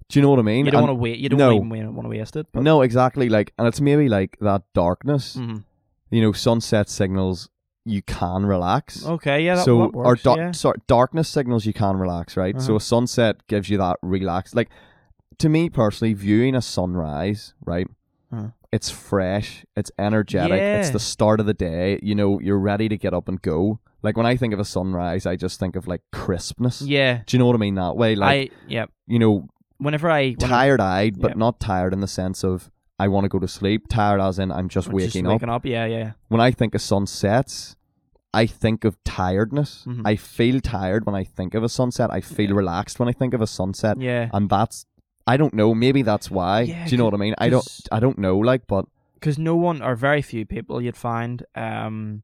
Do 0.09 0.19
you 0.19 0.23
know 0.23 0.31
what 0.31 0.39
I 0.39 0.41
mean? 0.41 0.65
You 0.65 0.71
don't 0.71 0.81
want 0.81 0.91
to 0.91 0.95
wait. 0.95 1.19
You 1.19 1.29
don't 1.29 1.39
no. 1.39 1.53
even 1.53 1.95
want 1.95 2.05
to 2.05 2.09
waste 2.09 2.35
it. 2.35 2.47
But, 2.51 2.63
no, 2.63 2.81
exactly. 2.81 3.29
Like, 3.29 3.53
and 3.57 3.67
it's 3.67 3.79
maybe 3.79 4.09
like 4.09 4.37
that 4.41 4.63
darkness. 4.73 5.37
Mhm. 5.37 5.63
You 6.09 6.21
know, 6.21 6.31
sunset 6.33 6.89
signals 6.89 7.47
you 7.85 8.01
can 8.01 8.45
relax. 8.45 9.05
Okay. 9.05 9.43
Yeah. 9.43 9.55
That, 9.55 9.65
so 9.65 9.77
that 9.79 9.95
or 9.95 10.03
works. 10.03 10.23
da- 10.23 10.35
yeah. 10.35 10.51
sorry, 10.51 10.77
darkness 10.87 11.27
signals 11.29 11.65
you 11.65 11.73
can 11.73 11.97
relax, 11.97 12.37
right? 12.37 12.59
So 12.61 12.73
Uh-huh. 12.73 12.75
a 12.75 12.81
sunset 12.81 13.47
gives 13.47 13.69
you 13.69 13.77
that 13.79 13.97
relax. 14.01 14.53
Like 14.55 14.69
to 15.39 15.49
me 15.49 15.69
personally, 15.69 16.13
viewing 16.13 16.55
a 16.55 16.61
sunrise, 16.61 17.53
right? 17.65 17.87
Uh-huh. 18.31 18.47
It's 18.71 18.89
fresh, 18.89 19.65
it's 19.75 19.91
energetic, 19.99 20.61
it's 20.61 20.91
the 20.91 20.99
start 20.99 21.39
of 21.41 21.45
the 21.45 21.53
day. 21.53 21.99
You 22.01 22.15
know, 22.15 22.39
you're 22.39 22.59
ready 22.59 22.87
to 22.87 22.97
get 22.97 23.13
up 23.13 23.27
and 23.27 23.41
go. 23.41 23.79
Like 24.03 24.15
when 24.15 24.25
I 24.25 24.37
think 24.37 24.53
of 24.53 24.59
a 24.59 24.65
sunrise, 24.65 25.25
I 25.25 25.35
just 25.35 25.59
think 25.59 25.75
of 25.75 25.87
like 25.87 26.01
crispness. 26.13 26.81
Yeah. 26.81 27.21
Do 27.25 27.35
you 27.35 27.39
know 27.39 27.45
what 27.47 27.55
I 27.55 27.59
mean 27.59 27.75
that 27.75 27.97
way? 27.97 28.15
Like 28.15 28.51
I. 28.51 28.55
Yeah. 28.67 28.85
you 29.07 29.19
know, 29.19 29.47
Whenever 29.79 30.09
I. 30.11 30.33
Tired 30.33 30.79
eyed, 30.79 31.19
but 31.19 31.31
yeah. 31.31 31.37
not 31.37 31.59
tired 31.59 31.91
in 31.91 31.99
the 32.01 32.07
sense 32.07 32.43
of 32.43 32.69
I 33.03 33.07
want 33.13 33.25
to 33.25 33.29
go 33.35 33.39
to 33.39 33.47
sleep. 33.47 33.81
Tired 33.89 34.21
as 34.21 34.39
in 34.43 34.51
I'm 34.51 34.69
just 34.77 34.87
I'm 34.89 34.95
waking 34.95 35.25
up 35.27 35.33
waking 35.33 35.49
up. 35.57 35.65
Yeah. 35.65 35.85
Yeah. 35.97 36.11
when 36.33 36.41
I 36.47 36.51
think 36.51 36.75
of 36.75 36.81
sunsets, 36.81 37.75
I 38.33 38.45
think 38.63 38.85
of 38.89 38.93
tiredness. 39.03 39.71
Mhm. 39.87 40.01
I 40.11 40.15
feel 40.15 40.61
tired 40.61 41.05
when 41.07 41.15
I 41.21 41.23
think 41.37 41.53
of 41.59 41.63
a 41.63 41.69
sunset. 41.69 42.09
I 42.17 42.21
feel 42.21 42.49
Yeah. 42.51 42.61
relaxed 42.63 42.99
when 42.99 43.09
I 43.09 43.13
think 43.21 43.33
of 43.33 43.41
a 43.41 43.47
sunset, 43.47 43.95
Yeah. 44.09 44.29
and 44.33 44.49
that's 44.49 44.85
I 45.27 45.37
don't 45.37 45.53
know. 45.53 45.69
Maybe 45.85 46.01
that's 46.01 46.31
why. 46.31 46.61
Yeah, 46.61 46.85
Do 46.85 46.91
you 46.91 46.97
know 46.97 47.05
what 47.05 47.13
I 47.13 47.17
mean? 47.25 47.35
I 47.37 47.49
don't. 47.49 47.67
I 47.91 47.99
don't 47.99 48.17
know. 48.17 48.37
Like, 48.51 48.63
but 48.67 48.85
because 49.15 49.37
no 49.37 49.55
one 49.55 49.81
or 49.87 49.95
very 49.95 50.21
few 50.23 50.45
people 50.45 50.81
you'd 50.81 50.97
find 50.97 51.43
um 51.55 52.23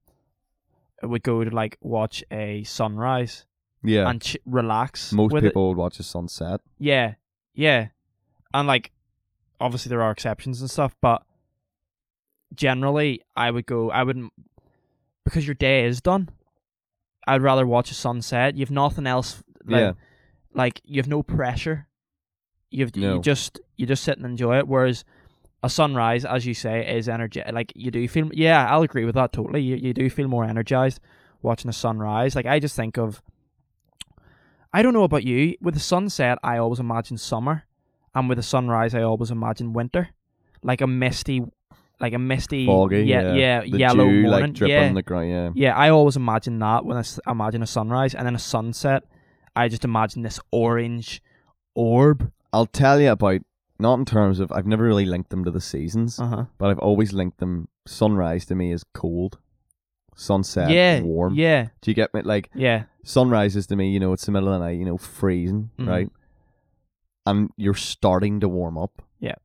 would 1.03 1.23
go 1.23 1.43
to 1.43 1.51
like 1.61 1.77
watch 1.81 2.23
a 2.31 2.63
sunrise 2.63 3.45
yeah, 3.83 4.09
and 4.09 4.21
ch- 4.21 4.37
relax. 4.45 5.13
most 5.13 5.31
with 5.33 5.43
it. 5.43 5.49
people 5.49 5.67
would 5.69 5.77
watch 5.77 5.99
a 5.99 6.03
sunset. 6.03 6.59
Yeah, 6.79 7.13
yeah, 7.53 7.89
and 8.53 8.67
like 8.67 8.91
obviously 9.59 9.89
there 9.89 10.01
are 10.01 10.11
exceptions 10.11 10.61
and 10.61 10.69
stuff, 10.69 10.95
but 11.01 11.23
generally 12.55 13.21
I 13.35 13.51
would 13.51 13.65
go. 13.65 13.91
I 13.91 14.03
wouldn't 14.03 14.31
because 15.23 15.45
your 15.47 15.55
day 15.55 15.85
is 15.85 16.01
done. 16.01 16.29
I'd 17.27 17.41
rather 17.41 17.67
watch 17.67 17.91
a 17.91 17.93
sunset. 17.93 18.55
You've 18.55 18.71
nothing 18.71 19.05
else. 19.07 19.43
Like, 19.65 19.81
yeah, 19.81 19.91
like 20.53 20.81
you 20.85 20.99
have 21.01 21.07
no 21.09 21.23
pressure. 21.23 21.87
You've 22.69 22.95
No. 22.95 23.15
you 23.15 23.21
just 23.21 23.59
you 23.75 23.85
just 23.85 24.03
sit 24.03 24.17
and 24.17 24.25
enjoy 24.25 24.57
it. 24.59 24.67
Whereas 24.67 25.03
a 25.63 25.69
sunrise, 25.69 26.23
as 26.23 26.45
you 26.45 26.53
say, 26.53 26.95
is 26.97 27.09
energy. 27.09 27.41
Like 27.51 27.73
you 27.75 27.91
do 27.91 28.07
feel. 28.07 28.29
Yeah, 28.33 28.65
I'll 28.69 28.83
agree 28.83 29.05
with 29.05 29.15
that 29.15 29.33
totally. 29.33 29.61
You 29.61 29.75
you 29.75 29.93
do 29.93 30.09
feel 30.09 30.27
more 30.27 30.45
energized 30.45 30.99
watching 31.41 31.69
a 31.69 31.73
sunrise. 31.73 32.35
Like 32.35 32.45
I 32.45 32.59
just 32.59 32.75
think 32.75 32.97
of. 32.97 33.21
I 34.73 34.81
don't 34.81 34.93
know 34.93 35.03
about 35.03 35.23
you. 35.23 35.55
With 35.61 35.73
the 35.73 35.79
sunset, 35.79 36.37
I 36.43 36.57
always 36.57 36.79
imagine 36.79 37.17
summer, 37.17 37.63
and 38.17 38.29
with 38.29 38.37
the 38.37 38.43
sunrise, 38.43 38.93
I 38.95 39.03
always 39.03 39.31
imagine 39.31 39.73
winter, 39.73 40.09
like 40.63 40.81
a 40.81 40.87
misty, 40.87 41.41
like 41.99 42.13
a 42.13 42.19
misty, 42.19 42.65
Foggy, 42.65 43.03
yeah, 43.03 43.33
yeah. 43.33 43.61
yeah, 43.63 43.77
yellow 43.77 44.05
dew, 44.05 44.21
morning, 44.23 44.31
like 44.31 44.53
dripping 44.53 44.75
yeah, 44.75 44.93
the 44.93 45.01
ground. 45.03 45.29
Yeah. 45.29 45.49
yeah. 45.55 45.75
I 45.77 45.89
always 45.89 46.15
imagine 46.15 46.59
that 46.59 46.85
when 46.85 46.97
I 46.97 47.01
s- 47.01 47.19
imagine 47.27 47.61
a 47.63 47.67
sunrise, 47.67 48.13
and 48.15 48.25
then 48.25 48.35
a 48.35 48.39
sunset. 48.39 49.03
I 49.55 49.67
just 49.69 49.83
imagine 49.85 50.21
this 50.21 50.39
orange 50.51 51.21
orb. 51.75 52.31
I'll 52.53 52.67
tell 52.67 52.99
you 53.01 53.11
about 53.11 53.41
not 53.79 53.95
in 53.99 54.05
terms 54.05 54.39
of 54.39 54.51
I've 54.51 54.67
never 54.67 54.83
really 54.83 55.05
linked 55.05 55.29
them 55.31 55.43
to 55.45 55.51
the 55.51 55.61
seasons, 55.61 56.19
Uh 56.19 56.27
huh. 56.27 56.45
but 56.57 56.69
I've 56.69 56.79
always 56.79 57.11
linked 57.13 57.39
them. 57.39 57.67
Sunrise 57.87 58.45
to 58.47 58.55
me 58.55 58.71
is 58.71 58.83
cold, 58.93 59.39
sunset 60.15 60.69
yeah, 60.69 61.01
warm. 61.01 61.35
Yeah, 61.35 61.67
Do 61.81 61.91
you 61.91 61.95
get 61.95 62.13
me? 62.13 62.21
Like 62.21 62.49
yeah, 62.53 62.83
sunrises 63.03 63.67
to 63.67 63.75
me, 63.75 63.89
you 63.91 63.99
know, 63.99 64.13
it's 64.13 64.25
the 64.25 64.31
middle 64.31 64.49
of 64.53 64.59
the 64.59 64.65
night, 64.65 64.77
you 64.79 64.85
know, 64.85 64.97
freezing, 64.97 65.69
Mhm. 65.79 65.87
right? 65.87 66.09
And 67.27 67.49
you're 67.57 67.73
starting 67.73 68.39
to 68.39 68.49
warm 68.49 68.77
up. 68.77 69.01
Yeah. 69.19 69.35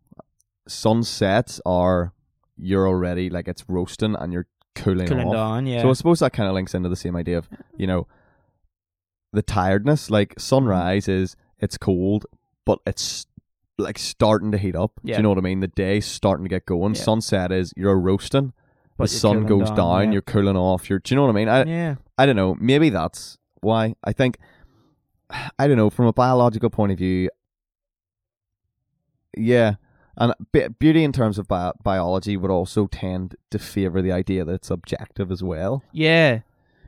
Sunsets 0.68 1.60
are 1.66 2.12
you're 2.56 2.86
already 2.86 3.28
like 3.28 3.48
it's 3.48 3.64
roasting 3.68 4.14
and 4.14 4.32
you're 4.32 4.46
cooling, 4.74 5.08
cooling 5.08 5.28
off. 5.28 5.34
down. 5.34 5.66
Yeah, 5.66 5.82
So 5.82 5.90
I 5.90 5.92
suppose 5.94 6.20
that 6.20 6.32
kind 6.32 6.48
of 6.48 6.54
links 6.54 6.74
into 6.74 6.88
the 6.88 6.96
same 6.96 7.16
idea 7.16 7.38
of, 7.38 7.48
you 7.76 7.86
know, 7.86 8.06
the 9.32 9.42
tiredness. 9.42 10.10
Like 10.10 10.34
sunrise 10.38 11.04
mm-hmm. 11.04 11.22
is 11.24 11.36
it's 11.58 11.76
cold, 11.78 12.26
but 12.64 12.78
it's 12.86 13.26
like 13.78 13.98
starting 13.98 14.52
to 14.52 14.58
heat 14.58 14.76
up. 14.76 14.92
Yeah. 15.02 15.16
Do 15.16 15.18
you 15.18 15.22
know 15.24 15.28
what 15.30 15.38
I 15.38 15.42
mean? 15.42 15.60
The 15.60 15.68
day's 15.68 16.06
starting 16.06 16.44
to 16.44 16.48
get 16.48 16.66
going. 16.66 16.94
Yeah. 16.94 17.02
Sunset 17.02 17.52
is 17.52 17.72
you're 17.76 17.98
roasting. 17.98 18.52
But 18.96 19.08
the 19.08 19.14
you're 19.14 19.20
sun 19.20 19.46
goes 19.46 19.68
down, 19.68 19.76
down, 19.76 20.04
yeah. 20.06 20.12
you're 20.12 20.22
cooling 20.22 20.56
off. 20.56 20.88
You're, 20.90 20.98
do 20.98 21.14
you 21.14 21.16
know 21.16 21.22
what 21.22 21.30
I 21.30 21.32
mean? 21.32 21.48
I, 21.48 21.64
yeah, 21.64 21.94
I 22.18 22.26
don't 22.26 22.36
know. 22.36 22.56
Maybe 22.60 22.90
that's 22.90 23.38
why. 23.62 23.94
I 24.04 24.12
think, 24.12 24.38
I 25.58 25.66
don't 25.66 25.76
know, 25.76 25.90
from 25.90 26.06
a 26.06 26.12
biological 26.12 26.70
point 26.70 26.92
of 26.92 26.98
view, 26.98 27.30
yeah. 29.36 29.74
And 30.16 30.34
beauty 30.78 31.04
in 31.04 31.12
terms 31.12 31.38
of 31.38 31.48
bi- 31.48 31.72
biology 31.82 32.36
would 32.36 32.50
also 32.50 32.86
tend 32.86 33.34
to 33.50 33.58
favor 33.58 34.02
the 34.02 34.12
idea 34.12 34.44
that 34.44 34.52
it's 34.52 34.70
objective 34.70 35.30
as 35.30 35.42
well. 35.42 35.82
yeah. 35.92 36.40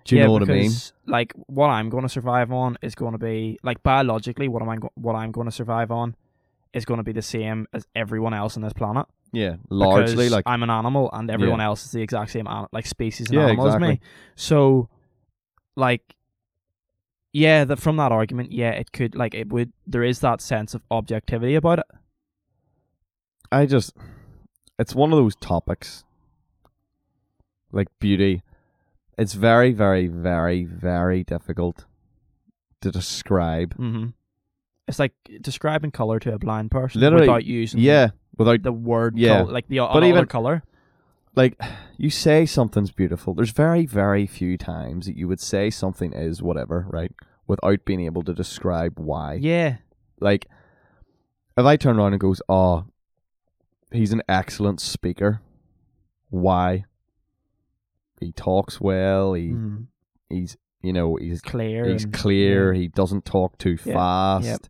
Do 0.05 0.15
you 0.17 0.21
yeah, 0.21 0.27
know 0.27 0.33
what 0.33 0.43
I 0.43 0.53
mean? 0.53 0.71
Like 1.07 1.33
what 1.47 1.69
I'm 1.69 1.89
going 1.89 2.03
to 2.03 2.11
survive 2.11 2.53
on 2.53 2.77
is 2.83 2.95
going 2.95 3.13
to 3.13 3.19
be 3.19 3.59
like 3.63 3.83
biologically 3.83 4.49
what 4.49 4.61
am 4.61 4.69
I 4.69 4.77
go- 4.77 4.93
what 4.97 5.15
I'm 5.15 5.33
going 5.33 5.47
to 5.47 5.51
survive 5.51 5.91
on 5.91 6.15
is 6.75 6.85
going 6.85 6.99
to 6.99 7.05
be 7.05 7.13
the 7.13 7.23
same 7.23 7.67
as 7.73 7.87
everyone 7.97 8.35
else 8.35 8.55
on 8.59 8.63
this 8.63 8.75
planet. 8.75 9.07
Yeah, 9.33 9.57
largely 9.71 10.17
because 10.17 10.33
like 10.33 10.43
I'm 10.47 10.63
an 10.63 10.69
animal 10.69 11.09
and 11.15 11.31
everyone 11.31 11.61
Yeah. 11.61 11.65
else 11.67 11.87
is 11.87 11.93
the 11.93 12.03
exact 12.03 12.33
same 12.33 12.47
an- 12.47 12.67
like 12.71 12.85
species 12.85 13.29
and 13.31 13.39
Yeah, 13.39 13.47
animal 13.47 13.69
as 13.69 13.81
me. 13.81 14.01
So, 14.37 14.91
like, 15.75 16.15
yeah, 17.33 17.65
that 17.65 17.79
from 17.79 17.97
that 17.97 18.13
argument, 18.13 18.53
yeah, 18.53 18.71
it 18.71 18.93
could 18.93 19.15
like 19.15 19.35
it 19.35 19.49
would. 19.49 19.73
There 19.87 20.03
is 20.05 20.21
that 20.21 20.41
sense 20.43 20.75
of 20.75 20.83
objectivity 20.91 21.55
about 21.55 21.79
it. 21.81 21.87
I 23.55 23.67
just 23.67 23.93
it's 24.79 24.95
one 24.95 25.13
of 25.13 25.17
those 25.19 25.37
topics 25.37 26.05
like 27.73 27.89
beauty. 27.99 28.43
It's 29.17 29.35
very, 29.35 29.71
very, 29.73 30.09
very, 30.09 30.65
very 30.65 31.23
difficult 31.23 31.85
to 32.81 32.91
describe. 32.91 33.75
Mm-hmm. 33.77 34.07
It's 34.89 34.99
like 34.99 35.13
describing 35.41 35.93
color 35.93 36.19
to 36.21 36.35
a 36.35 36.39
blind 36.39 36.71
person 36.71 37.01
Literally, 37.01 37.29
without 37.29 37.45
using 37.45 37.81
Yeah, 37.81 38.09
without 38.37 38.63
the 38.63 38.73
word 38.73 39.17
Yeah. 39.17 39.43
like 39.43 39.69
the 39.69 39.79
But 39.79 39.91
another 39.99 40.07
even- 40.09 40.27
color. 40.27 40.63
like 41.37 41.61
you 41.97 42.11
say 42.11 42.45
something's 42.47 42.91
beautiful. 42.91 43.35
There's 43.35 43.51
very, 43.53 43.87
very 43.87 44.27
few 44.27 44.59
times 44.59 45.07
that 45.07 45.17
you 45.17 45.27
would 45.29 45.41
say 45.41 45.71
something 45.71 46.13
is 46.13 46.43
whatever, 46.43 46.87
right? 46.91 47.13
Without 47.47 47.85
being 47.85 48.01
able 48.05 48.23
to 48.25 48.35
describe 48.35 48.99
why. 48.99 49.35
Yeah, 49.35 49.77
Like 50.21 50.47
if 51.57 51.65
I 51.65 51.77
turn 51.77 51.99
around 51.99 52.13
and 52.15 52.21
goes, 52.21 52.43
Oh, 52.49 52.85
he's 53.95 54.13
an 54.13 54.23
excellent 54.29 54.81
speaker. 54.81 55.41
Why? 56.31 56.85
He 58.21 58.33
talks 58.33 58.81
well, 58.81 59.35
he 59.35 59.51
Mhm. 59.53 59.87
he's 60.29 60.57
you 60.83 60.93
know, 60.93 61.17
he's 61.17 61.41
clear. 61.41 61.87
he's 61.87 62.05
clear, 62.05 62.73
yeah. 62.75 62.81
he 62.81 62.89
doesn't 62.89 63.25
talk 63.25 63.57
too 63.57 63.79
Yeah, 63.85 63.95
fast. 63.95 64.45
yep. 64.47 64.61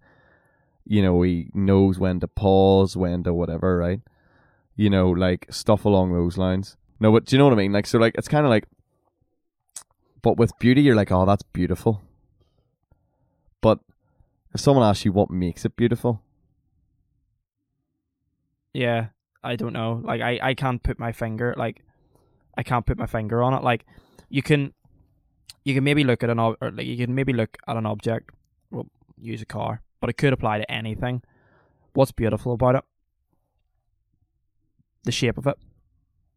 You 0.86 1.02
know, 1.02 1.22
he 1.22 1.50
knows 1.54 1.98
when 1.98 2.20
to 2.20 2.28
pause, 2.28 2.96
when 2.96 3.24
to 3.24 3.34
whatever, 3.34 3.76
right? 3.78 4.00
You 4.76 4.90
know, 4.90 5.10
like 5.10 5.46
stuff 5.50 5.84
along 5.84 6.12
those 6.12 6.36
lines. 6.38 6.76
No, 7.00 7.10
but 7.10 7.24
do 7.24 7.34
you 7.34 7.38
know 7.38 7.44
what 7.46 7.52
I 7.54 7.56
mean? 7.56 7.72
Like 7.72 7.86
so 7.86 7.98
like 7.98 8.14
it's 8.16 8.28
kinda 8.28 8.48
like 8.48 8.66
but 10.22 10.36
with 10.36 10.56
beauty 10.58 10.82
you're 10.82 10.94
like, 10.96 11.10
Oh, 11.12 11.26
that's 11.26 11.42
beautiful. 11.42 12.00
But 13.60 13.80
if 14.54 14.60
someone 14.60 14.84
asks 14.88 15.04
you 15.04 15.12
what 15.12 15.30
makes 15.30 15.64
it 15.64 15.74
beautiful, 15.76 16.22
Yeah, 18.74 19.06
I 19.42 19.56
don't 19.56 19.72
know. 19.72 20.02
Like 20.04 20.20
I, 20.20 20.38
I 20.42 20.54
can't 20.54 20.82
put 20.82 20.98
my 20.98 21.12
finger 21.12 21.54
like 21.56 21.82
I 22.58 22.62
can't 22.62 22.84
put 22.84 22.98
my 22.98 23.06
finger 23.06 23.42
on 23.42 23.54
it. 23.54 23.62
Like 23.62 23.86
you 24.28 24.42
can 24.42 24.74
you 25.64 25.74
can 25.74 25.84
maybe 25.84 26.04
look 26.04 26.22
at 26.22 26.28
an 26.28 26.38
ob- 26.38 26.56
or 26.60 26.70
like 26.70 26.86
you 26.86 26.96
can 26.96 27.14
maybe 27.14 27.32
look 27.32 27.56
at 27.66 27.76
an 27.76 27.86
object. 27.86 28.30
Well, 28.70 28.86
use 29.16 29.40
a 29.40 29.46
car, 29.46 29.82
but 30.00 30.10
it 30.10 30.14
could 30.14 30.32
apply 30.32 30.58
to 30.58 30.70
anything. 30.70 31.22
What's 31.94 32.12
beautiful 32.12 32.52
about 32.52 32.74
it? 32.74 32.84
The 35.04 35.12
shape 35.12 35.38
of 35.38 35.46
it, 35.46 35.56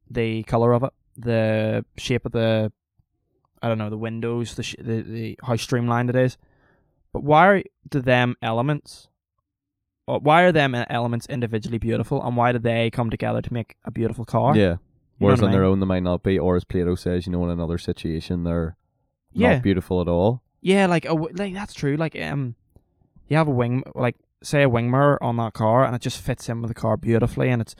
the 0.09 0.43
color 0.43 0.73
of 0.73 0.83
it, 0.83 0.93
the 1.17 1.85
shape 1.97 2.25
of 2.25 2.33
the 2.33 2.71
I 3.61 3.67
don't 3.67 3.79
know 3.79 3.89
the 3.89 3.97
windows, 3.97 4.55
the 4.55 4.63
sh- 4.63 4.75
the, 4.77 5.01
the 5.01 5.39
how 5.43 5.55
streamlined 5.55 6.11
it 6.11 6.15
is. 6.15 6.37
But 7.11 7.23
why 7.23 7.63
do 7.89 7.99
them 7.99 8.35
elements 8.43 9.07
why 10.07 10.41
are 10.43 10.51
them 10.51 10.73
elements 10.75 11.25
individually 11.27 11.77
beautiful 11.77 12.23
and 12.25 12.35
why 12.37 12.51
do 12.53 12.59
they 12.59 12.89
come 12.89 13.09
together 13.09 13.41
to 13.41 13.53
make 13.53 13.75
a 13.85 13.91
beautiful 13.91 14.25
car? 14.25 14.55
yeah. 14.55 14.75
You 15.19 15.25
Whereas 15.25 15.41
what 15.41 15.47
I 15.47 15.49
on 15.49 15.53
their 15.53 15.63
own 15.63 15.79
they 15.79 15.85
might 15.87 16.03
not 16.03 16.21
be, 16.23 16.37
or 16.37 16.55
as 16.55 16.63
Plato 16.63 16.93
says, 16.95 17.25
you 17.25 17.31
know, 17.31 17.43
in 17.43 17.49
another 17.49 17.77
situation 17.79 18.43
they're 18.43 18.77
Yeah. 19.33 19.53
not 19.53 19.63
beautiful 19.63 19.99
at 20.01 20.07
all. 20.07 20.43
Yeah, 20.61 20.85
like 20.85 21.05
a, 21.05 21.09
w- 21.09 21.33
like 21.35 21.53
that's 21.53 21.73
true. 21.73 21.95
Like 21.97 22.15
um, 22.21 22.55
you 23.27 23.35
have 23.37 23.47
a 23.47 23.51
wing, 23.51 23.83
like 23.95 24.15
say 24.43 24.61
a 24.63 24.69
wing 24.69 24.91
mirror 24.91 25.21
on 25.23 25.37
that 25.37 25.53
car, 25.53 25.83
and 25.85 25.95
it 25.95 26.01
just 26.01 26.19
fits 26.21 26.47
in 26.49 26.61
with 26.61 26.69
the 26.69 26.75
car 26.75 26.97
beautifully, 26.97 27.49
and 27.49 27.61
it's 27.61 27.75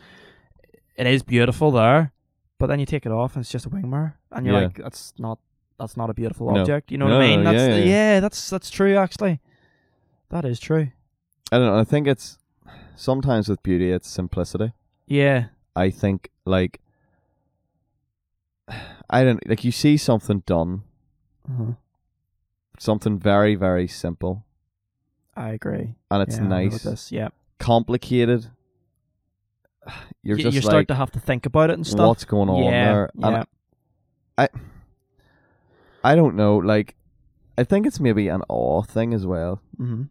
it 0.96 1.06
is 1.08 1.22
beautiful 1.24 1.72
there. 1.72 2.12
But 2.60 2.68
then 2.68 2.80
you 2.80 2.88
take 2.88 3.06
it 3.06 3.12
off, 3.12 3.36
and 3.36 3.44
it's 3.44 3.52
just 3.52 3.68
a 3.68 3.70
wing 3.70 3.88
mirror, 3.90 4.18
and 4.32 4.46
you're 4.46 4.56
Yeah. 4.56 4.64
like, 4.66 4.78
that's 4.78 5.14
not 5.20 5.38
that's 5.80 5.96
not 5.96 6.10
a 6.10 6.14
beautiful 6.16 6.52
No. 6.52 6.62
object. 6.62 6.92
You 6.92 6.98
know 6.98 7.08
No, 7.08 7.18
what 7.18 7.24
I 7.26 7.28
mean? 7.28 7.44
That's 7.44 7.56
yeah, 7.58 7.76
yeah, 7.76 7.86
yeah. 7.86 8.20
that's 8.20 8.50
that's 8.50 8.72
true. 8.72 8.96
Actually, 8.98 9.40
that 10.30 10.44
is 10.44 10.60
true. 10.60 10.88
I 11.52 11.58
don't 11.58 11.68
know, 11.68 11.80
I 11.80 11.84
think 11.84 12.08
it's 12.08 12.38
sometimes 12.96 13.48
with 13.50 13.62
beauty 13.64 13.92
it's 13.92 14.10
simplicity. 14.10 14.74
Yeah. 15.08 15.46
I 15.76 15.90
think 15.90 16.30
like 16.46 16.80
I 19.10 19.24
don't 19.24 19.48
like 19.48 19.64
you 19.64 19.72
see 19.72 19.96
something 19.98 20.44
done, 20.46 20.84
uh 21.50 21.74
something 22.80 23.18
very 23.18 23.56
very 23.56 23.88
simple, 23.88 24.44
I 25.36 25.50
agree. 25.52 25.96
and 26.12 26.22
it's 26.24 26.38
Yeah, 26.38 26.48
nice. 26.48 27.12
Yeah. 27.12 27.30
Complicated. 27.60 28.48
You're 30.22 30.36
Y- 30.38 30.44
just 30.44 30.56
you 30.56 30.62
start 30.62 30.76
like 30.76 30.88
to 30.90 30.96
have 30.96 31.12
to 31.12 31.20
think 31.20 31.46
about 31.46 31.70
it 31.70 31.76
and 31.76 31.88
stuff. 31.88 32.08
what's 32.08 32.26
going 32.26 32.50
on 32.50 32.64
yeah. 32.64 32.86
there, 32.94 33.10
Yeah. 33.16 33.46
and 34.38 34.50
I 36.04 36.16
don't 36.16 36.36
know. 36.36 36.58
Like 36.58 36.96
I 37.58 37.64
think 37.64 37.86
it's 37.88 38.00
maybe 38.00 38.28
an 38.28 38.42
awe 38.50 38.82
thing 38.82 39.14
as 39.14 39.26
well. 39.26 39.62
hmm 39.78 40.04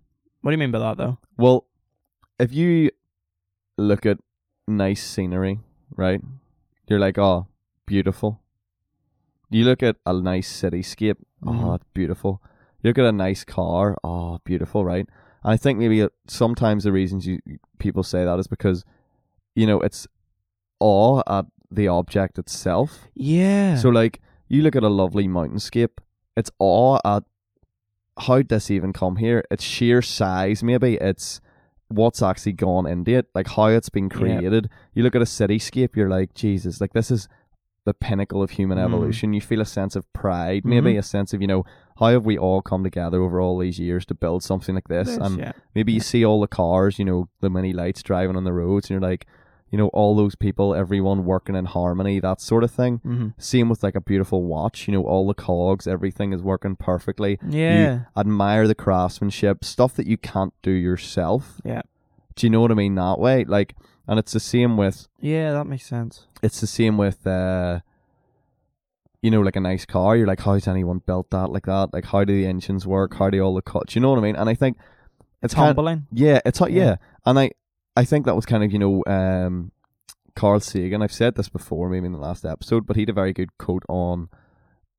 What 0.46 0.52
do 0.52 0.54
you 0.54 0.58
mean 0.58 0.70
by 0.70 0.78
that, 0.78 0.96
though? 0.96 1.18
Well, 1.36 1.66
if 2.38 2.52
you 2.54 2.92
look 3.76 4.06
at 4.06 4.18
nice 4.68 5.02
scenery, 5.02 5.58
right? 5.96 6.20
You're 6.86 7.00
like, 7.00 7.18
oh, 7.18 7.48
beautiful. 7.84 8.40
You 9.50 9.64
look 9.64 9.82
at 9.82 9.96
a 10.06 10.12
nice 10.12 10.48
cityscape, 10.48 11.16
Mhm. 11.42 11.64
oh, 11.64 11.74
it's 11.74 11.84
beautiful. 11.94 12.40
You 12.80 12.90
look 12.90 12.98
at 12.98 13.06
a 13.06 13.10
nice 13.10 13.42
car, 13.42 13.96
oh, 14.04 14.38
beautiful, 14.44 14.84
right? 14.84 15.08
And 15.42 15.52
I 15.52 15.56
think 15.56 15.80
maybe 15.80 16.06
sometimes 16.28 16.84
the 16.84 16.92
reasons 16.92 17.26
you 17.26 17.40
people 17.80 18.04
say 18.04 18.24
that 18.24 18.38
is 18.38 18.46
because, 18.46 18.84
you 19.56 19.66
know, 19.66 19.80
it's 19.80 20.06
awe 20.78 21.22
at 21.26 21.46
the 21.72 21.88
object 21.88 22.38
itself. 22.38 23.08
Yeah. 23.14 23.74
So 23.74 23.88
like 23.88 24.20
you 24.46 24.62
look 24.62 24.76
at 24.76 24.84
a 24.84 24.88
lovely 25.02 25.26
mountainscape, 25.26 25.98
it's 26.36 26.52
awe 26.60 27.00
at 27.04 27.24
how 28.18 28.42
this 28.42 28.70
even 28.70 28.92
come 28.92 29.16
here? 29.16 29.44
It's 29.50 29.64
sheer 29.64 30.02
size, 30.02 30.62
maybe 30.62 30.94
it's 30.96 31.40
what's 31.88 32.22
actually 32.22 32.52
gone 32.52 32.86
into 32.86 33.12
it, 33.12 33.26
like 33.34 33.48
how 33.48 33.66
it's 33.66 33.88
been 33.88 34.08
Yeah. 34.12 34.18
created. 34.18 34.68
You 34.94 35.02
look 35.02 35.14
at 35.14 35.22
a 35.22 35.26
cityscape, 35.26 35.94
you're 35.94 36.08
like, 36.08 36.34
Jesus, 36.34 36.80
like 36.80 36.92
this 36.94 37.10
is 37.10 37.28
the 37.84 37.94
pinnacle 37.94 38.42
of 38.42 38.50
human 38.50 38.78
Mhm. 38.78 38.84
evolution. 38.84 39.32
You 39.32 39.40
feel 39.40 39.60
a 39.60 39.64
sense 39.64 39.94
of 39.94 40.12
pride, 40.12 40.64
maybe 40.64 40.94
Mhm. 40.94 40.98
a 40.98 41.02
sense 41.02 41.32
of, 41.32 41.40
you 41.40 41.46
know, 41.46 41.64
how 42.00 42.08
have 42.08 42.24
we 42.26 42.36
all 42.36 42.60
come 42.60 42.82
together 42.82 43.22
over 43.22 43.40
all 43.40 43.58
these 43.58 43.78
years 43.78 44.04
to 44.06 44.14
build 44.14 44.42
something 44.42 44.74
like 44.74 44.88
this? 44.88 45.06
This, 45.08 45.18
and 45.18 45.38
yeah. 45.38 45.52
maybe 45.74 45.92
you 45.92 46.00
see 46.00 46.24
all 46.24 46.40
the 46.40 46.48
cars, 46.48 46.98
you 46.98 47.04
know, 47.04 47.28
the 47.40 47.48
many 47.50 47.72
lights 47.72 48.02
driving 48.02 48.36
on 48.36 48.42
the 48.42 48.52
roads, 48.52 48.86
and 48.90 49.00
you're 49.00 49.08
like, 49.08 49.26
you 49.70 49.76
know, 49.78 49.88
all 49.88 50.14
those 50.14 50.34
people, 50.36 50.74
everyone 50.74 51.24
working 51.24 51.54
in 51.56 51.64
harmony, 51.64 52.20
that 52.20 52.40
sort 52.40 52.62
of 52.64 52.70
thing. 52.70 52.98
hmm 52.98 53.28
Same 53.38 53.68
with 53.68 53.82
like 53.82 53.94
a 53.96 54.00
beautiful 54.00 54.42
watch, 54.44 54.86
you 54.86 54.92
know, 54.94 55.02
all 55.04 55.26
the 55.26 55.34
cogs, 55.34 55.86
everything 55.86 56.32
is 56.32 56.40
working 56.42 56.76
perfectly. 56.76 57.38
Yeah. 57.48 57.92
You 57.94 58.06
admire 58.16 58.66
the 58.68 58.74
craftsmanship, 58.76 59.64
stuff 59.64 59.94
that 59.94 60.06
you 60.06 60.16
can't 60.16 60.54
do 60.62 60.70
yourself. 60.70 61.60
Yeah. 61.64 61.82
Do 62.36 62.46
you 62.46 62.50
know 62.50 62.60
what 62.60 62.70
I 62.70 62.74
mean 62.74 62.94
that 62.94 63.18
way? 63.18 63.44
Like, 63.44 63.74
and 64.06 64.18
it's 64.20 64.32
the 64.32 64.40
same 64.40 64.76
with 64.76 65.08
Yeah, 65.20 65.52
that 65.52 65.66
makes 65.66 65.86
sense. 65.86 66.26
it's 66.42 66.60
the 66.60 66.66
same 66.68 66.96
with 66.96 67.26
uh 67.26 67.80
you 69.22 69.30
know 69.30 69.40
like 69.40 69.56
a 69.56 69.60
nice 69.60 69.84
car 69.84 70.14
you're 70.16 70.26
like 70.26 70.40
how's 70.40 70.68
anyone 70.68 70.98
built 70.98 71.30
that 71.30 71.48
like 71.50 71.66
that 71.66 71.92
like 71.92 72.04
how 72.04 72.22
do 72.22 72.36
the 72.36 72.46
engines 72.46 72.86
work 72.86 73.14
how 73.14 73.28
do 73.30 73.40
all 73.40 73.54
the 73.54 73.62
cuts 73.62 73.94
you 73.96 74.00
know 74.00 74.10
what 74.10 74.18
i 74.18 74.22
mean 74.22 74.36
and 74.36 74.48
i 74.48 74.54
think 74.54 74.76
It's 75.42 75.54
kind 75.54 75.68
humbling. 75.68 76.06
yeah 76.12 76.40
it's. 76.44 76.60
Yeah. 76.60 76.66
yeah 76.68 76.96
and 77.24 77.38
i 77.38 77.50
i 77.96 78.04
think 78.04 78.26
that 78.26 78.36
was 78.36 78.46
kind 78.46 78.62
of 78.64 78.72
you 78.72 78.78
know 78.78 79.02
um 79.06 79.72
carl 80.34 80.60
sagan 80.60 81.02
i've 81.02 81.12
said 81.12 81.34
this 81.34 81.48
before 81.48 81.88
maybe 81.88 82.06
in 82.06 82.12
the 82.12 82.18
last 82.18 82.44
episode 82.44 82.86
but 82.86 82.96
he 82.96 83.02
had 83.02 83.08
a 83.08 83.12
very 83.12 83.32
good 83.32 83.56
quote 83.58 83.82
on 83.88 84.28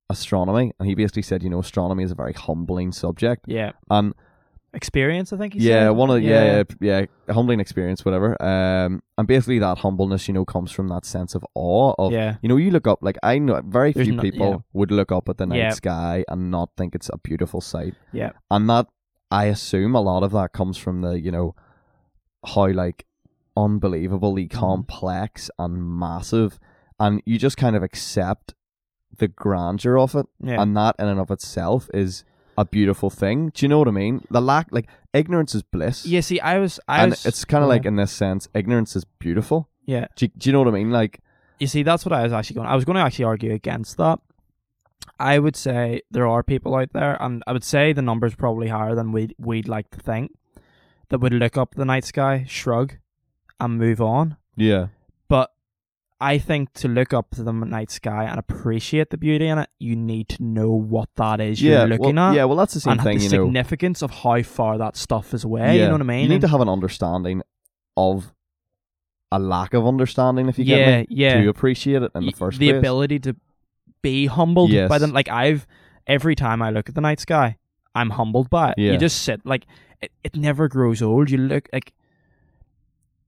astronomy 0.09 0.71
and 0.79 0.87
he 0.87 0.95
basically 0.95 1.21
said 1.21 1.43
you 1.43 1.49
know 1.49 1.59
astronomy 1.59 2.03
is 2.03 2.11
a 2.11 2.15
very 2.15 2.33
humbling 2.33 2.91
subject 2.91 3.45
Yeah. 3.47 3.71
and 3.89 4.13
Experience, 4.73 5.31
I 5.33 5.37
think 5.37 5.53
he 5.53 5.61
yeah, 5.61 5.85
said. 5.85 5.89
one 5.91 6.09
of 6.11 6.21
yeah, 6.21 6.57
yeah, 6.81 6.99
yeah, 6.99 7.05
a 7.29 7.33
humbling 7.33 7.59
experience, 7.61 8.03
whatever. 8.05 8.39
Um, 8.43 9.01
and 9.17 9.25
basically 9.27 9.57
that 9.59 9.79
humbleness, 9.79 10.27
you 10.27 10.33
know, 10.35 10.45
comes 10.45 10.71
from 10.71 10.89
that 10.89 11.03
sense 11.05 11.33
of 11.35 11.43
awe 11.55 11.93
of, 11.97 12.11
Yeah. 12.11 12.35
you 12.43 12.49
know, 12.49 12.57
you 12.57 12.69
look 12.69 12.85
up 12.85 12.99
like 13.01 13.17
I 13.23 13.39
know 13.39 13.59
very 13.65 13.91
There's 13.93 14.05
few 14.07 14.15
no- 14.17 14.21
people 14.21 14.49
yeah. 14.49 14.57
would 14.73 14.91
look 14.91 15.11
up 15.11 15.29
at 15.29 15.37
the 15.37 15.45
night 15.47 15.57
Yeah. 15.57 15.69
sky 15.71 16.25
and 16.27 16.51
not 16.51 16.71
think 16.77 16.93
it's 16.95 17.09
a 17.11 17.17
beautiful 17.17 17.59
sight, 17.61 17.95
Yeah. 18.11 18.31
and 18.51 18.69
that 18.69 18.87
I 19.31 19.45
assume 19.45 19.95
a 19.95 20.01
lot 20.01 20.21
of 20.21 20.31
that 20.33 20.51
comes 20.51 20.77
from 20.77 21.01
the, 21.01 21.19
you 21.19 21.31
know, 21.31 21.55
how 22.45 22.67
like 22.67 23.05
unbelievably 23.55 24.47
Mm-hmm. 24.47 24.59
complex 24.59 25.49
and 25.57 25.83
massive, 25.99 26.59
and 26.99 27.21
you 27.25 27.37
just 27.37 27.57
kind 27.57 27.75
of 27.75 27.83
accept 27.83 28.53
the 29.17 29.27
grandeur 29.27 29.97
of 29.97 30.15
it, 30.15 30.25
Yeah. 30.39 30.61
and 30.61 30.75
that 30.77 30.95
in 30.99 31.07
and 31.07 31.19
of 31.19 31.31
itself 31.31 31.89
is 31.93 32.23
a 32.57 32.65
beautiful 32.65 33.09
thing. 33.09 33.49
Do 33.53 33.65
you 33.65 33.67
know 33.69 33.79
what 33.79 33.87
I 33.87 33.91
mean? 33.91 34.23
The 34.29 34.41
lack, 34.41 34.67
like 34.71 34.87
ignorance 35.13 35.55
is 35.55 35.63
bliss. 35.63 36.05
yeah, 36.05 36.21
see, 36.21 36.39
I 36.39 36.59
was. 36.59 36.79
I 36.87 37.03
and 37.03 37.11
was, 37.11 37.25
it's 37.25 37.45
kind 37.45 37.63
of 37.63 37.67
yeah. 37.67 37.73
like 37.75 37.85
in 37.85 37.95
this 37.95 38.11
sense, 38.11 38.47
ignorance 38.53 38.95
is 38.95 39.05
beautiful. 39.19 39.69
Yeah. 39.85 40.07
Do 40.15 40.25
you, 40.25 40.31
do 40.37 40.49
you 40.49 40.53
know 40.53 40.59
what 40.59 40.67
I 40.67 40.71
mean? 40.71 40.91
Like, 40.91 41.19
You 41.59 41.67
see, 41.67 41.81
that's 41.83 42.05
what 42.05 42.13
I 42.13 42.23
was 42.23 42.33
actually 42.33 42.55
going. 42.55 42.67
I 42.67 42.75
was 42.75 42.83
going 42.85 42.95
to 42.97 43.01
actually 43.01 43.25
argue 43.25 43.53
against 43.53 43.97
that. 43.97 44.19
I 45.19 45.39
would 45.39 45.55
say 45.55 46.01
there 46.11 46.27
are 46.27 46.43
people 46.43 46.75
out 46.75 46.93
there, 46.93 47.17
and 47.21 47.41
I 47.47 47.53
would 47.53 47.63
say 47.63 47.93
the 47.93 48.01
number's 48.01 48.35
probably 48.35 48.67
higher 48.67 48.93
than 48.95 49.11
we'd 49.11 49.33
we'd 49.39 49.67
like 49.67 49.89
to 49.91 49.99
think, 49.99 50.31
that 51.09 51.19
would 51.19 51.33
look 51.33 51.57
up 51.57 51.75
the 51.75 51.85
night 51.85 52.05
sky, 52.05 52.45
shrug, 52.47 52.93
and 53.59 53.77
move 53.77 54.01
on. 54.01 54.37
yeah, 54.55 54.87
But 55.27 55.51
I 56.19 56.37
think 56.37 56.73
to 56.73 56.87
look 56.87 57.13
up 57.13 57.29
to 57.35 57.43
the 57.43 57.51
night 57.53 57.91
sky 57.91 58.23
and 58.25 58.39
appreciate 58.39 59.09
the 59.11 59.17
beauty 59.17 59.47
in 59.47 59.57
it, 59.59 59.69
you 59.79 59.95
need 59.95 60.29
to 60.29 60.43
know 60.43 60.71
what 60.71 61.09
that 61.15 61.39
is 61.39 61.61
yeah, 61.61 61.79
you're 61.79 61.87
looking 61.87 62.15
well, 62.15 62.29
at. 62.31 62.35
yeah. 62.35 62.43
Well, 62.45 62.57
that's 62.57 62.73
the 62.73 62.79
same 62.79 62.93
and 62.93 63.03
thing, 63.03 63.17
the 63.19 63.23
you 63.25 63.29
know. 63.29 63.45
significance 63.45 64.01
of 64.01 64.11
how 64.11 64.41
far 64.43 64.77
that 64.79 64.95
stuff 64.97 65.33
is 65.33 65.43
away. 65.43 65.75
yeah, 65.77 65.81
You 65.83 65.85
know 65.87 65.91
what 65.93 66.01
I 66.01 66.05
mean? 66.05 66.21
You 66.23 66.27
need 66.29 66.33
And- 66.35 66.41
to 66.41 66.47
have 66.49 66.61
an 66.61 66.69
understanding 66.69 67.41
of 67.95 68.33
a 69.31 69.39
lack 69.39 69.73
of 69.73 69.85
understanding, 69.85 70.47
if 70.49 70.57
you 70.57 70.65
yeah, 70.65 71.01
get 71.01 71.09
me, 71.09 71.15
yeah. 71.17 71.41
to 71.41 71.49
appreciate 71.49 72.01
it 72.01 72.11
in 72.15 72.25
the 72.25 72.31
first 72.31 72.59
the 72.59 72.65
place. 72.67 72.73
The 72.73 72.77
ability 72.79 73.19
to 73.19 73.35
be 74.01 74.25
humbled 74.27 74.69
Yes. 74.71 74.87
by 74.89 74.97
them. 74.99 75.11
Like 75.11 75.27
I've 75.29 75.67
every 76.05 76.33
time 76.35 76.61
I 76.61 76.69
look 76.69 76.87
at 76.89 76.95
the 76.95 77.01
night 77.01 77.19
sky, 77.19 77.57
I'm 77.97 78.11
humbled 78.11 78.49
by 78.49 78.69
it. 78.71 78.75
Yeah. 78.77 78.91
You 78.93 78.97
just 78.97 79.23
sit 79.23 79.45
like 79.45 79.65
it, 80.01 80.11
it 80.23 80.35
never 80.35 80.67
grows 80.67 81.01
old. 81.01 81.29
You 81.29 81.37
look 81.39 81.67
like 81.73 81.93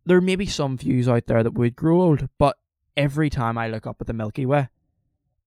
there 0.06 0.22
may 0.22 0.36
be 0.36 0.46
some 0.46 0.78
views 0.78 1.08
out 1.08 1.28
there 1.28 1.44
that 1.44 1.52
would 1.54 1.76
grow 1.76 2.02
old, 2.02 2.28
but 2.38 2.58
every 2.98 3.30
time 3.30 3.58
I 3.58 3.68
look 3.68 3.86
up 3.86 3.98
at 4.02 4.08
the 4.08 4.14
Milky 4.14 4.46
Way, 4.46 4.70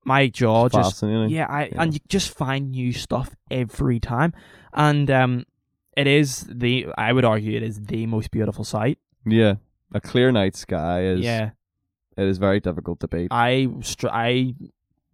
my 0.05 0.29
jaw 0.29 0.67
It's 0.67 0.75
just 0.75 0.93
fascinating. 0.95 1.31
yeah, 1.31 1.47
I 1.49 1.65
Yeah. 1.67 1.83
and 1.83 1.95
you 1.95 2.01
just 2.09 2.31
find 2.37 2.71
new 2.73 2.93
stuff 2.93 3.35
every 3.51 4.01
time, 4.01 4.33
and 4.73 5.11
um, 5.11 5.45
it 5.97 6.07
is 6.07 6.47
the 6.51 6.87
I 6.99 7.13
would 7.13 7.25
argue 7.25 7.57
it 7.57 7.63
is 7.63 7.81
the 7.81 8.07
most 8.07 8.31
beautiful 8.31 8.65
sight. 8.65 8.99
yeah. 9.25 9.55
A 9.95 10.01
clear 10.01 10.33
night 10.33 10.57
sky 10.57 11.03
is 11.05 11.21
yeah, 11.21 11.51
it 12.17 12.25
is 12.27 12.39
very 12.39 12.61
difficult 12.61 12.99
to 13.01 13.09
beat. 13.09 13.29
I 13.31 13.69
str- 13.83 14.09
I 14.11 14.55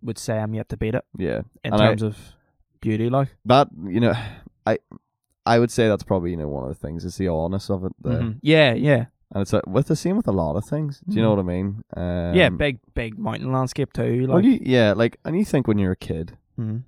would 0.03 0.19
say 0.19 0.39
I'm 0.39 0.55
yet 0.55 0.69
to 0.69 0.77
beat 0.77 0.95
it 0.95 1.05
yeah, 1.19 1.39
in 1.65 1.73
And 1.73 1.75
I- 1.75 1.89
terms 1.89 2.03
of 2.03 2.17
beauty, 2.81 3.09
like. 3.11 3.29
that 3.45 3.69
you 3.87 4.01
know, 4.01 4.15
I 4.67 4.79
I 5.47 5.59
would 5.59 5.71
say 5.71 5.89
that's 5.89 6.03
probably 6.05 6.31
you 6.33 6.37
know 6.37 6.49
one 6.49 6.65
of 6.65 6.69
the 6.69 6.75
things 6.87 7.05
is 7.05 7.17
the 7.17 7.29
awness 7.29 7.71
of 7.71 7.85
it. 7.85 7.93
The, 8.01 8.11
Mhm. 8.11 8.39
Yeah, 8.43 8.75
yeah, 8.75 9.07
And 9.33 9.43
it's 9.43 9.53
a, 9.53 9.63
with 9.67 9.87
the 9.89 9.97
same 9.97 10.17
with 10.17 10.29
a 10.29 10.33
lot 10.33 10.57
of 10.57 10.65
things. 10.65 11.01
Do 11.09 11.17
you 11.17 11.23
know 11.23 11.33
Mhm. 11.33 11.37
what 11.37 11.43
I 11.43 11.55
mean? 11.55 11.83
Um, 11.97 12.35
yeah. 12.35 12.49
Big, 12.51 12.79
big 12.95 13.19
mountain 13.19 13.53
landscape 13.53 13.93
too. 13.93 14.27
Well, 14.29 14.45
you, 14.45 14.59
yeah, 14.63 14.93
like, 14.93 15.19
and 15.25 15.37
you 15.39 15.45
think 15.45 15.67
when 15.69 15.79
you're 15.79 15.93
a 15.93 15.97
kid, 15.97 16.37
Mhm. 16.59 16.83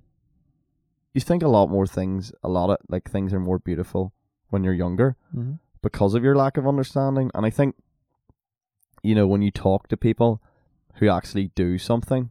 you 1.13 1.21
think 1.21 1.43
a 1.43 1.47
lot 1.47 1.67
more 1.69 1.85
things. 1.87 2.31
A 2.43 2.49
lot 2.49 2.69
of 2.69 2.77
like 2.89 3.09
things 3.09 3.33
are 3.33 3.39
more 3.39 3.59
beautiful 3.59 4.13
when 4.49 4.63
you're 4.63 4.73
younger 4.85 5.15
Mhm. 5.35 5.59
because 5.81 6.13
of 6.15 6.23
your 6.23 6.35
lack 6.35 6.57
of 6.57 6.67
understanding. 6.67 7.31
And 7.33 7.45
I 7.45 7.49
think, 7.49 7.75
you 9.03 9.15
know, 9.15 9.27
when 9.27 9.41
you 9.41 9.51
talk 9.51 9.87
to 9.87 9.97
people 9.97 10.41
who 10.95 11.09
actually 11.09 11.49
do 11.55 11.77
something, 11.77 12.29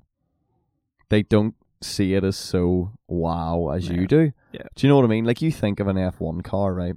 they 1.08 1.22
don't 1.22 1.54
see 1.82 2.14
it 2.14 2.24
as 2.24 2.36
so 2.36 2.92
wow 3.08 3.70
as 3.74 3.88
Yeah. 3.88 3.94
you 3.96 4.06
do. 4.06 4.32
Yeah. 4.52 4.62
Do 4.74 4.86
you 4.86 4.88
know 4.88 4.96
what 4.96 5.04
I 5.04 5.08
mean? 5.08 5.24
Like 5.24 5.40
you 5.42 5.50
think 5.52 5.80
of 5.80 5.86
an 5.88 5.96
F1 5.96 6.42
car, 6.42 6.74
right? 6.74 6.94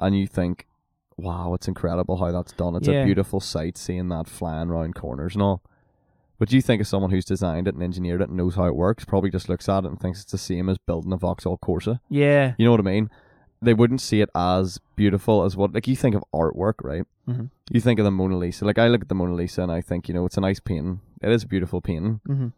And 0.00 0.16
you 0.18 0.26
think, 0.26 0.66
wow, 1.16 1.54
it's 1.54 1.68
incredible 1.68 2.16
how 2.16 2.32
that's 2.32 2.52
done. 2.52 2.74
It's 2.74 2.88
Yeah. 2.88 3.02
a 3.02 3.04
beautiful 3.04 3.40
sight 3.40 3.76
seeing 3.78 4.08
that 4.08 4.26
flying 4.28 4.68
round 4.68 4.94
corners 4.94 5.34
and 5.34 5.42
all. 5.42 5.62
But 6.38 6.52
you 6.52 6.60
think 6.60 6.80
of 6.80 6.88
someone 6.88 7.12
who's 7.12 7.24
designed 7.24 7.68
it 7.68 7.74
and 7.74 7.82
engineered 7.84 8.20
it 8.20 8.28
and 8.28 8.36
knows 8.36 8.56
how 8.56 8.64
it 8.64 8.74
works, 8.74 9.04
probably 9.04 9.30
just 9.30 9.48
looks 9.48 9.68
at 9.68 9.84
it 9.84 9.88
and 9.90 10.00
thinks 10.00 10.22
it's 10.22 10.32
the 10.32 10.38
same 10.38 10.68
as 10.68 10.76
building 10.78 11.12
a 11.12 11.16
Vauxhall 11.16 11.56
Corsa. 11.58 12.00
Yeah, 12.08 12.54
You 12.58 12.64
know 12.64 12.72
what 12.72 12.80
I 12.80 12.84
mean? 12.84 13.10
They 13.60 13.74
wouldn't 13.74 14.00
see 14.00 14.20
it 14.22 14.28
as 14.34 14.80
beautiful 14.96 15.44
as 15.44 15.56
what 15.56 15.72
like 15.72 15.86
you 15.86 15.94
think 15.94 16.16
of 16.16 16.24
artwork, 16.34 16.82
right? 16.82 17.04
Mhm. 17.28 17.50
You 17.70 17.80
think 17.80 18.00
of 18.00 18.04
the 18.04 18.10
Mona 18.10 18.36
Lisa. 18.36 18.64
Like 18.64 18.78
I 18.78 18.88
look 18.88 19.02
at 19.02 19.08
the 19.08 19.14
Mona 19.14 19.34
Lisa 19.34 19.62
and 19.62 19.70
I 19.70 19.80
think, 19.80 20.08
you 20.08 20.14
know, 20.14 20.26
it's 20.26 20.36
a 20.36 20.40
nice 20.40 20.58
painting. 20.58 21.00
It 21.20 21.30
is 21.30 21.44
a 21.44 21.46
beautiful 21.46 21.80
painting 21.80 22.20
hmm 22.26 22.48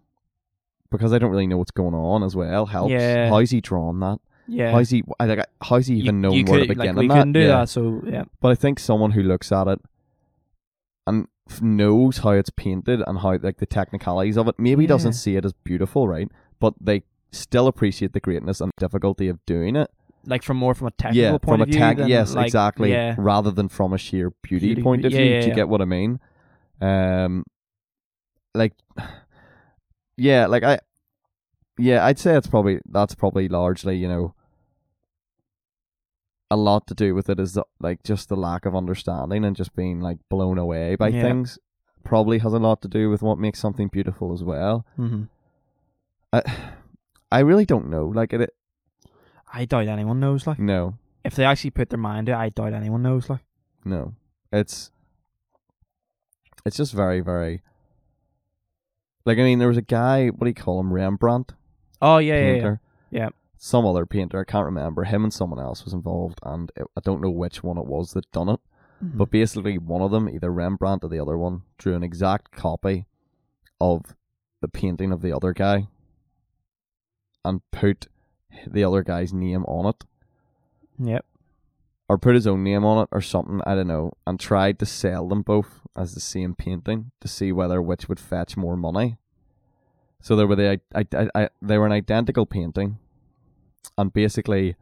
because 0.96 1.12
I 1.12 1.18
don't 1.18 1.30
really 1.30 1.46
know 1.46 1.58
what's 1.58 1.70
going 1.70 1.94
on 1.94 2.22
as 2.22 2.34
well. 2.36 2.66
Helps. 2.66 2.90
Yeah. 2.92 3.28
How's 3.28 3.50
he 3.50 3.60
drawn 3.60 4.00
that? 4.00 4.18
yeah. 4.46 4.72
How's 4.72 4.90
he? 4.90 5.02
I 5.18 5.26
like. 5.26 5.46
How's 5.62 5.86
he 5.86 5.94
You- 5.96 6.02
even 6.04 6.20
known 6.20 6.34
you 6.34 6.44
where 6.44 6.60
to 6.60 6.66
begin 6.68 6.94
like, 6.96 7.02
we 7.02 7.08
couldn't 7.08 7.32
that? 7.32 7.38
do 7.40 7.46
Yeah. 7.46 7.58
that. 7.60 7.68
So 7.68 8.02
yeah, 8.06 8.24
But 8.40 8.52
I 8.52 8.54
think 8.54 8.78
someone 8.78 9.10
who 9.12 9.22
looks 9.22 9.50
at 9.52 9.66
it 9.68 9.80
and 11.06 11.26
knows 11.60 12.18
how 12.18 12.30
it's 12.30 12.50
painted 12.50 13.02
and 13.06 13.18
how 13.18 13.36
like 13.42 13.58
the 13.58 13.66
technicalities 13.66 14.36
of 14.38 14.48
it 14.48 14.54
maybe 14.58 14.84
Yeah. 14.84 14.88
doesn't 14.88 15.12
see 15.14 15.36
it 15.36 15.44
as 15.44 15.52
beautiful, 15.64 16.08
right? 16.08 16.28
But 16.60 16.74
they 16.80 17.02
still 17.32 17.66
appreciate 17.66 18.12
the 18.12 18.20
greatness 18.20 18.60
and 18.60 18.70
difficulty 18.78 19.28
of 19.28 19.44
doing 19.46 19.76
it. 19.76 19.90
like 20.26 20.42
from 20.42 20.56
more 20.56 20.74
from 20.74 20.86
a 20.86 20.90
technical 20.92 21.20
yeah, 21.22 21.30
point 21.32 21.42
from 21.42 21.60
of 21.60 21.68
a 21.68 21.70
view. 21.70 21.78
tech. 21.78 21.96
than, 21.98 22.08
Yes, 22.08 22.34
like, 22.34 22.46
exactly. 22.46 22.90
Yeah, 22.92 23.14
Rather 23.18 23.50
than 23.50 23.68
from 23.68 23.92
a 23.92 23.98
sheer 23.98 24.30
beauty, 24.42 24.68
Beauty- 24.68 24.82
point 24.82 25.04
of 25.04 25.12
view. 25.12 25.20
yeah, 25.22 25.40
Do 25.42 25.48
you 25.48 25.54
get 25.54 25.68
what 25.68 25.82
I 25.82 25.84
mean? 25.84 26.18
Um, 26.80 27.44
like, 28.54 28.72
yeah, 30.16 30.46
like 30.46 30.62
I, 30.62 30.78
yeah, 31.78 32.04
I'd 32.04 32.18
say 32.18 32.36
it's 32.36 32.46
probably 32.46 32.80
that's 32.88 33.14
probably 33.14 33.48
largely 33.48 33.96
you 33.96 34.08
know 34.08 34.34
a 36.50 36.56
lot 36.56 36.86
to 36.86 36.94
do 36.94 37.14
with 37.14 37.28
it 37.28 37.40
is 37.40 37.54
the, 37.54 37.64
like 37.80 38.02
just 38.02 38.28
the 38.28 38.36
lack 38.36 38.66
of 38.66 38.76
understanding 38.76 39.44
and 39.44 39.56
just 39.56 39.74
being 39.74 40.00
like 40.00 40.18
blown 40.28 40.58
away 40.58 40.94
by 40.94 41.08
Yeah. 41.08 41.22
things. 41.22 41.58
Probably 42.04 42.38
has 42.38 42.52
a 42.52 42.58
lot 42.58 42.82
to 42.82 42.88
do 42.88 43.08
with 43.10 43.22
what 43.22 43.38
makes 43.38 43.58
something 43.58 43.88
beautiful 43.88 44.32
as 44.32 44.44
well. 44.44 44.86
hmm 44.96 45.24
I, 46.32 46.42
I 47.32 47.38
really 47.40 47.64
don't 47.64 47.88
know. 47.88 48.06
Like 48.06 48.32
it, 48.32 48.40
it 48.42 48.50
I 49.52 49.64
doubt 49.64 49.88
anyone 49.88 50.20
knows. 50.20 50.46
Like, 50.46 50.58
no, 50.58 50.98
if 51.24 51.34
they 51.34 51.44
actually 51.44 51.70
put 51.70 51.88
their 51.90 51.98
mind 51.98 52.26
to 52.26 52.32
it, 52.32 52.36
I 52.36 52.48
doubt 52.50 52.72
anyone 52.74 53.02
knows. 53.02 53.30
Like, 53.30 53.40
no, 53.84 54.14
it's 54.52 54.90
it's 56.66 56.76
just 56.76 56.92
very 56.92 57.20
very. 57.20 57.62
Like 59.26 59.38
I 59.38 59.42
mean, 59.42 59.58
there 59.58 59.68
was 59.68 59.76
a 59.76 59.82
guy. 59.82 60.28
What 60.28 60.44
do 60.44 60.50
you 60.50 60.54
call 60.54 60.80
him? 60.80 60.92
Rembrandt. 60.92 61.54
oh 62.02 62.18
yeah, 62.18 62.34
yeah, 62.34 62.40
yeah. 62.40 62.52
painter. 62.52 62.80
Yeah. 63.10 63.28
Some 63.56 63.86
other 63.86 64.04
painter, 64.04 64.40
I 64.40 64.44
can't 64.44 64.66
remember. 64.66 65.04
Him 65.04 65.24
and 65.24 65.32
someone 65.32 65.58
else 65.60 65.84
was 65.84 65.94
involved, 65.94 66.38
and 66.42 66.70
it, 66.76 66.86
I 66.96 67.00
don't 67.00 67.22
know 67.22 67.30
which 67.30 67.62
one 67.62 67.78
it 67.78 67.86
was 67.86 68.12
that 68.12 68.30
done 68.30 68.50
it. 68.50 68.60
Mhm. 69.02 69.16
But 69.16 69.30
basically, 69.30 69.78
one 69.78 70.02
of 70.02 70.10
them, 70.10 70.28
either 70.28 70.52
Rembrandt 70.52 71.02
or 71.02 71.08
the 71.08 71.20
other 71.20 71.38
one, 71.38 71.62
drew 71.78 71.94
an 71.94 72.02
exact 72.02 72.52
copy 72.52 73.06
of 73.80 74.14
the 74.60 74.68
painting 74.68 75.12
of 75.12 75.22
the 75.22 75.32
other 75.34 75.52
guy, 75.54 75.88
and 77.44 77.60
put 77.70 78.08
the 78.66 78.84
other 78.84 79.02
guy's 79.02 79.32
name 79.32 79.64
on 79.64 79.86
it, 79.86 80.04
yep. 80.98 81.24
or 82.08 82.18
put 82.18 82.34
his 82.34 82.46
own 82.46 82.62
name 82.62 82.84
on 82.84 83.02
it, 83.04 83.08
or 83.12 83.20
something. 83.22 83.60
I 83.66 83.74
don't 83.74 83.86
know, 83.88 84.12
and 84.26 84.38
tried 84.38 84.78
to 84.80 84.86
sell 84.86 85.28
them 85.28 85.40
both 85.42 85.80
as 85.96 86.14
the 86.14 86.20
same 86.20 86.54
painting 86.54 87.10
to 87.20 87.28
see 87.28 87.52
whether 87.52 87.80
which 87.80 88.08
would 88.08 88.20
fetch 88.20 88.56
more 88.56 88.76
money. 88.76 89.18
So 90.20 90.36
they 90.36 90.44
were 90.44 90.56
the 90.56 90.80
I, 90.94 91.04
I, 91.14 91.28
I, 91.34 91.48
they 91.60 91.78
were 91.78 91.86
an 91.86 91.92
identical 91.92 92.46
painting, 92.46 92.98
and 93.98 94.12
basically, 94.12 94.76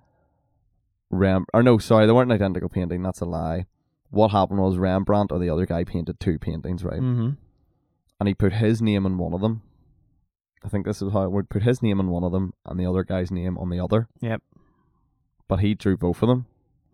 Rem 1.11 1.47
or 1.53 1.63
no, 1.63 1.79
sorry, 1.79 2.07
they 2.07 2.13
weren't 2.13 2.31
an 2.31 2.35
identical 2.37 2.69
painting. 2.69 3.03
That's 3.03 3.21
a 3.21 3.25
lie. 3.27 3.67
What 4.11 4.31
happened 4.31 4.61
was 4.61 4.77
Rembrandt 4.77 5.33
or 5.33 5.39
the 5.39 5.51
other 5.51 5.67
guy 5.67 5.85
painted 5.85 6.21
two 6.21 6.39
paintings, 6.39 6.85
right? 6.85 7.01
Mm-hmm. 7.01 7.31
And 8.21 8.29
he 8.29 8.35
put 8.35 8.53
his 8.53 8.81
name 8.81 9.07
on 9.07 9.19
one 9.19 9.35
of 9.35 9.41
them. 9.41 9.63
I 10.65 10.69
think 10.69 10.87
this 10.87 11.03
is 11.03 11.13
how 11.13 11.25
it 11.25 11.33
would 11.33 11.49
put 11.49 11.63
his 11.63 11.83
name 11.83 11.99
on 11.99 12.09
one 12.09 12.23
of 12.23 12.31
them 12.31 12.53
and 12.65 12.79
the 12.79 12.87
other 12.87 13.03
guy's 13.03 13.33
name 13.33 13.59
on 13.59 13.71
the 13.71 13.81
other. 13.81 14.09
Yep. 14.21 14.43
But 15.49 15.61
he 15.61 15.75
drew 15.75 15.97
both 15.97 16.23
of 16.23 16.29
them. 16.29 16.47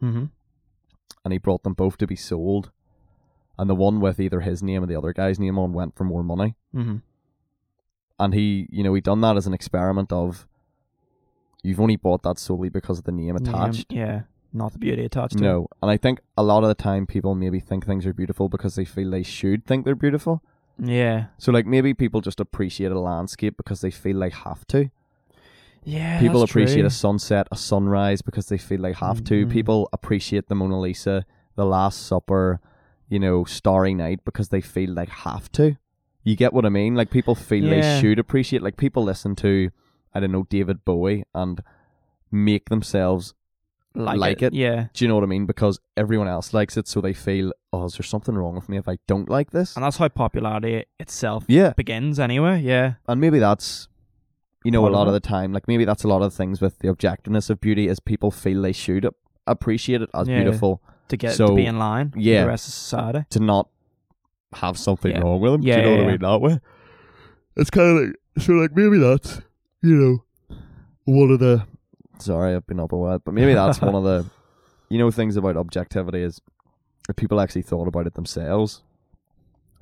Mm-hmm. 0.03 0.25
and 1.25 1.33
he 1.33 1.39
brought 1.39 1.65
them 1.65 1.75
both 1.75 1.99
to 1.99 2.07
be 2.07 2.15
sold. 2.15 2.71
And 3.59 3.69
the 3.69 3.75
one 3.75 4.01
with 4.01 4.21
either 4.21 4.41
his 4.41 4.63
name 4.63 4.85
or 4.85 4.87
the 4.87 4.95
other 4.97 5.13
guy's 5.13 5.39
name 5.39 5.59
on 5.59 5.73
went 5.73 5.97
for 5.97 6.05
more 6.05 6.23
money. 6.23 6.55
Mm-hmm. 6.75 6.97
And 8.21 8.35
he, 8.35 8.69
you 8.71 8.83
know, 8.85 8.95
he 8.95 9.01
done 9.01 9.21
that 9.23 9.37
as 9.37 9.47
an 9.47 9.55
experiment 9.55 10.13
of 10.13 10.47
you've 11.63 11.81
only 11.81 11.97
bought 11.97 12.23
that 12.23 12.39
solely 12.39 12.69
because 12.69 12.99
of 12.99 13.05
the 13.05 13.13
name 13.13 13.37
attached. 13.37 13.93
yeah, 13.93 14.23
not 14.53 14.73
the 14.73 14.79
beauty 14.79 15.05
attached. 15.05 15.39
to 15.39 15.45
it. 15.45 15.47
No, 15.47 15.69
and 15.83 15.91
I 15.91 15.97
think 15.97 16.21
a 16.37 16.43
lot 16.43 16.63
of 16.63 16.69
the 16.69 16.75
time 16.75 17.07
people 17.07 17.35
maybe 17.35 17.61
think 17.61 17.85
things 17.85 18.07
are 18.07 18.13
beautiful 18.13 18.49
because 18.49 18.77
they 18.77 18.85
feel 18.85 19.11
they 19.11 19.23
should 19.23 19.65
think 19.67 19.85
they're 19.85 19.95
beautiful. 19.95 20.43
Yeah. 20.81 21.27
So 21.39 21.51
like 21.53 21.67
maybe 21.67 21.95
people 21.95 22.21
just 22.21 22.39
appreciate 22.41 22.93
a 22.93 22.99
landscape 23.01 23.57
because 23.57 23.81
they 23.81 23.91
feel 23.91 24.21
they 24.21 24.31
have 24.31 24.67
to. 24.69 24.91
Yeah. 25.85 26.21
people 26.21 26.43
appreciate 26.43 26.81
true. 26.83 26.87
a 26.87 26.91
sunset, 26.91 27.49
a 27.51 27.57
sunrise 27.57 28.21
because 28.21 28.47
they 28.49 28.59
feel 28.59 28.83
they 28.83 28.93
have 28.93 29.25
to. 29.25 29.47
Mhm. 29.47 29.51
People 29.51 29.89
appreciate 29.93 30.49
the 30.49 30.55
Mona 30.55 30.79
Lisa, 30.79 31.25
the 31.55 31.65
Last 31.65 32.07
Supper, 32.07 32.61
you 33.09 33.19
know, 33.19 33.45
Starry 33.45 33.95
Night 33.95 34.21
because 34.25 34.49
they 34.51 34.61
feel 34.61 34.91
like 34.93 35.09
have 35.09 35.51
to. 35.53 35.77
You 36.25 36.37
get 36.37 36.53
what 36.53 36.67
I 36.67 36.69
mean? 36.69 36.95
Like 36.95 37.11
people 37.11 37.35
feel 37.35 37.65
Yeah. 37.65 37.81
they 37.81 38.01
should 38.01 38.19
appreciate. 38.19 38.63
Like 38.63 38.77
people 38.77 39.03
listen 39.05 39.35
to, 39.37 39.71
I 40.15 40.21
don't 40.21 40.33
know, 40.33 40.47
David 40.51 40.85
Bowie 40.85 41.25
and 41.35 41.61
make 42.31 42.69
themselves 42.69 43.35
like, 43.95 44.19
like 44.19 44.43
it. 44.43 44.47
it. 44.49 44.55
Yeah. 44.55 44.87
Do 44.93 45.05
you 45.05 45.09
know 45.09 45.15
what 45.15 45.25
I 45.25 45.29
mean? 45.29 45.47
Because 45.47 45.81
everyone 45.97 46.29
else 46.29 46.53
likes 46.53 46.77
it, 46.77 46.87
so 46.87 47.01
they 47.01 47.15
feel, 47.15 47.53
oh, 47.73 47.87
is 47.87 47.95
there 47.95 48.03
something 48.05 48.35
wrong 48.37 48.55
with 48.55 48.69
me 48.69 48.77
if 48.77 48.89
I 48.89 48.99
don't 49.07 49.29
like 49.31 49.51
this? 49.51 49.75
And 49.75 49.85
that's 49.85 49.97
how 49.97 50.09
popularity 50.09 50.85
itself 51.01 51.45
Yeah, 51.49 51.73
begins 51.73 52.21
anyway. 52.21 52.61
Yeah. 52.61 52.95
and 53.09 53.21
maybe 53.21 53.39
that's, 53.39 53.89
you 54.65 54.71
know, 54.71 54.83
Part 54.83 54.93
a 54.93 54.97
lot 54.97 55.07
of 55.07 55.15
the 55.15 55.21
time, 55.21 55.53
like 55.53 55.67
maybe 55.67 55.85
that's 55.85 56.05
a 56.05 56.09
lot 56.09 56.21
of 56.23 56.35
things 56.35 56.61
with 56.61 56.79
the 56.81 56.89
objectiveness 56.89 57.49
of 57.49 57.61
beauty 57.61 57.89
is 57.89 57.99
people 58.01 58.31
feel 58.31 58.61
they 58.61 58.73
should 58.73 59.09
appreciate 59.47 60.03
it 60.03 60.11
as 60.15 60.29
Yeah. 60.29 60.43
beautiful 60.43 60.83
To 61.09 61.17
get 61.17 61.35
So, 61.35 61.49
to 61.49 61.55
be 61.55 61.65
in 61.67 61.79
line 61.79 62.13
with 62.15 62.25
the 62.25 62.47
rest 62.47 62.69
of 62.69 62.75
society. 62.75 63.25
to 63.31 63.41
not 63.41 63.69
have 64.55 64.77
something 64.79 65.11
Yeah. 65.13 65.21
wrong 65.21 65.41
with 65.41 65.53
them. 65.53 65.63
Yeah, 65.63 65.77
Do 65.77 65.81
you 65.81 65.87
know 65.87 65.93
yeah, 65.93 65.99
what 66.03 66.09
I 66.09 66.11
mean 66.13 66.21
that 66.21 66.41
way? 66.41 66.61
It's 67.57 67.71
kind 67.71 67.91
of 67.99 68.05
like 68.07 68.15
so, 68.39 68.53
like 68.53 68.77
maybe 68.77 68.99
that's 68.99 69.41
you 69.83 69.95
know 69.97 70.57
one 71.05 71.31
of 71.31 71.41
the. 71.41 71.67
Sorry, 72.19 72.55
I've 72.55 72.67
been 72.67 72.81
up 72.81 72.93
a 72.93 72.97
while, 72.97 73.19
but 73.21 73.33
maybe 73.35 73.55
that's 73.55 73.81
one 73.81 73.95
of 73.95 74.03
the, 74.05 74.27
you 74.89 74.99
know, 74.99 75.11
things 75.11 75.37
about 75.37 75.57
objectivity 75.57 76.23
is 76.23 76.41
if 77.09 77.17
people 77.17 77.41
actually 77.41 77.63
thought 77.63 77.87
about 77.89 78.07
it 78.07 78.15
themselves, 78.15 78.83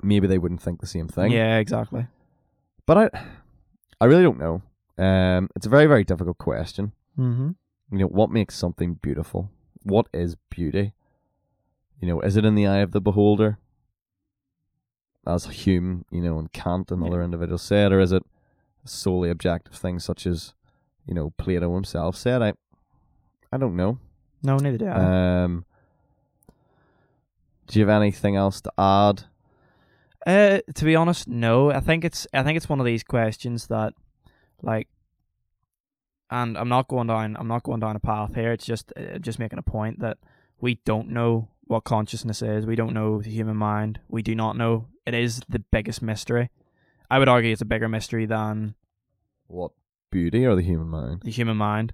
maybe 0.03 0.27
they 0.27 0.37
wouldn't 0.37 0.61
think 0.61 0.79
the 0.79 0.87
same 0.87 1.07
thing. 1.07 1.31
Yeah, 1.31 1.57
exactly. 1.57 2.07
But 2.85 2.97
I, 3.13 3.25
I 3.99 4.05
really 4.05 4.23
don't 4.23 4.39
know. 4.39 4.61
Um, 5.03 5.49
it's 5.55 5.65
a 5.65 5.69
very 5.69 5.87
very 5.87 6.03
difficult 6.03 6.37
question. 6.37 6.93
Mm-hmm. 7.17 7.49
You 7.91 7.97
know, 7.99 8.07
what 8.07 8.29
makes 8.31 8.55
something 8.55 8.95
beautiful? 8.95 9.49
What 9.83 10.07
is 10.13 10.35
beauty? 10.49 10.93
You 11.99 12.07
know, 12.07 12.21
is 12.21 12.37
it 12.37 12.45
in 12.45 12.55
the 12.55 12.67
eye 12.67 12.77
of 12.79 12.91
the 12.91 13.01
beholder? 13.01 13.57
As 15.25 15.45
Hume, 15.45 16.05
you 16.11 16.21
know, 16.21 16.37
and 16.39 16.51
Kant 16.51 16.91
and 16.91 17.01
Yeah. 17.01 17.07
other 17.09 17.23
individuals 17.23 17.61
said, 17.63 17.91
or 17.91 17.99
is 17.99 18.11
it 18.11 18.23
solely 18.85 19.29
objective 19.29 19.73
things 19.75 20.05
such 20.05 20.25
as, 20.25 20.53
you 21.05 21.13
know, 21.13 21.31
Plato 21.37 21.73
himself 21.75 22.15
said? 22.15 22.41
I 22.41 22.53
I 23.51 23.57
don't 23.57 23.75
know. 23.75 23.99
No, 24.43 24.57
neither 24.57 24.77
do 24.77 24.87
I. 24.87 25.43
Um 25.43 25.65
Do 27.67 27.79
you 27.79 27.85
have 27.87 28.01
anything 28.01 28.35
else 28.37 28.61
to 28.61 28.71
add? 28.77 29.23
Uh, 30.25 30.59
to 30.75 30.85
be 30.85 30.95
honest, 30.95 31.27
no. 31.27 31.71
I 31.71 31.79
think 31.79 32.03
it's 32.05 32.27
I 32.33 32.43
think 32.43 32.55
it's 32.57 32.69
one 32.69 32.79
of 32.79 32.85
these 32.85 33.03
questions 33.03 33.67
that, 33.67 33.93
like, 34.61 34.87
and 36.29 36.57
I'm 36.57 36.69
not 36.69 36.87
going 36.87 37.07
down 37.07 37.35
I'm 37.37 37.47
not 37.47 37.63
going 37.63 37.79
down 37.81 37.95
a 37.95 37.99
path 37.99 38.35
here. 38.35 38.51
It's 38.53 38.65
just 38.65 38.93
uh, 38.97 39.17
just 39.19 39.39
making 39.39 39.59
a 39.59 39.63
point 39.63 39.99
that 39.99 40.17
we 40.61 40.75
don't 40.85 41.09
know 41.09 41.49
what 41.67 41.83
consciousness 41.83 42.41
is. 42.41 42.65
We 42.65 42.75
don't 42.75 42.93
know 42.93 43.21
the 43.21 43.29
human 43.29 43.55
mind. 43.57 43.99
We 44.09 44.21
do 44.21 44.35
not 44.35 44.55
know. 44.57 44.87
It 45.05 45.13
is 45.13 45.41
the 45.49 45.59
biggest 45.59 46.01
mystery. 46.01 46.49
I 47.09 47.19
would 47.19 47.29
argue 47.29 47.51
it's 47.51 47.61
a 47.61 47.65
bigger 47.65 47.87
mystery 47.89 48.25
than 48.25 48.75
What 49.47 49.71
beauty 50.11 50.45
or 50.45 50.55
the 50.55 50.61
human 50.61 50.87
mind? 50.89 51.21
the 51.23 51.31
human 51.31 51.57
mind. 51.57 51.93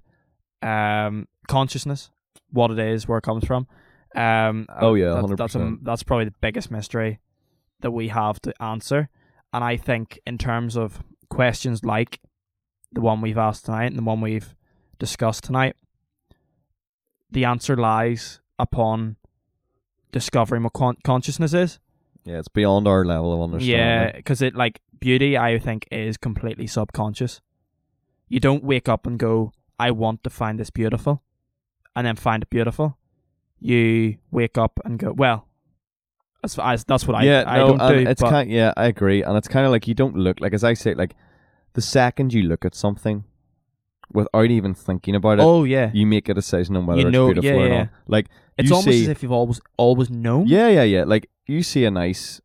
Um, 0.62 1.28
consciousness, 1.48 2.10
what 2.50 2.70
it 2.70 2.78
is, 2.78 3.06
where 3.06 3.18
it 3.18 3.22
comes 3.22 3.44
from. 3.44 3.66
Um, 4.14 4.66
Oh, 4.68 4.94
yeah, 4.94 5.20
that- 5.20 5.36
that's 5.36 5.54
a, 5.54 5.76
that's 5.82 6.02
probably 6.02 6.24
the 6.26 6.34
biggest 6.40 6.70
mystery 6.70 7.20
that 7.80 7.90
we 7.90 8.08
have 8.08 8.40
to 8.42 8.62
answer. 8.62 9.08
And 9.52 9.62
I 9.62 9.76
think 9.76 10.18
in 10.26 10.38
terms 10.38 10.76
of 10.76 11.02
questions 11.28 11.84
like 11.84 12.20
the 12.92 13.00
one 13.00 13.20
we've 13.20 13.38
asked 13.38 13.66
tonight 13.66 13.86
and 13.86 13.98
the 13.98 14.02
one 14.02 14.20
we've 14.20 14.54
discussed 14.98 15.44
tonight, 15.44 15.76
the 17.30 17.44
answer 17.44 17.76
lies 17.76 18.40
upon 18.58 19.16
discovering 20.14 20.62
what 20.62 20.72
con- 20.72 20.96
consciousness 21.02 21.52
is. 21.52 21.80
Yeah, 22.24 22.38
it's 22.38 22.48
beyond 22.48 22.86
our 22.86 23.04
level 23.04 23.34
of 23.34 23.42
understanding. 23.42 23.76
Yeah, 23.76 24.12
because 24.12 24.40
it 24.40 24.54
like 24.54 24.80
beauty, 25.00 25.36
I 25.36 25.58
think, 25.58 25.86
is 25.90 26.16
completely 26.16 26.66
subconscious. 26.66 27.42
You 28.28 28.40
don't 28.40 28.64
wake 28.64 28.88
up 28.88 29.06
and 29.06 29.18
go, 29.18 29.52
"I 29.78 29.90
want 29.90 30.22
to 30.22 30.30
find 30.30 30.58
this 30.58 30.70
beautiful," 30.70 31.22
and 31.94 32.06
then 32.06 32.16
find 32.16 32.44
it 32.44 32.48
beautiful. 32.48 32.96
You 33.58 34.16
wake 34.30 34.56
up 34.56 34.80
and 34.84 34.98
go, 34.98 35.12
"Well, 35.12 35.48
that's 36.40 36.58
as 36.58 36.84
that's 36.84 37.06
what 37.06 37.16
I 37.16 37.24
yeah, 37.24 37.44
I 37.46 37.58
no, 37.58 37.76
don't 37.76 37.88
do." 37.92 38.08
it's 38.08 38.22
kind. 38.22 38.48
Yeah, 38.50 38.72
I 38.76 38.86
agree, 38.86 39.22
and 39.22 39.36
it's 39.36 39.48
kind 39.48 39.66
of 39.66 39.72
like 39.72 39.86
you 39.86 39.94
don't 39.94 40.16
look 40.16 40.40
like, 40.40 40.54
as 40.54 40.64
I 40.64 40.74
say, 40.74 40.94
like 40.94 41.14
the 41.74 41.82
second 41.82 42.32
you 42.32 42.44
look 42.44 42.64
at 42.64 42.74
something 42.74 43.24
without 44.14 44.46
even 44.50 44.72
thinking 44.74 45.14
about 45.14 45.38
it, 45.38 45.42
oh 45.42 45.64
yeah, 45.64 45.90
you 45.92 46.06
make 46.06 46.28
a 46.30 46.34
decision 46.34 46.76
on 46.76 46.86
whether 46.86 47.00
You 47.02 47.08
it's 47.08 47.12
know- 47.12 47.26
beautiful 47.26 47.50
yeah, 47.50 47.56
or 47.56 47.68
yeah. 47.68 47.78
not. 47.80 47.88
Like, 48.06 48.26
it's 48.56 48.70
almost 48.70 48.88
see- 48.88 49.02
as 49.02 49.08
if 49.08 49.22
you've 49.22 49.32
always 49.32 49.60
always 49.76 50.08
known. 50.08 50.46
yeah, 50.46 50.68
yeah, 50.68 50.84
yeah. 50.84 51.04
Like 51.04 51.28
you 51.46 51.62
see 51.62 51.84
a 51.84 51.90
nice, 51.90 52.40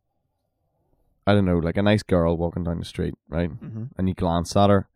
I 1.26 1.32
don't 1.34 1.44
know, 1.44 1.58
like 1.58 1.76
a 1.78 1.82
nice 1.82 2.02
girl 2.02 2.36
walking 2.36 2.64
down 2.64 2.78
the 2.78 2.84
street, 2.84 3.14
right? 3.28 3.48
hmm 3.50 3.84
And 3.96 4.08
you 4.08 4.14
glance 4.14 4.54
at 4.56 4.68
her, 4.70 4.88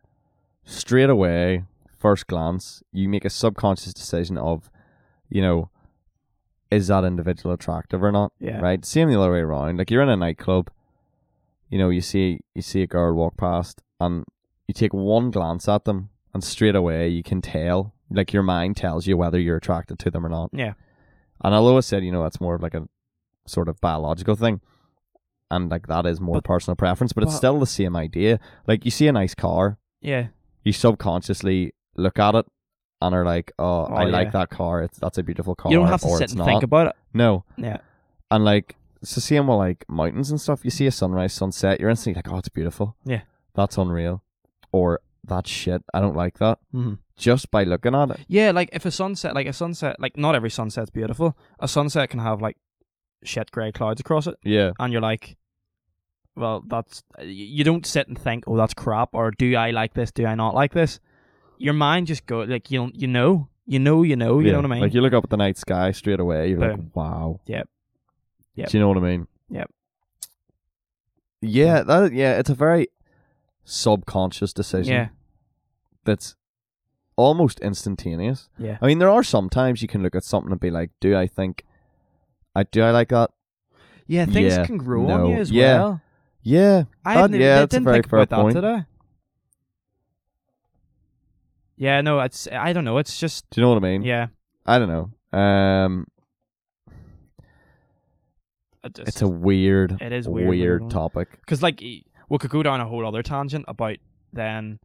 straight 0.65 1.09
away, 1.09 1.63
first 1.97 2.27
glance, 2.27 2.83
you 2.91 3.07
make 3.09 3.25
a 3.25 3.29
subconscious 3.29 3.93
decision 3.93 4.37
of, 4.37 4.69
you 5.29 5.41
know, 5.41 5.69
is 6.71 6.87
that 6.87 7.03
individual 7.05 7.53
attractive 7.53 8.03
or 8.03 8.11
not? 8.11 8.33
Yeah. 8.39 8.59
right? 8.59 8.83
Same 8.83 9.09
the 9.09 9.19
other 9.19 9.31
way 9.31 9.39
around. 9.39 9.77
Like 9.77 9.89
you're 9.91 10.01
in 10.03 10.09
a 10.09 10.17
nightclub, 10.17 10.69
you 11.69 11.77
know, 11.77 11.89
you 11.89 12.01
see 12.01 12.41
you 12.53 12.61
see 12.61 12.81
a 12.81 12.87
girl 12.87 13.13
walk 13.13 13.37
past, 13.37 13.81
and 13.99 14.25
you 14.67 14.73
take 14.73 14.93
one 14.93 15.31
glance 15.31 15.67
at 15.69 15.85
them, 15.85 16.09
and 16.35 16.43
straight 16.43 16.75
away 16.75 17.07
you 17.07 17.23
can 17.23 17.41
tell. 17.41 17.93
Like 18.11 18.31
your 18.33 18.43
mind 18.43 18.77
tells 18.77 19.07
you 19.07 19.17
whether 19.17 19.39
you're 19.39 19.57
attracted 19.57 19.97
to 19.99 20.11
them 20.11 20.23
or 20.23 20.29
not. 20.29 20.51
Yeah. 20.53 20.73
And 21.43 21.55
although 21.55 21.77
I 21.77 21.79
said, 21.79 22.03
you 22.03 22.11
know, 22.11 22.21
that's 22.21 22.39
more 22.39 22.53
of 22.53 22.61
like 22.61 22.75
a 22.75 22.87
sort 23.47 23.67
of 23.69 23.81
biological 23.81 24.35
thing, 24.35 24.61
and 25.49 25.69
like 25.71 25.87
that 25.87 26.05
is 26.05 26.19
more 26.21 26.35
But- 26.35 26.43
personal 26.43 26.75
preference, 26.75 27.13
but 27.13 27.23
it's 27.23 27.35
still 27.35 27.59
the 27.59 27.65
same 27.65 27.95
idea. 27.95 28.39
Like 28.67 28.85
you 28.85 28.91
see 28.91 29.07
a 29.07 29.11
nice 29.11 29.33
car, 29.33 29.79
Yeah. 30.01 30.27
you 30.63 30.71
subconsciously 30.73 31.73
look 31.95 32.19
at 32.19 32.35
it 32.35 32.45
and 33.01 33.15
are 33.15 33.25
like, 33.25 33.51
oh, 33.59 33.87
Oh, 33.89 33.93
I 33.93 34.03
like 34.05 34.31
that 34.33 34.49
car. 34.49 34.81
It's 34.83 34.97
that's 34.99 35.17
a 35.17 35.23
beautiful 35.23 35.55
car. 35.55 35.71
You 35.71 35.79
don't 35.79 35.87
have 35.87 36.01
to 36.01 36.09
sit 36.17 36.29
and 36.31 36.39
not. 36.39 36.45
think 36.47 36.63
about 36.63 36.87
it. 36.87 36.95
No, 37.13 37.43
Yeah. 37.57 37.77
and 38.29 38.43
like 38.45 38.75
it's 39.01 39.15
the 39.15 39.21
same 39.21 39.47
with 39.47 39.57
like 39.57 39.85
mountains 39.87 40.31
and 40.31 40.41
stuff. 40.41 40.63
You 40.63 40.71
see 40.71 40.87
a 40.87 40.91
sunrise, 40.91 41.33
sunset, 41.33 41.79
you're 41.79 41.89
instantly 41.89 42.17
like, 42.19 42.31
oh, 42.31 42.37
it's 42.37 42.49
beautiful. 42.49 42.95
Yeah. 43.05 43.21
That's 43.53 43.77
unreal. 43.77 44.23
Or 44.71 44.99
that's 45.27 45.49
shit. 45.49 45.83
I 45.93 46.01
don't 46.01 46.15
like 46.15 46.37
that. 46.39 46.59
hmm 46.71 46.93
Just 47.17 47.51
by 47.51 47.63
looking 47.63 47.95
at 47.95 48.11
it. 48.11 48.19
Yeah, 48.27 48.51
like 48.51 48.69
if 48.73 48.85
a 48.85 48.91
sunset, 48.91 49.35
like 49.35 49.47
a 49.47 49.53
sunset, 49.53 49.97
like 49.99 50.17
not 50.17 50.35
every 50.35 50.49
sunset's 50.49 50.89
beautiful. 50.89 51.37
A 51.59 51.67
sunset 51.67 52.09
can 52.09 52.19
have 52.19 52.41
like 52.41 52.57
shit 53.23 53.51
grey 53.51 53.71
clouds 53.71 53.99
across 53.99 54.27
it. 54.27 54.35
Yeah. 54.43 54.71
and 54.79 54.91
you're 54.91 55.01
like, 55.01 55.37
well, 56.35 56.63
that's 56.67 57.03
you 57.21 57.63
don't 57.63 57.85
sit 57.85 58.07
and 58.07 58.19
think, 58.19 58.43
oh, 58.47 58.57
that's 58.57 58.73
crap, 58.73 59.09
or 59.13 59.31
do 59.31 59.55
I 59.55 59.71
like 59.71 59.93
this? 59.93 60.11
Do 60.11 60.25
I 60.25 60.35
not 60.35 60.53
like 60.53 60.73
this? 60.73 60.99
Your 61.57 61.73
mind 61.73 62.07
just 62.07 62.25
go 62.25 62.41
like 62.41 62.69
you 62.71 62.91
you 62.93 63.07
know, 63.07 63.47
you 63.65 63.79
know, 63.79 64.03
you 64.03 64.15
know, 64.15 64.39
you 64.39 64.47
yeah. 64.47 64.51
know 64.51 64.59
what 64.59 64.65
I 64.65 64.69
mean? 64.69 64.81
Like 64.81 64.93
you 64.93 65.01
look 65.01 65.13
up 65.13 65.23
at 65.23 65.29
the 65.29 65.37
night 65.37 65.57
sky 65.57 65.91
straight 65.91 66.19
away, 66.19 66.49
you're 66.49 66.59
Boom. 66.59 66.69
like, 66.69 66.95
wow. 66.95 67.39
Yep. 67.45 67.69
Yep. 68.55 68.69
Do 68.69 68.77
you 68.77 68.81
know 68.81 68.89
what 68.89 68.97
I 68.97 69.01
mean? 69.01 69.27
Yep. 69.49 69.71
Yeah, 71.41 71.83
that 71.83 72.13
yeah, 72.13 72.37
it's 72.39 72.49
a 72.49 72.55
very 72.55 72.87
subconscious 73.63 74.53
decision 74.53 74.93
yeah, 74.93 75.07
that's 76.05 76.35
almost 77.17 77.59
instantaneous. 77.59 78.49
yeah, 78.57 78.77
I 78.81 78.87
mean, 78.87 78.99
there 78.99 79.09
are 79.09 79.23
some 79.23 79.49
times 79.49 79.81
you 79.81 79.87
can 79.87 80.01
look 80.03 80.15
at 80.15 80.23
something 80.23 80.51
and 80.51 80.59
be 80.59 80.71
like, 80.71 80.91
do 80.99 81.15
I 81.17 81.27
think 81.27 81.63
I 82.55 82.63
do 82.63 82.81
I 82.83 82.91
like 82.91 83.09
that? 83.09 83.31
yeah. 84.07 84.25
Things 84.25 84.53
Yeah, 84.55 84.65
can 84.65 84.77
grow 84.77 85.05
no, 85.05 85.13
on 85.25 85.29
you 85.31 85.37
as 85.37 85.51
yeah. 85.51 85.77
well. 85.77 86.01
Yeah. 86.43 86.83
I 87.03 87.27
that- 87.27 87.37
yeah, 87.39 87.55
I 87.55 87.59
that's 87.59 87.73
a 87.73 87.77
didn't 87.77 87.83
very 87.85 87.95
think 87.97 88.09
fair 88.09 88.19
about 88.19 88.41
point. 88.43 88.53
that 88.53 88.61
today. 88.61 88.85
Yeah, 91.77 92.01
no, 92.01 92.19
it's 92.21 92.47
I 92.51 92.71
don't 92.73 92.85
know. 92.85 92.97
It's 92.99 93.19
just 93.19 93.49
Do 93.49 93.59
you 93.59 93.65
know 93.67 93.73
what 93.73 93.83
I 93.83 93.87
mean? 93.87 94.03
yeah. 94.03 94.27
I 94.65 94.79
don't 94.79 94.87
know. 94.87 95.37
Um 95.37 96.07
just- 98.93 99.07
it's 99.07 99.21
a 99.21 99.27
weird 99.27 99.97
it 100.01 100.11
is 100.13 100.27
weird, 100.27 100.49
weird, 100.49 100.81
weird. 100.81 100.91
topic. 100.91 101.31
Because 101.39 101.63
like 101.63 101.81
we 101.81 102.37
could 102.39 102.51
go 102.51 102.61
down 102.63 102.79
a 102.81 102.85
whole 102.85 103.05
other 103.05 103.23
tangent 103.23 103.65
about 103.67 103.97
then 104.31 104.79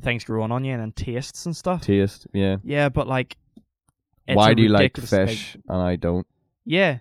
things 0.00 0.24
growing 0.24 0.52
on 0.52 0.64
you 0.64 0.72
and 0.72 0.80
then 0.80 0.92
tastes 0.92 1.46
and 1.46 1.56
stuff. 1.56 1.82
Taste, 1.82 2.26
yeah. 2.32 2.56
yeah, 2.62 2.88
but 2.88 3.06
like, 3.06 3.36
it's 4.26 4.36
Why 4.36 4.54
do 4.54 4.62
you 4.62 4.68
like 4.68 4.96
fish 4.96 5.56
and 5.68 5.82
I 5.82 5.96
don't? 5.96 6.26
Yeah, 6.64 6.98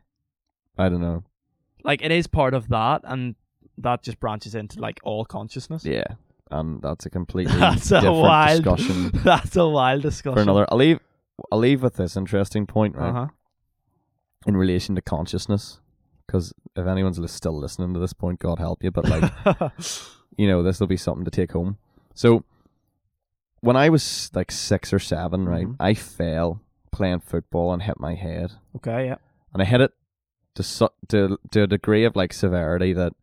I 0.78 0.90
don't 0.90 1.02
know. 1.02 1.24
like 1.84 2.02
it 2.02 2.12
is 2.12 2.28
part 2.28 2.54
of 2.54 2.70
that, 2.70 3.02
and 3.04 3.36
that 3.80 4.02
just 4.04 4.20
branches 4.20 4.56
into 4.56 4.80
like 4.80 5.00
all 5.04 5.26
consciousness. 5.26 5.84
Yeah, 5.86 6.06
and 6.52 6.82
that's 6.82 7.06
a 7.06 7.10
completely 7.10 7.58
That's 7.60 7.92
a 7.92 8.12
wild 8.12 8.64
discussion 8.64 9.12
That's 9.24 9.56
a 9.56 9.68
wild 9.68 10.04
discussion. 10.04 10.36
for 10.36 10.42
another. 10.42 10.66
I'll 10.72 10.78
leave. 10.78 11.00
I'll 11.52 11.60
leave 11.60 11.84
with 11.84 11.96
this 11.96 12.16
interesting 12.18 12.66
point, 12.66 12.96
right? 12.96 13.10
Uh 13.10 13.14
huh. 13.14 13.28
in 14.46 14.56
relation 14.56 14.96
to 14.96 15.02
consciousness 15.02 15.80
because 16.26 16.54
if 16.76 16.86
anyone's 16.88 17.20
still 17.32 17.58
listening 17.58 17.94
to 17.94 18.00
this 18.00 18.14
point 18.14 18.40
god 18.40 18.60
help 18.60 18.84
you 18.84 18.92
but 18.92 19.06
like 19.08 19.32
you 20.38 20.48
know 20.48 20.62
this 20.62 20.80
will 20.80 20.88
be 20.88 20.98
something 20.98 21.26
to 21.26 21.32
take 21.32 21.52
home 21.54 21.78
so 22.14 22.44
when 23.62 23.76
i 23.76 23.90
was 23.90 24.30
like 24.34 24.52
six 24.52 24.92
or 24.94 25.00
7 25.00 25.46
right 25.46 25.68
Mhm. 25.68 25.76
i 25.80 25.94
fell 25.94 26.62
playing 26.92 27.20
football 27.20 27.74
and 27.74 27.84
hit 27.84 28.00
my 28.00 28.16
head 28.16 28.54
okay. 28.76 29.08
Yeah. 29.08 29.16
and 29.54 29.62
i 29.62 29.66
hit 29.66 29.82
it 29.82 29.92
to, 30.56 30.64
su- 30.64 30.90
to, 31.10 31.38
to 31.52 31.64
a 31.64 31.68
degree 31.68 32.04
of 32.06 32.16
like 32.16 32.34
severity 32.34 32.94
that 32.94 33.14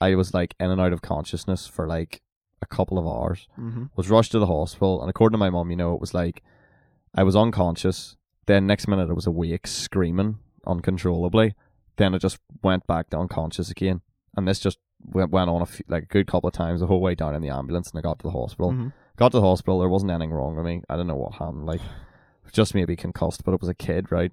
i 0.00 0.14
was 0.14 0.32
like 0.34 0.54
in 0.60 0.70
and 0.70 0.80
out 0.80 0.92
of 0.92 1.02
consciousness 1.02 1.66
for 1.66 1.86
like 1.86 2.22
a 2.62 2.66
couple 2.66 2.98
of 2.98 3.06
hours 3.06 3.48
Mm-hmm. 3.58 3.84
was 3.96 4.10
rushed 4.10 4.32
to 4.32 4.38
the 4.38 4.46
hospital, 4.46 5.00
and 5.00 5.08
according 5.08 5.32
to 5.34 5.38
my 5.38 5.48
mom, 5.50 5.70
you 5.70 5.76
know, 5.76 5.94
it 5.94 6.00
was 6.00 6.12
like 6.12 6.42
I 7.14 7.22
was 7.22 7.34
unconscious. 7.34 8.16
Then 8.46 8.66
next 8.66 8.86
minute 8.86 9.08
I 9.08 9.14
was 9.14 9.26
awake, 9.26 9.66
screaming 9.66 10.38
uncontrollably. 10.66 11.54
Then 11.96 12.14
I 12.14 12.18
just 12.18 12.38
went 12.62 12.86
back 12.86 13.10
to 13.10 13.18
unconscious 13.18 13.70
again, 13.70 14.00
and 14.36 14.46
this 14.46 14.58
just 14.60 14.78
went, 15.02 15.30
went 15.30 15.50
on 15.50 15.62
a 15.62 15.66
few, 15.66 15.84
like 15.88 16.04
a 16.04 16.06
good 16.06 16.26
couple 16.26 16.48
of 16.48 16.54
times 16.54 16.80
the 16.80 16.86
whole 16.86 17.00
way 17.00 17.14
down 17.14 17.34
in 17.34 17.42
the 17.42 17.48
ambulance, 17.48 17.90
and 17.90 17.98
I 17.98 18.02
got 18.02 18.18
to 18.20 18.22
the 18.24 18.30
hospital. 18.30 18.72
Mm-hmm. 18.72 18.88
Got 19.20 19.32
to 19.32 19.38
the 19.38 19.46
hospital, 19.46 19.78
there 19.78 19.88
wasn't 19.88 20.10
anything 20.12 20.32
wrong 20.32 20.56
with 20.56 20.64
me. 20.64 20.82
I 20.88 20.96
don't 20.96 21.06
know 21.06 21.14
what 21.14 21.34
happened, 21.34 21.66
like 21.66 21.82
just 22.52 22.74
maybe 22.74 22.96
concussed, 22.96 23.44
but 23.44 23.52
it 23.52 23.60
was 23.60 23.68
a 23.68 23.74
kid, 23.74 24.10
right? 24.10 24.32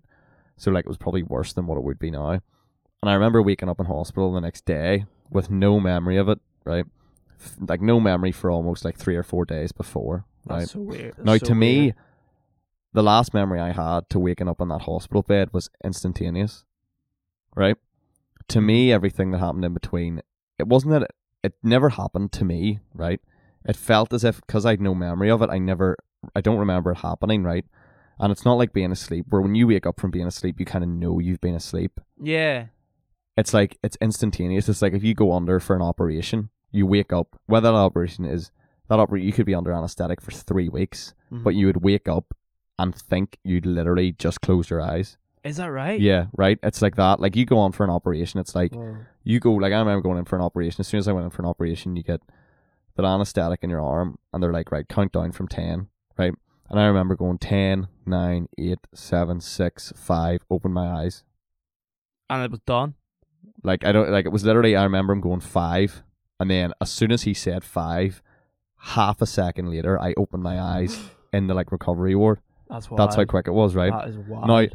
So 0.55 0.71
like 0.71 0.85
it 0.85 0.87
was 0.87 0.97
probably 0.97 1.23
worse 1.23 1.51
than 1.51 1.67
what 1.67 1.77
it 1.77 1.83
would 1.83 1.99
be 1.99 2.09
now. 2.09 2.29
And 2.29 2.41
I 3.03 3.13
remember 3.13 3.41
waking 3.43 3.67
up 3.69 3.81
in 3.81 3.85
hospital 3.85 4.31
the 4.33 4.39
next 4.39 4.65
day 4.65 5.05
with 5.29 5.51
no 5.51 5.79
memory 5.79 6.15
of 6.15 6.29
it, 6.29 6.39
right? 6.63 6.85
F- 7.39 7.57
Like 7.67 7.81
no 7.81 7.99
memory 7.99 8.31
for 8.31 8.49
almost 8.49 8.85
like 8.85 8.97
three 8.97 9.17
or 9.17 9.23
four 9.23 9.43
days 9.45 9.71
before, 9.71 10.25
right? 10.45 10.59
That's 10.59 10.71
so 10.71 10.79
weird. 10.79 11.15
That's 11.17 11.25
Now, 11.25 11.33
so 11.33 11.45
to 11.47 11.55
me, 11.55 11.79
weird. 11.81 11.95
the 12.93 13.03
last 13.03 13.33
memory 13.33 13.59
I 13.59 13.73
had 13.73 14.09
to 14.09 14.19
waking 14.19 14.47
up 14.47 14.61
in 14.61 14.69
that 14.69 14.83
hospital 14.83 15.21
bed 15.21 15.49
was 15.51 15.69
instantaneous. 15.83 16.63
Right? 17.55 17.75
To 18.47 18.61
me, 18.61 18.87
mm-hmm. 18.87 18.95
everything 18.95 19.31
that 19.31 19.39
happened 19.39 19.65
in 19.65 19.73
between, 19.73 20.21
it 20.57 20.67
wasn't 20.67 20.91
that 20.93 21.01
it, 21.03 21.11
it 21.43 21.53
never 21.61 21.89
happened 21.89 22.31
to 22.31 22.45
me, 22.45 22.79
right? 22.93 23.19
It 23.67 23.75
felt 23.75 24.13
as 24.13 24.23
if, 24.23 24.39
because 24.41 24.65
I 24.65 24.71
had 24.71 24.81
no 24.81 24.95
memory 24.95 25.29
of 25.29 25.41
it, 25.41 25.49
I 25.49 25.57
never, 25.59 25.97
I 26.35 26.41
don't 26.41 26.57
remember 26.57 26.91
it 26.91 26.99
happening, 26.99 27.43
right? 27.43 27.65
And 28.19 28.31
it's 28.31 28.45
not 28.45 28.55
like 28.55 28.73
being 28.73 28.91
asleep, 28.91 29.25
where 29.29 29.41
when 29.41 29.55
you 29.55 29.67
wake 29.67 29.85
up 29.85 29.99
from 29.99 30.09
being 30.11 30.25
asleep, 30.27 30.59
you 30.59 30.65
kind 30.65 30.83
of 30.83 30.89
know 30.89 31.19
you've 31.19 31.41
been 31.41 31.55
asleep. 31.55 31.99
yeah, 32.21 32.67
It's 33.35 33.53
like, 33.53 33.77
it's 33.83 33.97
instantaneous. 34.01 34.67
It's 34.67 34.81
like 34.81 34.93
if 34.93 35.03
you 35.03 35.13
go 35.13 35.31
under 35.33 35.59
for 35.59 35.75
an 35.75 35.81
operation, 35.83 36.49
you 36.71 36.87
wake 36.87 37.13
up, 37.13 37.39
whether 37.45 37.69
that 37.69 37.77
operation 37.77 38.25
is, 38.25 38.51
that 38.89 38.97
oper- 38.97 39.21
you 39.21 39.31
could 39.33 39.45
be 39.45 39.53
under 39.53 39.71
anesthetic 39.73 40.21
for 40.21 40.31
three 40.31 40.69
weeks 40.69 41.13
Mhm. 41.31 41.43
but 41.43 41.53
you 41.55 41.65
would 41.67 41.83
wake 41.83 42.07
up 42.07 42.33
and 42.79 42.95
think 42.95 43.37
you'd 43.43 43.65
literally 43.65 44.13
just 44.13 44.39
closed 44.41 44.69
your 44.69 44.81
eyes. 44.81 45.17
is 45.43 45.57
that 45.57 45.67
right? 45.71 45.99
Yeah, 45.99 46.25
right. 46.37 46.57
It's 46.63 46.81
like 46.81 46.95
that. 46.95 47.19
Like 47.19 47.35
you 47.35 47.45
go 47.45 47.57
on 47.57 47.71
for 47.71 47.83
an 47.85 47.89
operation, 47.89 48.39
it's 48.39 48.53
like 48.55 48.73
Whoa. 48.73 48.97
you 49.23 49.39
go. 49.39 49.53
Like 49.53 49.71
I 49.73 49.79
remember 49.79 50.01
going 50.01 50.17
in 50.17 50.25
for 50.25 50.35
an 50.35 50.41
operation. 50.41 50.81
As 50.81 50.87
soon 50.87 50.97
as 50.99 51.07
I 51.07 51.13
went 51.13 51.23
in 51.25 51.29
for 51.29 51.41
an 51.41 51.47
operation, 51.47 51.95
you 51.95 52.03
get 52.03 52.21
that 52.97 53.05
anesthetic 53.05 53.63
in 53.63 53.69
your 53.69 53.81
arm, 53.81 54.17
and 54.33 54.43
they're 54.43 54.51
like, 54.51 54.71
right, 54.71 54.87
count 54.87 55.13
down 55.13 55.31
from 55.31 55.47
ten, 55.47 55.87
right. 56.17 56.33
And 56.69 56.77
I 56.77 56.85
remember 56.87 57.15
going 57.15 57.37
10, 57.37 57.87
9, 58.05 58.47
8, 58.57 58.77
7, 58.93 59.39
6, 59.39 59.93
5, 59.95 60.39
open 60.49 60.73
my 60.73 60.87
eyes. 60.89 61.23
and 62.29 62.43
it 62.43 62.51
was 62.51 62.59
done. 62.65 62.95
Like 63.63 63.85
I 63.85 63.93
don't 63.93 64.11
like 64.11 64.25
it 64.25 64.33
was 64.33 64.43
literally 64.43 64.75
I 64.75 64.83
remember 64.83 65.13
him 65.13 65.21
going 65.21 65.39
five 65.39 66.03
and 66.41 66.51
then 66.51 66.73
as 66.81 66.91
soon 66.91 67.11
as 67.13 67.23
he 67.23 67.33
said 67.33 67.63
five, 67.63 68.21
half 68.79 69.21
a 69.21 69.25
second 69.25 69.71
later 69.71 69.97
I 69.99 70.13
opened 70.17 70.43
my 70.43 70.59
eyes 70.59 70.99
in 71.33 71.47
the 71.47 71.53
like 71.53 71.71
recovery 71.71 72.15
ward. 72.15 72.39
That's 72.69 72.91
wild. 72.91 72.99
That's 72.99 73.15
how 73.15 73.23
quick 73.23 73.47
it 73.47 73.51
was, 73.51 73.73
right? 73.73 73.91
That 73.93 74.09
is 74.09 74.17
wild. 74.17 74.47
Now, 74.47 74.65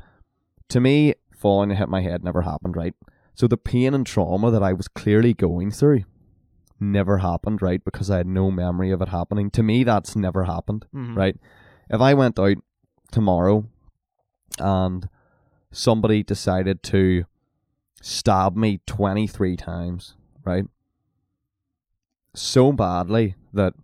to 0.71 0.81
me, 0.81 1.15
falling 1.37 1.71
and 1.71 1.79
hit 1.79 1.91
my 1.91 2.01
head 2.01 2.25
never 2.25 2.41
happened, 2.41 2.75
right? 2.75 2.95
So 3.35 3.47
the 3.47 3.59
pain 3.59 3.93
and 3.93 4.07
trauma 4.07 4.51
that 4.51 4.63
I 4.63 4.73
was 4.73 4.89
clearly 4.89 5.35
going 5.35 5.71
through 5.73 6.05
never 6.83 7.19
happened, 7.19 7.63
right? 7.63 7.83
Because 7.85 8.11
I 8.11 8.19
had 8.19 8.27
no 8.27 8.51
memory 8.51 8.91
of 8.91 9.01
it 9.01 9.09
happening. 9.09 9.51
To 9.53 9.63
me, 9.63 9.85
that's 9.85 10.15
never 10.17 10.45
happened, 10.45 10.87
Mhm. 10.95 11.17
right? 11.17 11.37
If 11.89 12.01
I 12.01 12.13
went 12.15 12.39
out 12.39 12.57
tomorrow 13.11 13.65
and 14.59 15.09
somebody 15.71 16.23
decided 16.23 16.83
to 16.85 17.25
stab 18.03 18.57
me 18.57 18.81
23 18.87 19.57
times, 19.57 20.17
right? 20.45 20.67
So 22.35 22.73
badly 22.73 23.37
that 23.53 23.75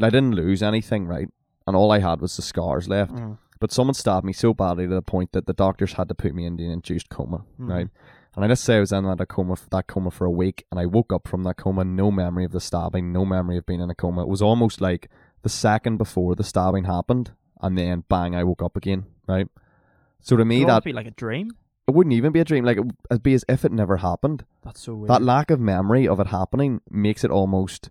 I 0.00 0.10
didn't 0.10 0.34
lose 0.34 0.62
anything, 0.62 1.06
right? 1.06 1.28
And 1.66 1.76
all 1.76 1.90
I 1.92 2.00
had 2.00 2.20
was 2.20 2.36
the 2.36 2.42
scars 2.42 2.88
left. 2.88 3.12
Mhm. 3.14 3.38
But 3.60 3.72
someone 3.72 3.94
stabbed 3.94 4.24
me 4.24 4.32
so 4.32 4.54
badly 4.54 4.86
to 4.86 4.94
the 4.94 5.02
point 5.02 5.32
that 5.32 5.46
the 5.46 5.52
doctors 5.52 5.94
had 5.94 6.08
to 6.08 6.14
put 6.14 6.34
me 6.34 6.44
into 6.44 6.64
an 6.64 6.70
induced 6.70 7.08
coma, 7.08 7.44
Mhm. 7.58 7.68
right? 7.68 7.88
And 8.38 8.44
I 8.44 8.48
just 8.48 8.62
say 8.62 8.76
I 8.76 8.80
was 8.80 8.92
in 8.92 9.04
that 9.04 9.26
coma, 9.28 9.56
that 9.72 9.88
coma 9.88 10.12
for 10.12 10.24
a 10.24 10.30
week, 10.30 10.64
and 10.70 10.78
I 10.78 10.86
woke 10.86 11.12
up 11.12 11.26
from 11.26 11.42
that 11.42 11.56
coma, 11.56 11.84
no 11.84 12.12
memory 12.12 12.44
of 12.44 12.52
the 12.52 12.60
stabbing, 12.60 13.12
no 13.12 13.24
memory 13.24 13.56
of 13.58 13.66
being 13.66 13.80
in 13.80 13.90
a 13.90 13.96
coma. 13.96 14.22
It 14.22 14.28
was 14.28 14.40
almost 14.40 14.80
like 14.80 15.08
the 15.42 15.48
second 15.48 15.96
before 15.96 16.36
the 16.36 16.44
stabbing 16.44 16.84
happened, 16.84 17.32
and 17.60 17.76
then 17.76 18.04
bang, 18.08 18.36
I 18.36 18.44
woke 18.44 18.62
up 18.62 18.76
again, 18.76 19.06
right? 19.26 19.48
So 20.20 20.36
to 20.36 20.44
me, 20.44 20.64
that 20.64 20.84
be 20.84 20.92
like 20.92 21.06
a 21.06 21.10
dream. 21.10 21.50
it 21.88 21.94
wouldn't 21.94 22.12
even 22.14 22.30
be 22.30 22.38
a 22.38 22.44
dream. 22.44 22.64
Like 22.64 22.76
it 22.76 22.84
would 23.10 23.22
be 23.24 23.34
as 23.34 23.44
if 23.48 23.64
it 23.64 23.72
never 23.72 23.96
happened. 23.96 24.44
That's 24.62 24.82
so 24.82 24.94
weird. 24.94 25.10
That 25.10 25.22
lack 25.22 25.50
of 25.50 25.58
memory 25.58 26.06
of 26.06 26.20
it 26.20 26.28
happening 26.28 26.80
makes 26.88 27.24
it 27.24 27.32
almost 27.32 27.90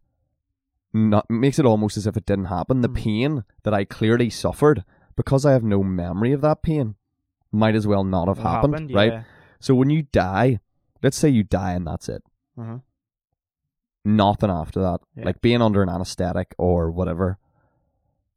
not 0.93 1.29
makes 1.29 1.59
it 1.59 1.65
almost 1.65 1.97
as 1.97 2.07
if 2.07 2.15
it 2.15 2.25
didn't 2.25 2.45
happen. 2.45 2.79
The 2.81 2.87
Hmm. 2.87 2.93
pain 2.95 3.43
that 3.63 3.73
I 3.73 3.83
clearly 3.83 4.29
suffered 4.29 4.85
because 5.17 5.45
I 5.45 5.51
have 5.51 5.63
no 5.63 5.83
memory 5.83 6.31
of 6.31 6.39
that 6.41 6.61
pain 6.61 6.95
might 7.51 7.75
as 7.75 7.85
well 7.85 8.03
not 8.05 8.27
have 8.29 8.39
It 8.39 8.43
happened, 8.43 8.91
right? 8.93 9.11
Yeah. 9.13 9.23
So 9.59 9.73
when 9.75 9.89
you 9.89 10.03
die, 10.11 10.59
let's 11.03 11.17
say 11.17 11.29
you 11.29 11.43
die 11.43 11.73
and 11.73 11.85
that's 11.87 12.09
it. 12.09 12.23
Uh-huh. 12.59 12.77
Nothing 14.05 14.49
after 14.49 14.81
that. 14.81 14.99
Yeah. 15.15 15.25
Like 15.25 15.41
being 15.41 15.61
under 15.61 15.83
an 15.83 15.89
anesthetic 15.89 16.55
or 16.57 16.89
whatever. 16.91 17.37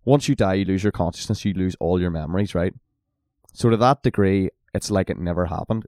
Once 0.04 0.28
you 0.28 0.34
die, 0.34 0.54
you 0.54 0.64
lose 0.64 0.82
your 0.82 0.92
consciousness, 0.92 1.44
you 1.44 1.52
lose 1.54 1.76
all 1.78 2.00
your 2.00 2.10
memories, 2.10 2.54
right? 2.54 2.74
So 3.52 3.70
to 3.70 3.76
that 3.76 4.02
degree, 4.02 4.50
it's 4.74 4.90
like 4.90 5.10
it 5.10 5.18
never 5.18 5.46
happened. 5.46 5.84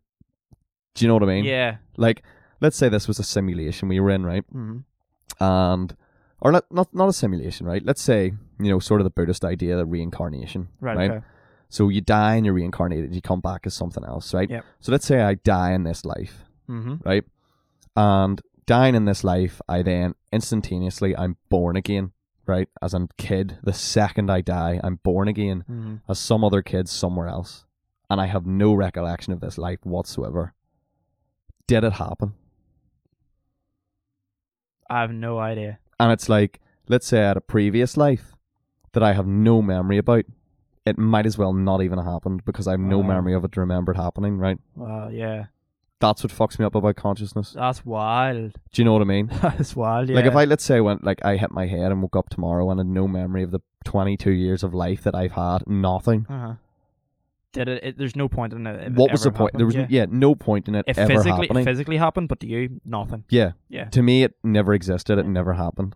Do 0.95 1.05
you 1.05 1.09
know 1.09 1.15
what 1.15 1.23
I 1.23 1.27
mean? 1.27 1.45
Yeah. 1.45 1.77
Like, 1.97 2.23
let's 2.61 2.77
say 2.77 2.89
this 2.89 3.09
was 3.09 3.19
a 3.19 3.25
simulation 3.25 3.89
we 3.89 3.99
were 4.01 4.11
in, 4.11 4.25
right? 4.25 4.45
Mm-hmm. 4.55 4.79
and 5.43 5.97
or 6.41 6.51
not 6.53 6.65
not 6.71 6.93
not 6.95 7.09
a 7.09 7.13
simulation, 7.13 7.67
right? 7.67 7.83
Let's 7.85 8.03
say 8.03 8.33
you 8.61 8.71
know 8.71 8.79
sort 8.81 9.01
of 9.01 9.05
the 9.05 9.11
Buddhist 9.11 9.45
idea 9.45 9.79
of 9.79 9.91
reincarnation, 9.91 10.69
Right. 10.81 10.97
right? 10.97 11.11
Okay. 11.11 11.27
So 11.73 11.89
you 11.89 12.03
die 12.03 12.35
and 12.37 12.45
you're 12.45 12.55
reincarnated, 12.55 13.15
you 13.15 13.23
come 13.23 13.41
back 13.41 13.63
as 13.65 13.73
something 13.73 14.05
else, 14.05 14.35
right? 14.35 14.51
Yep. 14.51 14.65
So 14.81 14.93
let's 14.93 15.07
say 15.07 15.23
I 15.23 15.35
die 15.37 15.73
in 15.73 15.85
this 15.85 16.05
life, 16.05 16.45
Mm-hmm. 16.69 16.97
right? 17.03 17.25
And 17.97 18.43
dying 18.67 18.95
in 18.95 19.07
this 19.07 19.25
life, 19.25 19.61
I 19.69 19.81
then 19.83 20.15
instantaneously 20.31 21.17
I'm 21.17 21.39
born 21.49 21.77
again, 21.77 22.13
right? 22.47 22.69
As 22.83 22.93
a 22.93 23.09
kid, 23.17 23.57
the 23.63 23.73
second 23.73 24.31
I 24.31 24.43
die, 24.43 24.81
I'm 24.85 24.97
born 25.03 25.29
again 25.29 25.65
Mm-hmm. 25.71 25.95
as 26.11 26.19
some 26.19 26.45
other 26.45 26.61
kid 26.61 26.91
somewhere 26.91 27.29
else, 27.29 27.65
and 28.11 28.21
I 28.21 28.27
have 28.27 28.45
no 28.45 28.75
recollection 28.75 29.33
of 29.33 29.41
this 29.41 29.57
life 29.57 29.79
whatsoever. 29.83 30.53
Did 31.67 31.85
it 31.85 31.95
happen? 31.95 32.35
I 34.91 35.01
have 35.01 35.11
no 35.11 35.39
idea. 35.39 35.79
and 35.99 36.13
it's 36.13 36.29
like 36.29 36.61
let's 36.89 37.07
say 37.07 37.23
I 37.25 37.29
had 37.29 37.37
a 37.39 37.41
previous 37.41 37.97
life 37.97 38.35
that 38.93 39.03
I 39.03 39.15
have 39.15 39.27
no 39.27 39.63
memory 39.63 39.97
about, 39.97 40.25
it 40.85 40.99
might 40.99 41.27
as 41.27 41.39
well 41.39 41.53
not 41.53 41.83
even 41.83 41.99
have 41.99 42.07
happened 42.07 42.45
because 42.45 42.67
I 42.67 42.73
have 42.73 42.81
no 42.81 42.99
Wow. 42.99 43.07
memory 43.09 43.35
of 43.35 43.45
it 43.45 43.53
to 43.53 43.61
remember 43.61 43.93
it 43.93 43.97
happening, 43.97 44.39
right? 44.39 44.59
Wow. 44.75 45.09
Yeah. 45.09 45.47
That's 46.01 46.25
what 46.25 46.33
fucks 46.33 46.59
me 46.59 46.65
up 46.65 46.75
about 46.75 46.97
consciousness. 46.97 47.53
That's 47.53 47.87
wild. 47.87 48.55
Do 48.73 48.83
you 48.83 48.85
know 48.85 48.93
what 48.93 49.03
I 49.03 49.05
mean? 49.05 49.27
That's 49.43 49.77
wild. 49.77 50.09
Yeah. 50.09 50.17
Like 50.17 50.25
if 50.25 50.35
I 50.35 50.45
let's 50.45 50.65
say 50.65 50.77
I 50.77 50.81
went 50.81 51.05
like 51.05 51.25
I 51.25 51.37
hit 51.37 51.53
my 51.53 51.67
head 51.67 51.93
and 51.93 52.03
woke 52.03 52.17
up 52.17 52.29
tomorrow 52.29 52.69
and 52.71 52.81
had 52.81 52.89
no 52.89 53.07
memory 53.07 53.45
of 53.45 53.53
the 53.53 53.61
twenty 53.85 54.17
two 54.17 54.33
years 54.33 54.65
of 54.65 54.75
life 54.75 55.03
that 55.05 55.15
I've 55.15 55.33
had, 55.33 55.65
nothing. 55.69 56.27
Uh-huh. 56.29 56.55
Did 57.53 57.69
it, 57.69 57.85
it? 57.85 57.99
There's 57.99 58.17
no 58.17 58.29
point 58.29 58.53
in 58.53 58.67
it. 58.67 58.81
if 58.81 58.87
it 58.89 58.93
what 58.95 59.13
was 59.13 59.23
the 59.23 59.29
ever 59.29 59.39
point? 59.39 59.57
There 59.57 59.67
was 59.67 59.75
happened, 59.77 59.93
yeah. 59.93 60.07
no 60.09 60.35
point 60.35 60.67
in 60.69 60.75
it 60.75 60.87
It 60.89 60.99
ever 60.99 61.07
physically 61.15 61.47
happening. 61.47 61.65
physically 61.67 61.97
happened, 61.99 62.29
but 62.29 62.41
to 62.41 62.47
you, 62.49 62.81
nothing. 62.85 63.25
yeah. 63.29 63.53
Yeah. 63.69 63.85
To 63.91 64.03
me 64.03 64.25
it 64.25 64.35
never 64.43 64.73
existed, 64.75 65.19
it 65.19 65.27
never 65.27 65.53
happened. 65.53 65.95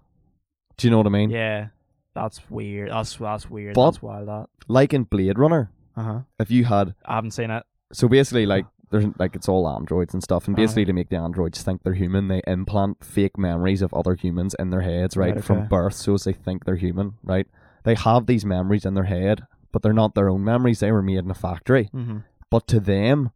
Do 0.77 0.87
you 0.87 0.91
know 0.93 0.99
what 0.99 1.07
I 1.07 1.11
mean? 1.11 1.31
Yeah. 1.31 1.69
That's 2.17 2.41
weird. 2.51 2.91
That's 2.91 3.17
that's 3.17 3.49
weird. 3.49 3.75
But- 3.75 3.85
that's 3.87 4.03
wild. 4.03 4.29
That. 4.29 4.47
Like 4.69 4.93
in 4.93 5.05
Blade 5.05 5.39
Runner, 5.39 5.71
Uh 5.97 6.03
huh. 6.03 6.21
if 6.41 6.51
you 6.51 6.65
had 6.65 6.95
I 7.05 7.15
haven't 7.15 7.31
seen 7.33 7.51
it. 7.51 7.63
So 7.93 8.09
basically, 8.09 8.47
like 8.47 8.67
there's 8.91 9.07
like 9.19 9.37
it's 9.37 9.49
all 9.49 9.69
androids 9.69 10.15
and 10.15 10.23
stuff, 10.23 10.47
and 10.49 10.55
Uh-huh. 10.57 10.63
basically 10.65 10.85
to 10.87 10.93
make 10.93 11.09
the 11.09 11.17
androids 11.17 11.63
think 11.63 11.83
they're 11.83 11.95
human, 11.95 12.29
they 12.29 12.43
implant 12.47 13.05
fake 13.05 13.37
memories 13.39 13.83
of 13.83 13.93
other 13.95 14.15
humans 14.15 14.55
in 14.59 14.71
their 14.71 14.81
heads, 14.83 15.17
right, 15.17 15.35
Right, 15.35 15.45
from 15.45 15.67
birth, 15.69 15.95
so 15.95 16.15
as 16.15 16.25
they 16.25 16.33
think 16.33 16.65
they're 16.65 16.77
human, 16.77 17.15
right? 17.23 17.47
They 17.85 17.95
have 17.95 18.27
these 18.27 18.45
memories 18.45 18.85
in 18.85 18.95
their 18.95 19.05
head, 19.05 19.43
but 19.73 19.83
they're 19.83 19.93
not 19.93 20.15
their 20.15 20.29
own 20.29 20.43
memories. 20.45 20.81
They 20.81 20.91
were 20.93 21.03
made 21.03 21.19
in 21.19 21.31
a 21.31 21.35
factory. 21.35 21.91
Mm-hmm. 21.95 22.19
But 22.51 22.67
to 22.69 22.81
them, 22.81 23.31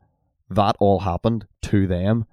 that 0.49 0.77
all 0.81 1.01
happened 1.01 1.47
to 1.63 1.87
them, 1.87 2.27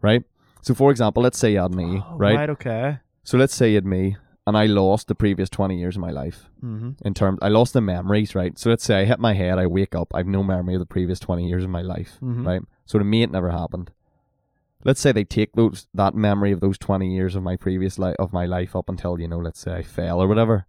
right? 0.00 0.22
So, 0.62 0.74
for 0.74 0.90
example, 0.92 1.22
let's 1.22 1.38
say 1.38 1.52
you 1.52 1.60
had 1.60 1.74
me, 1.74 2.02
Oh, 2.04 2.16
right? 2.16 2.36
Right. 2.36 2.50
Okay. 2.50 2.98
So 3.24 3.38
let's 3.38 3.54
say 3.54 3.70
you 3.70 3.76
had 3.76 3.84
me, 3.86 4.16
and 4.46 4.56
I 4.56 4.66
lost 4.66 5.08
the 5.08 5.14
previous 5.14 5.48
twenty 5.50 5.78
years 5.78 5.96
of 5.96 6.02
my 6.02 6.10
life 6.10 6.48
Mm-hmm. 6.64 6.90
in 7.06 7.14
terms. 7.14 7.38
I 7.42 7.48
lost 7.48 7.72
the 7.72 7.80
memories, 7.80 8.34
right? 8.34 8.58
So 8.58 8.70
let's 8.70 8.84
say 8.84 9.00
I 9.00 9.04
hit 9.04 9.18
my 9.18 9.34
head, 9.34 9.58
I 9.58 9.66
wake 9.66 9.94
up, 9.94 10.08
I've 10.14 10.26
no 10.26 10.42
memory 10.42 10.74
of 10.74 10.80
the 10.80 10.86
previous 10.86 11.18
twenty 11.20 11.46
years 11.48 11.64
of 11.64 11.70
my 11.70 11.82
life, 11.82 12.18
Mhm. 12.22 12.46
right? 12.46 12.62
So 12.84 12.98
to 12.98 13.04
me, 13.04 13.22
it 13.22 13.30
never 13.32 13.50
happened. 13.50 13.90
Let's 14.84 15.00
say 15.00 15.10
they 15.10 15.24
take 15.24 15.52
those 15.54 15.88
that 15.94 16.14
memory 16.14 16.52
of 16.52 16.60
those 16.60 16.78
twenty 16.78 17.12
years 17.14 17.34
of 17.34 17.42
my 17.42 17.56
previous 17.56 17.98
life 17.98 18.16
of 18.18 18.32
my 18.32 18.46
life 18.46 18.76
up 18.76 18.88
until 18.88 19.18
you 19.20 19.26
know, 19.28 19.38
let's 19.38 19.58
say 19.60 19.74
I 19.74 19.82
fell 19.82 20.20
or 20.22 20.28
whatever, 20.28 20.66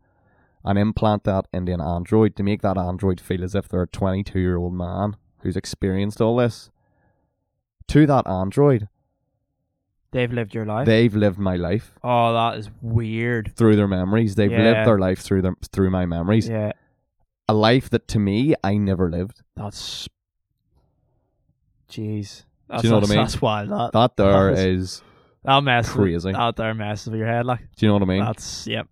and 0.66 0.80
implant 0.80 1.24
that 1.26 1.48
into 1.54 1.72
an 1.74 1.82
android 1.82 2.36
to 2.38 2.44
make 2.44 2.62
that 2.64 2.78
android 2.78 3.22
feel 3.22 3.44
as 3.44 3.54
if 3.54 3.70
they're 3.70 3.84
a 3.84 3.88
twenty-two 3.88 4.40
year 4.40 4.58
old 4.58 4.74
man 4.74 5.18
who's 5.42 5.56
experienced 5.56 6.20
all 6.20 6.38
this. 6.38 6.72
To 7.90 8.06
that 8.08 8.28
android, 8.28 8.90
They've 10.12 10.32
lived 10.32 10.56
your 10.56 10.66
life. 10.66 10.86
they've 10.86 11.14
lived 11.14 11.38
my 11.38 11.58
life 11.58 11.94
oh, 12.04 12.34
that 12.34 12.58
is 12.58 12.70
weird. 12.82 13.54
through 13.56 13.76
their 13.76 13.88
memories. 13.88 14.36
They've 14.36 14.52
Yeah. 14.52 14.64
lived 14.64 14.88
their 14.88 14.98
life 15.00 15.20
through 15.20 15.42
them 15.42 15.58
through 15.72 15.90
my 15.90 16.06
memories. 16.06 16.48
Yeah. 16.48 16.72
A 17.50 17.54
life 17.54 17.90
that 17.90 18.08
to 18.10 18.20
me 18.20 18.56
I 18.64 18.78
never 18.78 19.10
lived. 19.10 19.42
That's. 19.56 20.08
Jeez. 21.90 22.44
That's, 22.70 22.84
you 22.84 22.90
know 22.90 22.98
what 22.98 23.04
I 23.04 23.08
that's, 23.08 23.10
mean? 23.10 23.18
That's 23.18 23.42
wild. 23.42 23.70
That 23.70 23.92
That 23.94 24.18
there 24.18 24.56
That 24.56 24.68
is 24.68 25.02
that 25.44 25.64
mess 25.64 25.90
crazy. 25.90 26.34
out 26.34 26.58
there 26.58 26.74
messes 26.74 27.08
with 27.08 27.20
your 27.20 27.28
head. 27.28 27.46
Like 27.46 27.60
Do 27.76 27.86
you 27.86 27.88
know 27.90 27.94
what 27.94 28.04
I 28.04 28.06
mean? 28.06 28.24
that's 28.24 28.68
yep. 28.68 28.88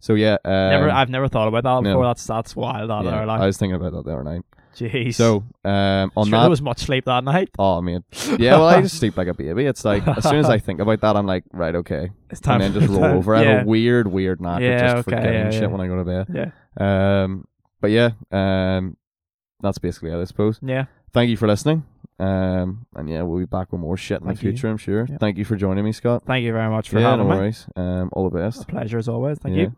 so 0.00 0.14
yeah, 0.14 0.36
um, 0.44 0.52
never. 0.52 0.90
I've 0.90 1.10
never 1.10 1.28
thought 1.28 1.48
about 1.48 1.64
that 1.64 1.82
no. 1.82 1.92
before. 1.92 2.06
That's 2.06 2.26
that's 2.26 2.56
wild. 2.56 2.90
Out 2.90 3.04
yeah, 3.04 3.10
there. 3.10 3.26
Like 3.26 3.40
I 3.40 3.46
was 3.46 3.58
thinking 3.58 3.76
about 3.76 3.92
that 3.92 4.04
the 4.04 4.12
other 4.12 4.24
night. 4.24 4.42
Jeez. 4.74 5.14
So 5.14 5.44
um, 5.64 6.12
on 6.16 6.26
sure 6.26 6.30
that, 6.30 6.40
there 6.40 6.50
was 6.50 6.62
much 6.62 6.80
sleep 6.80 7.04
that 7.06 7.24
night. 7.24 7.50
oh 7.58 7.80
man, 7.80 8.04
yeah. 8.38 8.52
Well, 8.56 8.68
I 8.68 8.82
just 8.82 8.98
sleep 8.98 9.16
like 9.16 9.28
a 9.28 9.34
baby. 9.34 9.66
It's 9.66 9.84
like 9.92 10.06
as 10.06 10.24
soon 10.24 10.36
as 10.36 10.48
I 10.48 10.58
think 10.58 10.80
about 10.80 11.00
that, 11.00 11.16
I'm 11.16 11.26
like, 11.26 11.44
right, 11.52 11.74
okay, 11.76 12.10
It's 12.30 12.40
time. 12.40 12.60
and 12.60 12.74
then 12.74 12.80
just 12.82 12.92
roll 12.92 13.04
over. 13.04 13.34
I 13.34 13.44
have 13.44 13.62
a 13.62 13.66
weird, 13.66 14.08
weird 14.08 14.40
knack 14.40 14.62
of 14.62 14.80
just 14.80 14.96
okay, 14.96 15.02
forgetting 15.02 15.32
yeah, 15.32 15.50
shit 15.50 15.70
when 15.70 15.80
I 15.80 15.86
go 15.86 15.96
to 15.96 16.04
bed. 16.04 16.52
Yeah. 16.78 17.22
Um, 17.24 17.46
but 17.80 17.90
yeah, 17.90 18.10
um, 18.30 18.96
that's 19.60 19.78
basically 19.78 20.10
it, 20.10 20.20
I 20.20 20.24
suppose. 20.24 20.58
Yeah. 20.62 20.86
Thank 21.12 21.30
you 21.30 21.36
for 21.36 21.46
listening. 21.46 21.84
Um, 22.18 22.86
and 22.94 23.08
yeah, 23.08 23.22
we'll 23.22 23.40
be 23.40 23.46
back 23.46 23.72
with 23.72 23.80
more 23.80 23.96
shit 23.96 24.20
in 24.20 24.26
Thank 24.26 24.38
the 24.38 24.46
you. 24.46 24.52
future. 24.52 24.68
I'm 24.68 24.76
sure. 24.76 25.06
Yeah. 25.10 25.18
Thank 25.18 25.38
you 25.38 25.44
for 25.44 25.56
joining 25.56 25.84
me, 25.84 25.92
Scott. 25.92 26.22
Thank 26.24 26.44
you 26.44 26.52
very 26.52 26.70
much 26.70 26.88
for 26.88 26.98
yeah, 26.98 27.04
no 27.04 27.10
having 27.10 27.28
me. 27.28 27.36
worries. 27.36 27.66
Um, 27.74 28.10
all 28.12 28.30
the 28.30 28.38
best. 28.38 28.62
A 28.62 28.66
pleasure 28.66 28.98
as 28.98 29.08
always. 29.08 29.38
Thank 29.38 29.56
yeah. 29.56 29.62
you. 29.62 29.76